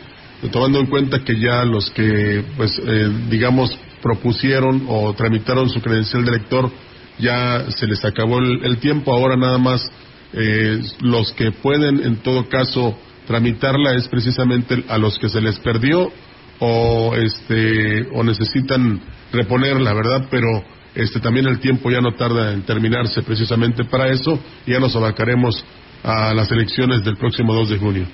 tomando 0.51 0.80
en 0.80 0.88
cuenta 0.88 1.24
que 1.24 1.38
ya 1.39 1.63
los 1.63 1.89
que, 1.91 2.43
pues, 2.57 2.78
eh, 2.86 3.09
digamos, 3.30 3.78
propusieron 4.01 4.86
o 4.88 5.13
tramitaron 5.13 5.69
su 5.69 5.82
credencial 5.82 6.24
de 6.26 6.32
elector, 6.32 6.69
ya 7.19 7.65
se 7.71 7.88
les 7.88 8.03
acabó 8.03 8.39
el 8.39 8.78
tiempo, 8.80 9.13
ahora 9.13 9.38
nada 9.38 9.57
más 9.57 9.89
eh, 10.34 10.81
los 11.01 11.31
que 11.34 11.51
pueden, 11.51 12.03
en 12.03 12.17
todo 12.17 12.49
caso, 12.49 12.97
tramitarla 13.27 13.95
es 13.95 14.07
precisamente 14.07 14.84
a 14.88 14.97
los 14.97 15.17
que 15.17 15.29
se 15.29 15.41
les 15.41 15.59
perdió 15.59 16.11
o, 16.59 17.15
este, 17.15 18.07
o 18.13 18.23
necesitan 18.23 19.01
reponerla, 19.31 19.93
¿verdad? 19.93 20.27
Pero 20.29 20.63
este, 20.95 21.19
también 21.19 21.47
el 21.47 21.59
tiempo 21.59 21.89
ya 21.89 22.01
no 22.01 22.13
tarda 22.13 22.53
en 22.53 22.63
terminarse 22.63 23.21
precisamente 23.23 23.84
para 23.86 24.09
eso 24.09 24.39
y 24.65 24.71
ya 24.71 24.79
nos 24.79 24.95
abarcaremos 24.95 25.63
a 26.03 26.34
las 26.34 26.51
elecciones 26.51 27.03
del 27.03 27.17
próximo 27.17 27.53
2 27.53 27.69
de 27.69 27.77
junio. 27.77 28.07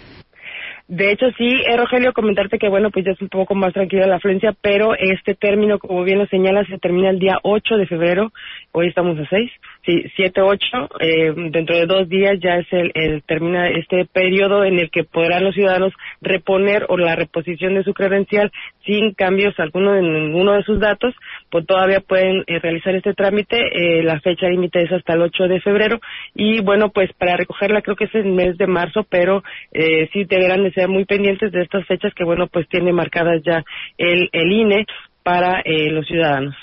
De 0.90 1.12
hecho, 1.12 1.28
sí, 1.38 1.46
eh, 1.46 1.78
Rogelio, 1.78 2.14
comentarte 2.14 2.58
que, 2.58 2.68
bueno, 2.68 2.90
pues 2.90 3.06
ya 3.06 3.12
es 3.12 3.22
un 3.22 3.30
poco 3.30 3.54
más 3.54 3.74
tranquila 3.74 4.08
la 4.08 4.16
afluencia, 4.16 4.56
pero 4.60 4.96
este 4.96 5.36
término, 5.36 5.78
como 5.78 6.04
bien 6.04 6.18
lo 6.18 6.26
señala, 6.26 6.66
se 6.66 6.80
termina 6.80 7.12
el 7.12 7.20
día 7.20 7.38
8 7.44 7.78
de 7.78 7.86
febrero, 7.86 8.32
hoy 8.72 8.88
estamos 8.88 9.20
a 9.20 9.30
6, 9.30 9.52
sí, 9.86 10.06
7, 10.16 10.42
8, 10.42 10.90
eh, 11.00 11.34
dentro 11.52 11.78
de 11.78 11.86
dos 11.86 12.10
días 12.10 12.40
ya 12.42 12.56
es 12.56 12.66
el, 12.72 12.92
el, 12.96 13.22
termina 13.22 13.68
este 13.68 14.06
periodo 14.06 14.64
en 14.64 14.80
el 14.80 14.90
que 14.90 15.04
podrán 15.04 15.44
los 15.44 15.54
ciudadanos 15.54 15.94
reponer 16.22 16.88
o 16.90 16.98
la 16.98 17.16
reposición 17.16 17.76
de 17.76 17.84
su 17.84 17.94
credencial 17.94 18.52
sin 18.84 19.14
cambios 19.14 19.60
alguno 19.60 19.96
en 19.96 20.12
ninguno 20.12 20.54
de 20.54 20.64
sus 20.64 20.80
datos, 20.80 21.14
pues 21.50 21.66
todavía 21.66 22.00
pueden 22.02 22.43
eh, 22.47 22.60
realizar 22.60 22.95
este 22.95 23.14
trámite, 23.14 23.58
eh, 23.58 24.04
la 24.04 24.20
fecha 24.20 24.47
límite 24.47 24.82
es 24.84 24.91
hasta 24.91 25.14
el 25.14 25.22
8 25.22 25.47
de 25.47 25.62
febrero, 25.62 26.00
y 26.36 26.62
bueno, 26.62 26.89
pues 26.89 27.12
para 27.18 27.38
recogerla 27.38 27.82
creo 27.82 27.95
que 27.95 28.06
es 28.06 28.16
el 28.16 28.32
mes 28.32 28.58
de 28.58 28.68
marzo, 28.68 29.06
pero 29.10 29.43
eh, 29.72 30.10
sí 30.14 30.26
deberán 30.26 30.64
de 30.64 30.72
ser 30.72 30.88
muy 30.88 31.06
pendientes 31.06 31.52
de 31.52 31.62
estas 31.62 31.86
fechas 31.88 32.14
que, 32.14 32.24
bueno, 32.24 32.47
pues 32.47 32.68
tiene 32.70 32.93
marcadas 32.93 33.41
ya 33.43 33.64
el, 33.97 34.30
el 34.32 34.52
INE 34.52 34.86
para 35.24 35.62
eh, 35.62 35.91
los 35.91 36.06
ciudadanos. 36.08 36.56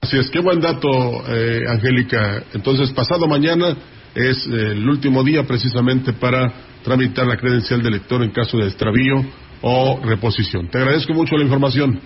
Así 0.00 0.18
es, 0.18 0.30
qué 0.30 0.40
buen 0.40 0.60
dato, 0.60 0.88
eh, 1.28 1.64
Angélica. 1.68 2.42
Entonces, 2.54 2.90
pasado 2.92 3.26
mañana 3.26 3.76
es 4.14 4.46
el 4.46 4.88
último 4.88 5.22
día 5.22 5.44
precisamente 5.44 6.14
para 6.14 6.50
tramitar 6.82 7.26
la 7.26 7.36
credencial 7.36 7.82
de 7.82 7.88
elector 7.88 8.22
en 8.22 8.30
caso 8.30 8.56
de 8.58 8.68
extravío 8.68 9.22
o 9.62 10.00
reposición. 10.02 10.68
Te 10.68 10.78
agradezco 10.78 11.12
mucho 11.12 11.36
la 11.36 11.44
información. 11.44 12.00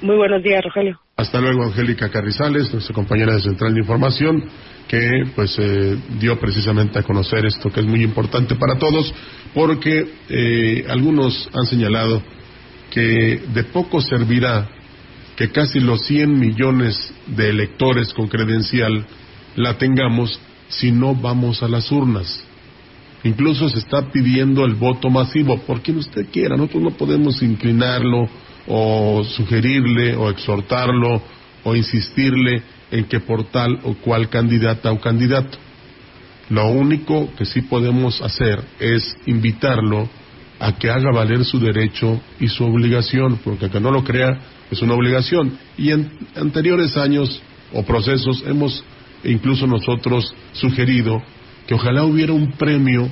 Muy 0.00 0.16
buenos 0.16 0.42
días, 0.42 0.62
Rogelio. 0.62 0.98
Hasta 1.16 1.40
luego, 1.40 1.64
Angélica 1.64 2.10
Carrizales, 2.10 2.72
nuestra 2.72 2.94
compañera 2.94 3.34
de 3.34 3.40
Central 3.40 3.72
de 3.72 3.80
Información, 3.80 4.44
que 4.88 5.08
pues 5.34 5.56
eh, 5.58 5.96
dio 6.18 6.38
precisamente 6.38 6.98
a 6.98 7.02
conocer 7.02 7.46
esto 7.46 7.70
que 7.70 7.80
es 7.80 7.86
muy 7.86 8.02
importante 8.02 8.56
para 8.56 8.76
todos, 8.78 9.14
porque 9.54 10.06
eh, 10.28 10.84
algunos 10.88 11.48
han 11.54 11.66
señalado 11.66 12.22
que 12.90 13.42
de 13.52 13.64
poco 13.64 14.00
servirá 14.00 14.68
que 15.36 15.50
casi 15.50 15.80
los 15.80 16.02
100 16.02 16.38
millones 16.38 17.12
de 17.26 17.50
electores 17.50 18.12
con 18.12 18.28
credencial 18.28 19.06
la 19.56 19.78
tengamos 19.78 20.40
si 20.68 20.92
no 20.92 21.14
vamos 21.14 21.62
a 21.62 21.68
las 21.68 21.90
urnas. 21.90 22.44
Incluso 23.22 23.68
se 23.68 23.78
está 23.78 24.12
pidiendo 24.12 24.64
el 24.64 24.74
voto 24.74 25.08
masivo, 25.10 25.58
por 25.60 25.80
quien 25.80 25.98
usted 25.98 26.26
quiera, 26.30 26.56
nosotros 26.56 26.82
no 26.82 26.90
podemos 26.90 27.42
inclinarlo 27.42 28.28
o 28.66 29.24
sugerirle 29.24 30.16
o 30.16 30.30
exhortarlo 30.30 31.22
o 31.64 31.74
insistirle 31.74 32.62
en 32.90 33.04
que 33.04 33.20
por 33.20 33.44
tal 33.44 33.78
o 33.84 33.94
cual 33.94 34.28
candidata 34.28 34.92
o 34.92 35.00
candidato. 35.00 35.58
Lo 36.50 36.68
único 36.68 37.34
que 37.36 37.46
sí 37.46 37.62
podemos 37.62 38.20
hacer 38.20 38.62
es 38.78 39.16
invitarlo 39.26 40.08
a 40.60 40.72
que 40.72 40.90
haga 40.90 41.10
valer 41.12 41.44
su 41.44 41.58
derecho 41.58 42.20
y 42.38 42.48
su 42.48 42.64
obligación, 42.64 43.40
porque 43.42 43.70
que 43.70 43.80
no 43.80 43.90
lo 43.90 44.04
crea 44.04 44.38
es 44.70 44.80
una 44.82 44.94
obligación. 44.94 45.58
Y 45.76 45.90
en 45.90 46.10
anteriores 46.36 46.96
años 46.96 47.42
o 47.72 47.82
procesos 47.82 48.44
hemos 48.46 48.84
incluso 49.24 49.66
nosotros 49.66 50.34
sugerido 50.52 51.22
que 51.66 51.74
ojalá 51.74 52.04
hubiera 52.04 52.32
un 52.32 52.52
premio 52.52 53.10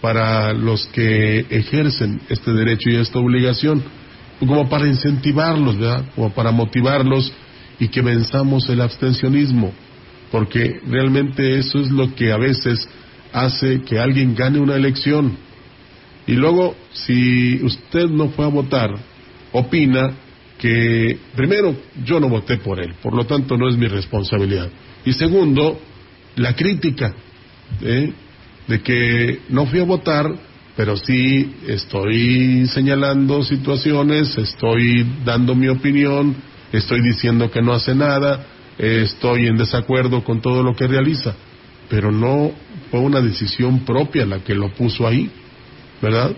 para 0.00 0.52
los 0.52 0.86
que 0.88 1.46
ejercen 1.50 2.20
este 2.28 2.52
derecho 2.52 2.90
y 2.90 2.96
esta 2.96 3.18
obligación, 3.18 3.82
como 4.38 4.68
para 4.68 4.86
incentivarlos, 4.86 5.78
¿verdad? 5.78 6.04
Como 6.14 6.30
para 6.32 6.50
motivarlos 6.50 7.32
y 7.78 7.88
que 7.88 8.02
venzamos 8.02 8.68
el 8.68 8.80
abstencionismo, 8.80 9.72
porque 10.30 10.80
realmente 10.86 11.58
eso 11.58 11.80
es 11.80 11.90
lo 11.90 12.14
que 12.14 12.32
a 12.32 12.36
veces 12.36 12.88
hace 13.32 13.82
que 13.82 13.98
alguien 13.98 14.34
gane 14.34 14.58
una 14.58 14.76
elección. 14.76 15.36
Y 16.26 16.32
luego, 16.32 16.76
si 16.92 17.60
usted 17.64 18.08
no 18.08 18.28
fue 18.28 18.44
a 18.44 18.48
votar, 18.48 18.90
opina 19.52 20.12
que, 20.58 21.18
primero, 21.34 21.74
yo 22.04 22.20
no 22.20 22.28
voté 22.28 22.58
por 22.58 22.80
él, 22.80 22.94
por 23.02 23.14
lo 23.14 23.24
tanto 23.24 23.56
no 23.56 23.68
es 23.68 23.76
mi 23.76 23.88
responsabilidad. 23.88 24.70
Y 25.04 25.12
segundo, 25.12 25.80
la 26.36 26.54
crítica 26.54 27.12
¿eh? 27.80 28.12
de 28.68 28.80
que 28.80 29.40
no 29.48 29.66
fui 29.66 29.80
a 29.80 29.84
votar, 29.84 30.32
pero 30.76 30.96
sí 30.96 31.54
estoy 31.66 32.66
señalando 32.66 33.42
situaciones, 33.42 34.36
estoy 34.38 35.06
dando 35.24 35.54
mi 35.54 35.68
opinión, 35.68 36.34
estoy 36.72 37.02
diciendo 37.02 37.50
que 37.50 37.60
no 37.60 37.72
hace 37.72 37.94
nada, 37.94 38.46
estoy 38.78 39.46
en 39.46 39.56
desacuerdo 39.58 40.24
con 40.24 40.40
todo 40.40 40.62
lo 40.62 40.74
que 40.74 40.86
realiza, 40.86 41.34
pero 41.90 42.10
no 42.10 42.52
fue 42.90 43.00
una 43.00 43.20
decisión 43.20 43.80
propia 43.80 44.24
la 44.24 44.40
que 44.40 44.54
lo 44.54 44.72
puso 44.72 45.06
ahí, 45.06 45.30
¿verdad? 46.00 46.34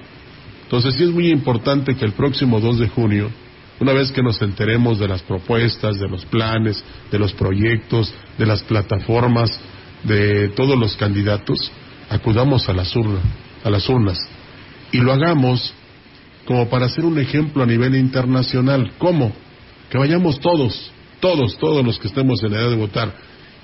Entonces 0.64 0.94
sí 0.94 1.04
es 1.04 1.10
muy 1.10 1.28
importante 1.28 1.94
que 1.94 2.04
el 2.04 2.12
próximo 2.12 2.58
2 2.58 2.80
de 2.80 2.88
junio, 2.88 3.30
una 3.78 3.92
vez 3.92 4.10
que 4.10 4.22
nos 4.22 4.40
enteremos 4.42 4.98
de 4.98 5.08
las 5.08 5.22
propuestas, 5.22 5.98
de 6.00 6.08
los 6.08 6.24
planes, 6.26 6.82
de 7.10 7.18
los 7.18 7.32
proyectos, 7.32 8.12
de 8.36 8.46
las 8.46 8.62
plataformas, 8.62 9.60
de 10.02 10.48
todos 10.48 10.78
los 10.78 10.96
candidatos, 10.96 11.70
acudamos 12.10 12.68
a 12.68 12.72
las 12.72 12.94
urnas, 12.94 13.22
a 13.64 13.70
las 13.70 13.88
urnas 13.88 14.18
y 14.92 14.98
lo 14.98 15.12
hagamos 15.12 15.74
como 16.44 16.68
para 16.68 16.86
hacer 16.86 17.04
un 17.04 17.18
ejemplo 17.18 17.62
a 17.62 17.66
nivel 17.66 17.96
internacional. 17.96 18.92
¿Cómo? 18.98 19.32
Que 19.90 19.98
vayamos 19.98 20.38
todos, 20.38 20.92
todos, 21.18 21.58
todos 21.58 21.84
los 21.84 21.98
que 21.98 22.06
estemos 22.06 22.42
en 22.44 22.52
edad 22.52 22.70
de 22.70 22.76
votar. 22.76 23.12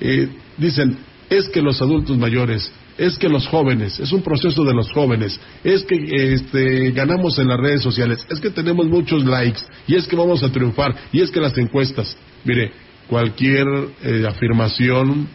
Eh, 0.00 0.28
dicen, 0.56 0.98
es 1.28 1.48
que 1.50 1.62
los 1.62 1.80
adultos 1.80 2.18
mayores, 2.18 2.72
es 2.98 3.16
que 3.16 3.28
los 3.28 3.46
jóvenes, 3.46 4.00
es 4.00 4.10
un 4.10 4.22
proceso 4.22 4.64
de 4.64 4.74
los 4.74 4.90
jóvenes, 4.90 5.38
es 5.62 5.84
que 5.84 6.34
este, 6.34 6.90
ganamos 6.90 7.38
en 7.38 7.46
las 7.46 7.60
redes 7.60 7.82
sociales, 7.82 8.26
es 8.28 8.40
que 8.40 8.50
tenemos 8.50 8.86
muchos 8.88 9.24
likes, 9.24 9.60
y 9.86 9.94
es 9.94 10.08
que 10.08 10.16
vamos 10.16 10.42
a 10.42 10.50
triunfar, 10.50 10.96
y 11.12 11.20
es 11.20 11.30
que 11.30 11.40
las 11.40 11.56
encuestas, 11.58 12.16
mire, 12.44 12.72
cualquier 13.06 13.66
eh, 14.02 14.24
afirmación 14.28 15.28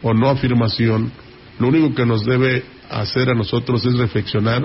o 0.00 0.14
no 0.14 0.30
afirmación, 0.30 1.12
lo 1.58 1.68
único 1.68 1.94
que 1.94 2.06
nos 2.06 2.24
debe 2.24 2.62
hacer 2.90 3.30
a 3.30 3.34
nosotros 3.34 3.84
es 3.84 3.94
reflexionar 3.94 4.64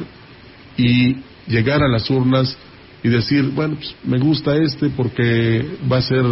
y 0.78 1.17
llegar 1.47 1.84
a 1.84 1.88
las 1.88 2.09
urnas 2.09 2.57
y 3.03 3.09
decir, 3.09 3.43
bueno, 3.53 3.76
pues, 3.76 3.95
me 4.03 4.20
gusta 4.20 4.55
este 4.57 4.89
porque 4.89 5.65
va 5.91 5.97
a 5.97 6.01
ser 6.01 6.26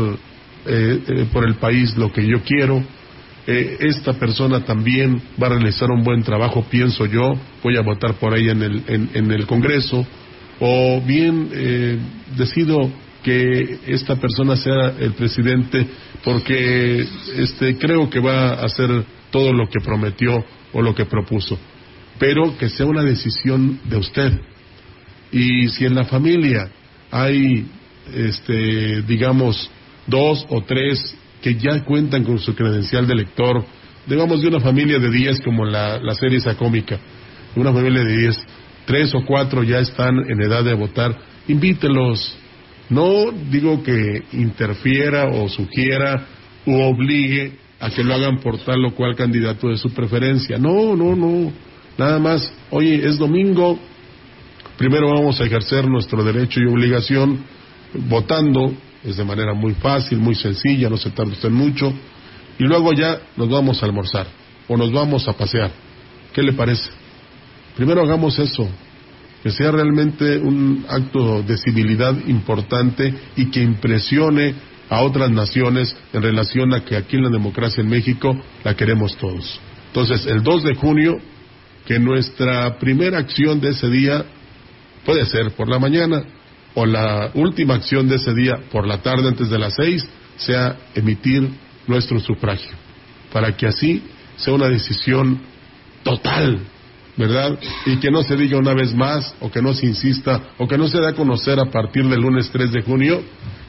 eh, 0.66 1.02
eh, 1.08 1.26
por 1.32 1.48
el 1.48 1.56
país 1.56 1.96
lo 1.96 2.12
que 2.12 2.26
yo 2.26 2.42
quiero, 2.42 2.84
eh, 3.46 3.78
esta 3.80 4.14
persona 4.14 4.66
también 4.66 5.22
va 5.42 5.48
a 5.48 5.52
realizar 5.52 5.90
un 5.90 6.04
buen 6.04 6.24
trabajo, 6.24 6.66
pienso 6.70 7.06
yo, 7.06 7.36
voy 7.64 7.78
a 7.78 7.82
votar 7.82 8.16
por 8.16 8.38
ella 8.38 8.52
en 8.52 8.64
el, 8.64 8.84
en, 9.14 9.32
el 9.32 9.48
Congreso, 9.48 10.06
o 10.60 11.02
bien 11.02 11.50
decido 12.36 12.92
que 13.24 13.80
esta 13.88 14.16
persona 14.16 14.58
sea 14.58 14.94
el 15.00 15.14
presidente 15.14 15.88
porque 16.24 17.08
este, 17.38 17.78
creo 17.78 18.10
que 18.10 18.20
va 18.20 18.50
a 18.50 18.66
hacer 18.66 19.06
todo 19.32 19.54
lo 19.54 19.70
que 19.70 19.80
prometió 19.80 20.44
o 20.74 20.82
lo 20.82 20.94
que 20.94 21.06
propuso, 21.06 21.58
pero 22.20 22.58
que 22.58 22.70
sea 22.70 22.86
una 22.86 23.04
decisión 23.04 23.80
de 23.86 23.98
usted. 23.98 24.34
Y 25.32 25.68
si 25.70 25.86
en 25.86 25.96
la 25.96 26.06
familia 26.06 26.70
hay, 27.12 27.66
este, 28.14 29.02
digamos, 29.04 29.70
dos 30.06 30.46
o 30.50 30.62
tres 30.64 31.16
que 31.42 31.56
ya 31.56 31.84
cuentan 31.84 32.24
con 32.24 32.40
su 32.40 32.56
credencial 32.56 33.08
de 33.08 33.14
elector, 33.14 33.64
digamos 34.08 34.42
de 34.42 34.48
una 34.48 34.60
familia 34.60 35.00
de 35.00 35.12
diez 35.12 35.40
como 35.42 35.66
la, 35.66 36.00
la 36.00 36.16
serie 36.16 36.38
esa 36.38 36.56
cómica, 36.56 37.00
una 37.56 37.74
familia 37.74 38.04
de 38.04 38.18
diez, 38.18 38.38
tres 38.86 39.14
o 39.14 39.26
cuatro 39.26 39.64
ya 39.64 39.80
están 39.80 40.18
en 40.30 40.42
edad 40.42 40.64
de 40.64 40.74
votar, 40.74 41.16
invítelos. 41.48 42.38
No 42.90 43.32
digo 43.32 43.84
que 43.84 44.24
interfiera 44.32 45.26
o 45.26 45.50
sugiera 45.50 46.26
o 46.66 46.88
obligue 46.88 47.52
a 47.80 47.90
que 47.90 48.04
lo 48.04 48.16
hagan 48.16 48.40
por 48.40 48.58
tal 48.60 48.84
o 48.86 48.96
cual 48.96 49.16
candidato 49.16 49.68
de 49.68 49.78
su 49.78 49.90
preferencia. 49.90 50.58
No, 50.58 50.96
no, 50.96 51.16
no. 51.16 51.52
Nada 51.98 52.20
más, 52.20 52.52
oye, 52.70 53.08
es 53.08 53.18
domingo, 53.18 53.80
primero 54.78 55.10
vamos 55.14 55.42
a 55.42 55.46
ejercer 55.46 55.88
nuestro 55.88 56.24
derecho 56.24 56.60
y 56.60 56.68
obligación 56.68 57.40
votando, 58.08 58.72
es 59.04 59.18
de 59.18 59.24
manera 59.24 59.54
muy 59.54 59.74
fácil, 59.74 60.20
muy 60.20 60.36
sencilla, 60.36 60.90
no 60.90 60.98
se 60.98 61.10
tarda 61.10 61.50
mucho, 61.50 61.92
y 62.60 62.64
luego 62.64 62.94
ya 62.94 63.20
nos 63.36 63.50
vamos 63.50 63.82
a 63.82 63.86
almorzar 63.86 64.28
o 64.68 64.78
nos 64.78 64.92
vamos 64.92 65.28
a 65.28 65.34
pasear. 65.34 65.72
¿Qué 66.34 66.44
le 66.44 66.54
parece? 66.54 66.90
Primero 67.76 68.04
hagamos 68.04 68.38
eso, 68.38 68.68
que 69.42 69.50
sea 69.50 69.72
realmente 69.72 70.38
un 70.38 70.86
acto 70.88 71.42
de 71.42 71.58
civilidad 71.58 72.16
importante 72.28 73.14
y 73.36 73.46
que 73.48 73.62
impresione 73.62 74.54
a 74.90 75.02
otras 75.02 75.32
naciones 75.32 75.96
en 76.14 76.22
relación 76.22 76.74
a 76.74 76.84
que 76.84 76.96
aquí 76.96 77.18
en 77.18 77.24
la 77.24 77.30
democracia 77.30 77.82
en 77.82 77.90
México 77.90 78.36
la 78.64 78.76
queremos 78.76 79.18
todos. 79.18 79.60
Entonces, 79.88 80.26
el 80.28 80.44
2 80.44 80.64
de 80.64 80.76
junio, 80.76 81.18
que 81.88 82.00
nuestra 82.00 82.78
primera 82.80 83.18
acción 83.18 83.62
de 83.62 83.70
ese 83.70 83.88
día 83.88 84.26
puede 85.06 85.26
ser 85.26 85.52
por 85.52 85.70
la 85.70 85.80
mañana 85.80 86.22
o 86.74 86.86
la 86.86 87.32
última 87.34 87.76
acción 87.76 88.10
de 88.10 88.18
ese 88.18 88.34
día 88.34 88.60
por 88.70 88.86
la 88.86 89.02
tarde 89.02 89.30
antes 89.30 89.50
de 89.50 89.58
las 89.58 89.74
seis 89.74 90.06
sea 90.36 90.76
emitir 90.94 91.50
nuestro 91.88 92.20
sufragio, 92.20 92.72
para 93.32 93.56
que 93.56 93.68
así 93.68 94.04
sea 94.36 94.54
una 94.54 94.68
decisión 94.68 95.40
total, 96.04 96.60
¿verdad? 97.16 97.58
Y 97.86 97.96
que 97.98 98.12
no 98.12 98.22
se 98.22 98.36
diga 98.36 98.58
una 98.58 98.74
vez 98.74 98.94
más, 98.94 99.34
o 99.40 99.50
que 99.50 99.62
no 99.62 99.74
se 99.74 99.86
insista, 99.86 100.42
o 100.58 100.68
que 100.68 100.78
no 100.78 100.90
se 100.90 101.00
dé 101.00 101.08
a 101.08 101.14
conocer 101.14 101.58
a 101.58 101.72
partir 101.72 102.06
del 102.06 102.20
lunes 102.20 102.50
3 102.52 102.74
de 102.74 102.82
junio, 102.82 103.24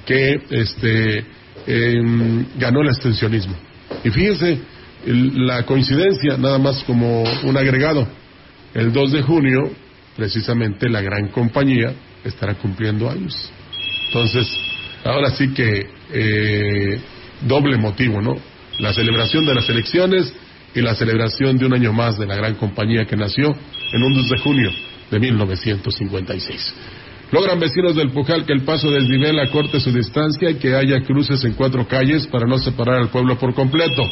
que 0.04 0.42
este, 0.50 1.24
em, 1.68 2.44
ganó 2.58 2.80
el 2.82 2.88
extensionismo. 2.88 3.54
Y 4.02 4.10
fíjense, 4.10 4.58
la 5.06 5.64
coincidencia, 5.64 6.36
nada 6.36 6.58
más 6.58 6.82
como 6.84 7.22
un 7.44 7.56
agregado, 7.56 8.06
el 8.74 8.92
2 8.92 9.12
de 9.12 9.22
junio, 9.22 9.70
precisamente 10.16 10.88
la 10.88 11.00
gran 11.00 11.28
compañía 11.28 11.92
estará 12.24 12.54
cumpliendo 12.54 13.08
años. 13.08 13.50
Entonces, 14.06 14.48
ahora 15.04 15.30
sí 15.30 15.48
que 15.54 15.86
eh, 16.12 17.00
doble 17.42 17.76
motivo, 17.76 18.20
¿no? 18.20 18.36
La 18.78 18.92
celebración 18.92 19.46
de 19.46 19.54
las 19.54 19.68
elecciones 19.68 20.32
y 20.74 20.80
la 20.80 20.94
celebración 20.94 21.56
de 21.58 21.66
un 21.66 21.74
año 21.74 21.92
más 21.92 22.18
de 22.18 22.26
la 22.26 22.36
gran 22.36 22.54
compañía 22.54 23.04
que 23.06 23.16
nació 23.16 23.54
en 23.92 24.02
un 24.02 24.14
2 24.14 24.28
de 24.28 24.38
junio 24.38 24.70
de 25.10 25.18
1956. 25.18 26.74
Logran 27.30 27.60
vecinos 27.60 27.94
del 27.94 28.10
Pujal 28.10 28.46
que 28.46 28.54
el 28.54 28.62
paso 28.62 28.90
del 28.90 29.06
nivel 29.06 29.38
acorte 29.38 29.80
su 29.80 29.92
distancia 29.92 30.50
y 30.50 30.54
que 30.54 30.74
haya 30.74 31.02
cruces 31.02 31.44
en 31.44 31.52
cuatro 31.52 31.86
calles 31.86 32.26
para 32.26 32.46
no 32.46 32.58
separar 32.58 32.96
al 32.96 33.10
pueblo 33.10 33.38
por 33.38 33.54
completo. 33.54 34.02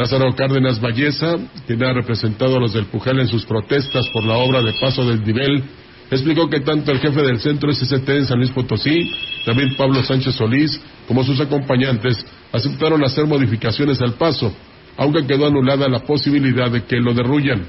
Lázaro 0.00 0.34
Cárdenas 0.34 0.80
Valleza, 0.80 1.36
quien 1.66 1.84
ha 1.84 1.92
representado 1.92 2.56
a 2.56 2.60
los 2.60 2.72
del 2.72 2.86
Pujal 2.86 3.20
en 3.20 3.28
sus 3.28 3.44
protestas 3.44 4.08
por 4.14 4.24
la 4.24 4.38
obra 4.38 4.62
de 4.62 4.72
paso 4.80 5.04
del 5.04 5.22
nivel, 5.22 5.62
explicó 6.10 6.48
que 6.48 6.60
tanto 6.60 6.90
el 6.90 7.00
jefe 7.00 7.20
del 7.20 7.38
centro 7.38 7.70
SST 7.70 8.08
en 8.08 8.24
San 8.24 8.38
Luis 8.38 8.50
Potosí, 8.50 9.12
David 9.44 9.76
Pablo 9.76 10.02
Sánchez 10.02 10.36
Solís, 10.36 10.80
como 11.06 11.22
sus 11.22 11.38
acompañantes, 11.38 12.24
aceptaron 12.50 13.04
hacer 13.04 13.26
modificaciones 13.26 14.00
al 14.00 14.14
paso, 14.14 14.50
aunque 14.96 15.26
quedó 15.26 15.48
anulada 15.48 15.86
la 15.86 15.98
posibilidad 15.98 16.70
de 16.70 16.84
que 16.84 16.96
lo 16.96 17.12
derruyan. 17.12 17.66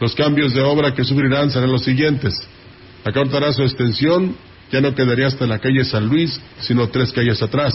Los 0.00 0.14
cambios 0.14 0.52
de 0.52 0.60
obra 0.60 0.92
que 0.92 1.04
sufrirán 1.04 1.50
serán 1.50 1.72
los 1.72 1.84
siguientes 1.84 2.34
Acortará 3.02 3.50
su 3.54 3.62
extensión, 3.62 4.36
ya 4.70 4.82
no 4.82 4.94
quedaría 4.94 5.28
hasta 5.28 5.46
la 5.46 5.58
calle 5.58 5.84
San 5.84 6.06
Luis, 6.06 6.38
sino 6.60 6.88
tres 6.88 7.12
calles 7.14 7.40
atrás. 7.40 7.72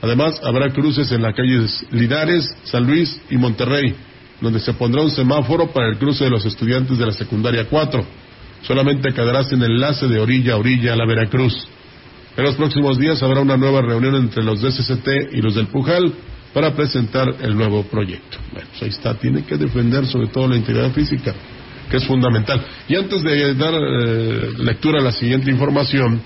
Además, 0.00 0.40
habrá 0.44 0.70
cruces 0.72 1.10
en 1.12 1.22
las 1.22 1.34
calles 1.34 1.84
Linares, 1.90 2.56
San 2.64 2.86
Luis 2.86 3.20
y 3.30 3.36
Monterrey, 3.36 3.94
donde 4.40 4.60
se 4.60 4.72
pondrá 4.74 5.02
un 5.02 5.10
semáforo 5.10 5.68
para 5.72 5.88
el 5.88 5.98
cruce 5.98 6.24
de 6.24 6.30
los 6.30 6.44
estudiantes 6.44 6.98
de 6.98 7.06
la 7.06 7.12
secundaria 7.12 7.66
4. 7.68 8.04
Solamente 8.62 9.12
quedará 9.12 9.44
sin 9.44 9.62
enlace 9.62 10.06
de 10.06 10.20
orilla 10.20 10.54
a 10.54 10.56
orilla 10.56 10.92
a 10.92 10.96
la 10.96 11.06
Veracruz. 11.06 11.66
En 12.36 12.44
los 12.44 12.54
próximos 12.54 12.98
días 12.98 13.22
habrá 13.22 13.40
una 13.40 13.56
nueva 13.56 13.80
reunión 13.82 14.14
entre 14.14 14.44
los 14.44 14.60
DSCT 14.60 15.32
y 15.32 15.42
los 15.42 15.56
del 15.56 15.66
Pujal 15.66 16.12
para 16.54 16.74
presentar 16.74 17.34
el 17.40 17.56
nuevo 17.56 17.82
proyecto. 17.84 18.38
Bueno, 18.52 18.68
pues 18.70 18.82
ahí 18.82 18.88
está, 18.90 19.14
tiene 19.14 19.44
que 19.44 19.56
defender 19.56 20.06
sobre 20.06 20.28
todo 20.28 20.48
la 20.48 20.56
integridad 20.56 20.92
física 20.92 21.34
que 21.90 21.96
es 21.96 22.04
fundamental. 22.04 22.60
Y 22.88 22.96
antes 22.96 23.22
de 23.22 23.54
dar 23.54 23.74
eh, 23.74 24.50
lectura 24.58 25.00
a 25.00 25.02
la 25.02 25.12
siguiente 25.12 25.50
información, 25.50 26.20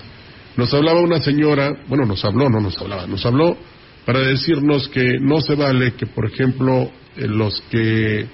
nos 0.55 0.73
hablaba 0.73 1.01
una 1.01 1.19
señora, 1.21 1.71
bueno, 1.87 2.05
nos 2.05 2.23
habló, 2.23 2.49
no 2.49 2.59
nos 2.59 2.77
hablaba, 2.79 3.07
nos 3.07 3.25
habló 3.25 3.57
para 4.05 4.19
decirnos 4.19 4.87
que 4.89 5.17
no 5.19 5.41
se 5.41 5.55
vale 5.55 5.93
que, 5.93 6.05
por 6.05 6.25
ejemplo, 6.25 6.91
eh, 7.15 7.27
los 7.27 7.61
que 7.71 8.27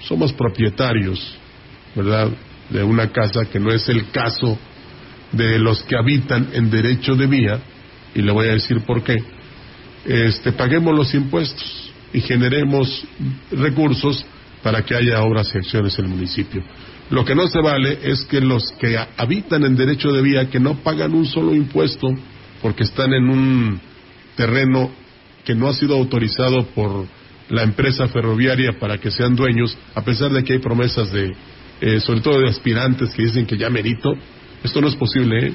somos 0.00 0.32
propietarios, 0.32 1.36
¿verdad?, 1.94 2.30
de 2.70 2.82
una 2.82 3.10
casa, 3.12 3.44
que 3.50 3.60
no 3.60 3.70
es 3.70 3.88
el 3.88 4.10
caso 4.10 4.58
de 5.32 5.58
los 5.58 5.82
que 5.84 5.96
habitan 5.96 6.48
en 6.52 6.70
derecho 6.70 7.14
de 7.14 7.26
vía, 7.26 7.60
y 8.14 8.22
le 8.22 8.32
voy 8.32 8.48
a 8.48 8.52
decir 8.52 8.80
por 8.80 9.02
qué, 9.02 9.16
este, 10.04 10.52
paguemos 10.52 10.94
los 10.94 11.14
impuestos 11.14 11.92
y 12.12 12.20
generemos 12.20 13.04
recursos 13.50 14.24
para 14.62 14.82
que 14.82 14.94
haya 14.94 15.22
obras 15.22 15.50
y 15.54 15.58
acciones 15.58 15.98
en 15.98 16.06
el 16.06 16.10
municipio. 16.10 16.62
Lo 17.10 17.24
que 17.24 17.34
no 17.34 17.46
se 17.48 17.60
vale 17.60 17.98
es 18.02 18.24
que 18.24 18.40
los 18.40 18.72
que 18.72 18.98
habitan 19.16 19.64
en 19.64 19.76
derecho 19.76 20.12
de 20.12 20.22
vía, 20.22 20.48
que 20.48 20.60
no 20.60 20.76
pagan 20.82 21.14
un 21.14 21.26
solo 21.26 21.54
impuesto 21.54 22.08
porque 22.62 22.84
están 22.84 23.12
en 23.12 23.28
un 23.28 23.80
terreno 24.36 24.90
que 25.44 25.54
no 25.54 25.68
ha 25.68 25.74
sido 25.74 25.96
autorizado 25.96 26.64
por 26.66 27.06
la 27.50 27.64
empresa 27.64 28.08
ferroviaria 28.08 28.78
para 28.78 28.98
que 28.98 29.10
sean 29.10 29.34
dueños, 29.34 29.76
a 29.94 30.02
pesar 30.02 30.32
de 30.32 30.42
que 30.42 30.54
hay 30.54 30.58
promesas 30.60 31.12
de, 31.12 31.32
eh, 31.80 32.00
sobre 32.00 32.20
todo 32.20 32.40
de 32.40 32.48
aspirantes 32.48 33.10
que 33.10 33.24
dicen 33.24 33.44
que 33.44 33.58
ya 33.58 33.68
merito, 33.68 34.14
esto 34.62 34.80
no 34.80 34.88
es 34.88 34.96
posible, 34.96 35.48
¿eh? 35.48 35.52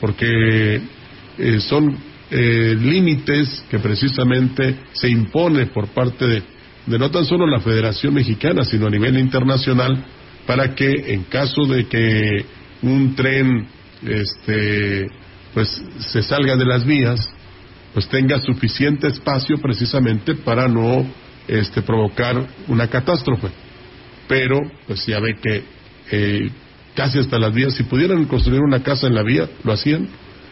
porque 0.00 0.80
eh, 1.38 1.60
son 1.60 1.96
límites 2.28 3.64
que 3.70 3.78
precisamente 3.78 4.80
se 4.94 5.08
impone 5.08 5.66
por 5.66 5.86
parte 5.88 6.42
de 6.86 6.98
no 6.98 7.08
tan 7.08 7.24
solo 7.24 7.46
la 7.46 7.60
Federación 7.60 8.14
Mexicana, 8.14 8.64
sino 8.64 8.88
a 8.88 8.90
nivel 8.90 9.16
internacional, 9.16 10.04
para 10.46 10.74
que 10.74 11.12
en 11.12 11.24
caso 11.24 11.64
de 11.66 11.86
que 11.86 12.44
un 12.82 13.14
tren 13.14 13.66
este, 14.02 15.08
pues 15.54 15.82
se 15.98 16.22
salga 16.22 16.56
de 16.56 16.66
las 16.66 16.84
vías, 16.84 17.28
pues 17.94 18.08
tenga 18.08 18.38
suficiente 18.40 19.08
espacio 19.08 19.56
precisamente 19.58 20.34
para 20.34 20.68
no 20.68 21.06
este, 21.48 21.82
provocar 21.82 22.46
una 22.68 22.88
catástrofe. 22.88 23.48
Pero, 24.28 24.60
pues 24.86 25.06
ya 25.06 25.20
ve 25.20 25.36
que 25.40 25.62
eh, 26.10 26.50
casi 26.94 27.18
hasta 27.18 27.38
las 27.38 27.54
vías, 27.54 27.74
si 27.74 27.84
pudieran 27.84 28.24
construir 28.26 28.60
una 28.60 28.82
casa 28.82 29.06
en 29.06 29.14
la 29.14 29.22
vía, 29.22 29.48
lo 29.64 29.72
hacían, 29.72 30.08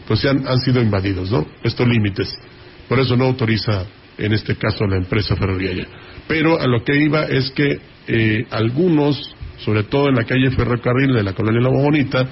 pues 0.07 0.23
ya 0.23 0.31
han, 0.31 0.59
sido 0.61 0.81
invadidos, 0.81 1.31
¿no? 1.31 1.47
Estos 1.63 1.87
límites. 1.89 2.35
Por 2.89 3.01
eso 3.01 3.17
no 3.17 3.25
autoriza, 3.25 3.87
en 4.19 4.33
este 4.33 4.57
caso, 4.57 4.87
la 4.87 4.97
empresa 4.97 5.37
ferroviaria. 5.37 5.87
Pero 6.29 6.61
a 6.61 6.67
lo 6.67 6.85
que 6.85 6.97
iba 6.97 7.25
es 7.25 7.51
que 7.51 7.81
eh, 8.07 8.47
algunos, 8.51 9.35
sobre 9.59 9.85
todo 9.85 10.09
en 10.09 10.17
la 10.17 10.25
calle 10.25 10.51
Ferrocarril 10.51 11.15
de 11.15 11.23
la 11.23 11.33
colonia 11.33 11.61
La 11.61 11.69
Bonita, 11.69 12.27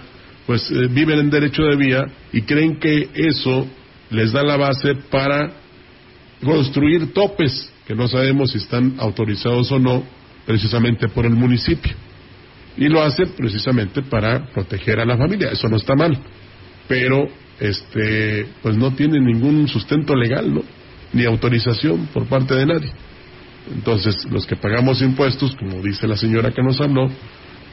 pues 0.46 0.70
eh, 0.70 0.88
viven 0.90 1.18
en 1.18 1.30
derecho 1.30 1.62
de 1.62 1.76
vía 1.76 2.06
y 2.32 2.42
creen 2.42 2.78
que 2.78 3.08
eso 3.14 3.66
les 4.10 4.32
da 4.32 4.42
la 4.42 4.56
base 4.56 4.94
para 5.10 5.52
construir 6.44 7.12
topes 7.12 7.72
que 7.86 7.94
no 7.94 8.08
sabemos 8.08 8.50
si 8.50 8.58
están 8.58 8.94
autorizados 8.98 9.70
o 9.72 9.78
no 9.78 10.04
precisamente 10.46 11.08
por 11.08 11.26
el 11.26 11.34
municipio. 11.34 11.92
Y 12.76 12.88
lo 12.88 13.02
hacen 13.02 13.30
precisamente 13.36 14.02
para 14.02 14.46
proteger 14.46 15.00
a 15.00 15.04
la 15.04 15.16
familia, 15.16 15.50
eso 15.50 15.68
no 15.68 15.76
está 15.76 15.94
mal, 15.94 16.18
pero 16.88 17.28
este 17.60 18.46
pues 18.62 18.76
no 18.76 18.92
tiene 18.94 19.20
ningún 19.20 19.68
sustento 19.68 20.14
legal, 20.14 20.52
¿no? 20.52 20.62
Ni 21.12 21.24
autorización 21.24 22.08
por 22.12 22.26
parte 22.26 22.54
de 22.54 22.66
nadie. 22.66 22.92
Entonces, 23.70 24.16
los 24.30 24.46
que 24.46 24.56
pagamos 24.56 25.02
impuestos, 25.02 25.54
como 25.56 25.82
dice 25.82 26.06
la 26.08 26.16
señora 26.16 26.50
que 26.50 26.62
nos 26.62 26.80
habló, 26.80 27.08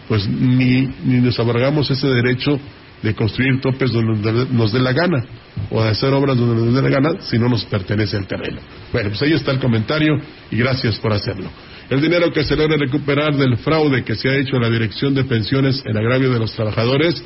pues 0.08 0.28
ni, 0.28 0.88
ni 1.04 1.22
nos 1.22 1.40
abrogamos 1.40 1.90
ese 1.90 2.08
derecho 2.08 2.60
de 3.02 3.16
construir 3.16 3.62
topes 3.62 3.92
donde 3.92 4.48
nos 4.52 4.74
dé 4.74 4.80
la 4.80 4.92
gana 4.92 5.24
o 5.70 5.82
de 5.82 5.90
hacer 5.90 6.14
obras 6.14 6.38
donde 6.38 6.66
nos 6.66 6.74
dé 6.74 6.82
la 6.82 6.90
gana 6.90 7.22
si 7.22 7.38
no 7.38 7.48
nos 7.48 7.64
pertenece 7.66 8.18
el 8.18 8.28
terreno. 8.28 8.60
Bueno, 8.92 9.10
pues 9.10 9.22
ahí 9.22 9.34
está 9.34 9.52
el 9.52 9.60
comentario 9.60 10.16
y 10.52 10.58
gracias 10.58 10.98
por 11.00 11.14
hacerlo. 11.14 11.50
El 11.90 12.02
dinero 12.02 12.32
que 12.32 12.44
se 12.44 12.56
logra 12.56 12.78
recuperar 12.78 13.36
del 13.36 13.58
fraude 13.58 14.04
que 14.04 14.16
se 14.16 14.30
ha 14.30 14.36
hecho 14.36 14.58
en 14.58 14.62
la 14.62 14.70
Dirección 14.70 15.16
de 15.16 15.24
Pensiones 15.24 15.82
en 15.86 15.98
agravio 15.98 16.32
de 16.32 16.40
los 16.40 16.54
trabajadores, 16.54 17.24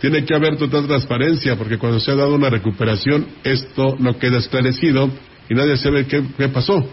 tiene 0.00 0.24
que 0.24 0.34
haber 0.34 0.56
total 0.56 0.86
transparencia 0.86 1.56
porque 1.56 1.78
cuando 1.78 2.00
se 2.00 2.10
ha 2.10 2.16
dado 2.16 2.34
una 2.34 2.50
recuperación 2.50 3.26
esto 3.44 3.96
no 3.98 4.18
queda 4.18 4.38
esclarecido 4.38 5.10
y 5.48 5.54
nadie 5.54 5.76
sabe 5.76 6.06
qué, 6.06 6.22
qué 6.36 6.48
pasó. 6.48 6.88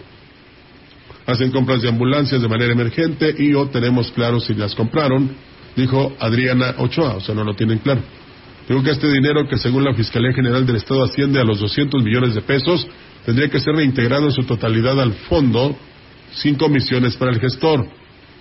Hacen 1.28 1.52
compras 1.52 1.82
de 1.82 1.90
ambulancias 1.90 2.42
de 2.42 2.48
manera 2.48 2.72
emergente 2.72 3.32
y 3.38 3.54
o 3.54 3.68
tenemos 3.68 4.10
claro 4.10 4.40
si 4.40 4.54
las 4.54 4.74
compraron 4.74 5.30
dijo 5.78 6.12
Adriana 6.18 6.74
Ochoa, 6.78 7.16
o 7.16 7.20
sea, 7.20 7.34
no 7.34 7.44
lo 7.44 7.54
tienen 7.54 7.78
claro. 7.78 8.00
Digo 8.68 8.82
que 8.82 8.90
este 8.90 9.10
dinero, 9.10 9.46
que 9.48 9.56
según 9.56 9.84
la 9.84 9.94
Fiscalía 9.94 10.32
General 10.32 10.66
del 10.66 10.76
Estado 10.76 11.04
asciende 11.04 11.40
a 11.40 11.44
los 11.44 11.60
200 11.60 12.02
millones 12.02 12.34
de 12.34 12.42
pesos, 12.42 12.86
tendría 13.24 13.48
que 13.48 13.60
ser 13.60 13.74
reintegrado 13.74 14.26
en 14.26 14.32
su 14.32 14.42
totalidad 14.42 15.00
al 15.00 15.12
fondo 15.12 15.76
sin 16.32 16.56
comisiones 16.56 17.16
para 17.16 17.30
el 17.30 17.40
gestor. 17.40 17.86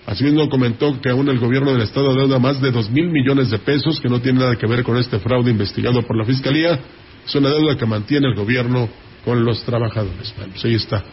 Asimismo 0.06 0.50
comentó 0.50 1.00
que 1.00 1.10
aún 1.10 1.30
el 1.30 1.40
gobierno 1.40 1.74
del 1.74 1.82
Estado 1.82 2.14
deuda 2.14 2.40
más 2.40 2.62
de 2.62 2.72
dos 2.72 2.90
mil 2.90 3.10
millones 3.10 3.50
de 3.52 3.60
pesos, 3.60 4.02
que 4.02 4.10
no 4.10 4.20
tiene 4.20 4.40
nada 4.40 4.56
que 4.56 4.68
ver 4.68 4.84
con 4.84 4.98
este 4.98 5.20
fraude 5.20 5.52
investigado 5.52 6.02
por 6.02 6.18
la 6.18 6.26
Fiscalía. 6.26 6.80
Es 7.26 7.36
una 7.36 7.50
deuda 7.50 7.78
que 7.78 7.86
mantiene 7.86 8.28
el 8.28 8.36
gobierno 8.36 8.90
con 9.24 9.44
los 9.44 9.64
trabajadores. 9.64 10.34
Bueno, 10.38 10.54
pues 10.54 10.66
ahí 10.66 10.76
está. 10.76 11.04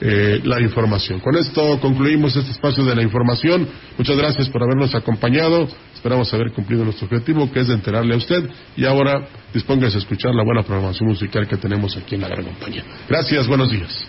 Eh, 0.00 0.40
la 0.44 0.60
información. 0.60 1.18
Con 1.18 1.36
esto 1.36 1.80
concluimos 1.80 2.36
este 2.36 2.52
espacio 2.52 2.84
de 2.84 2.94
la 2.94 3.02
información. 3.02 3.66
Muchas 3.96 4.16
gracias 4.16 4.48
por 4.48 4.62
habernos 4.62 4.94
acompañado. 4.94 5.68
Esperamos 5.92 6.32
haber 6.32 6.52
cumplido 6.52 6.84
nuestro 6.84 7.06
objetivo, 7.06 7.50
que 7.50 7.60
es 7.60 7.68
de 7.68 7.74
enterarle 7.74 8.14
a 8.14 8.16
usted. 8.16 8.48
Y 8.76 8.84
ahora 8.84 9.26
dispóngase 9.52 9.96
a 9.96 9.98
escuchar 9.98 10.34
la 10.34 10.44
buena 10.44 10.62
programación 10.62 11.08
musical 11.08 11.48
que 11.48 11.56
tenemos 11.56 11.96
aquí 11.96 12.14
en 12.14 12.20
la 12.20 12.28
gran 12.28 12.44
compañía. 12.44 12.84
Gracias, 13.08 13.48
buenos 13.48 13.70
días. 13.70 14.06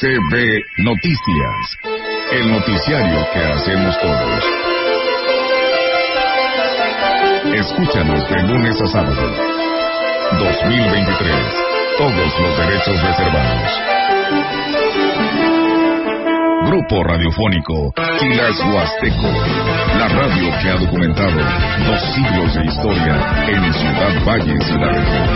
CB 0.00 0.64
Noticias, 0.78 1.78
el 2.32 2.50
noticiario 2.50 3.26
que 3.32 3.38
hacemos 3.38 4.00
todos. 4.00 4.44
Escúchanos 7.54 8.30
de 8.30 8.42
lunes 8.42 8.80
a 8.80 8.86
sábado 8.86 9.49
2023. 10.38 11.36
Todos 11.98 12.40
los 12.40 12.58
derechos 12.58 13.02
reservados. 13.02 13.80
Grupo 16.66 17.02
Radiofónico 17.02 17.92
Chilas 18.18 18.60
Huasteco. 18.60 19.28
La 19.98 20.08
radio 20.08 20.50
que 20.62 20.68
ha 20.70 20.76
documentado 20.76 21.40
dos 21.86 22.00
siglos 22.14 22.54
de 22.54 22.64
historia 22.64 23.18
en 23.48 23.74
Ciudad 23.74 24.24
y 24.70 24.78
la 24.78 24.88
región. 24.92 25.30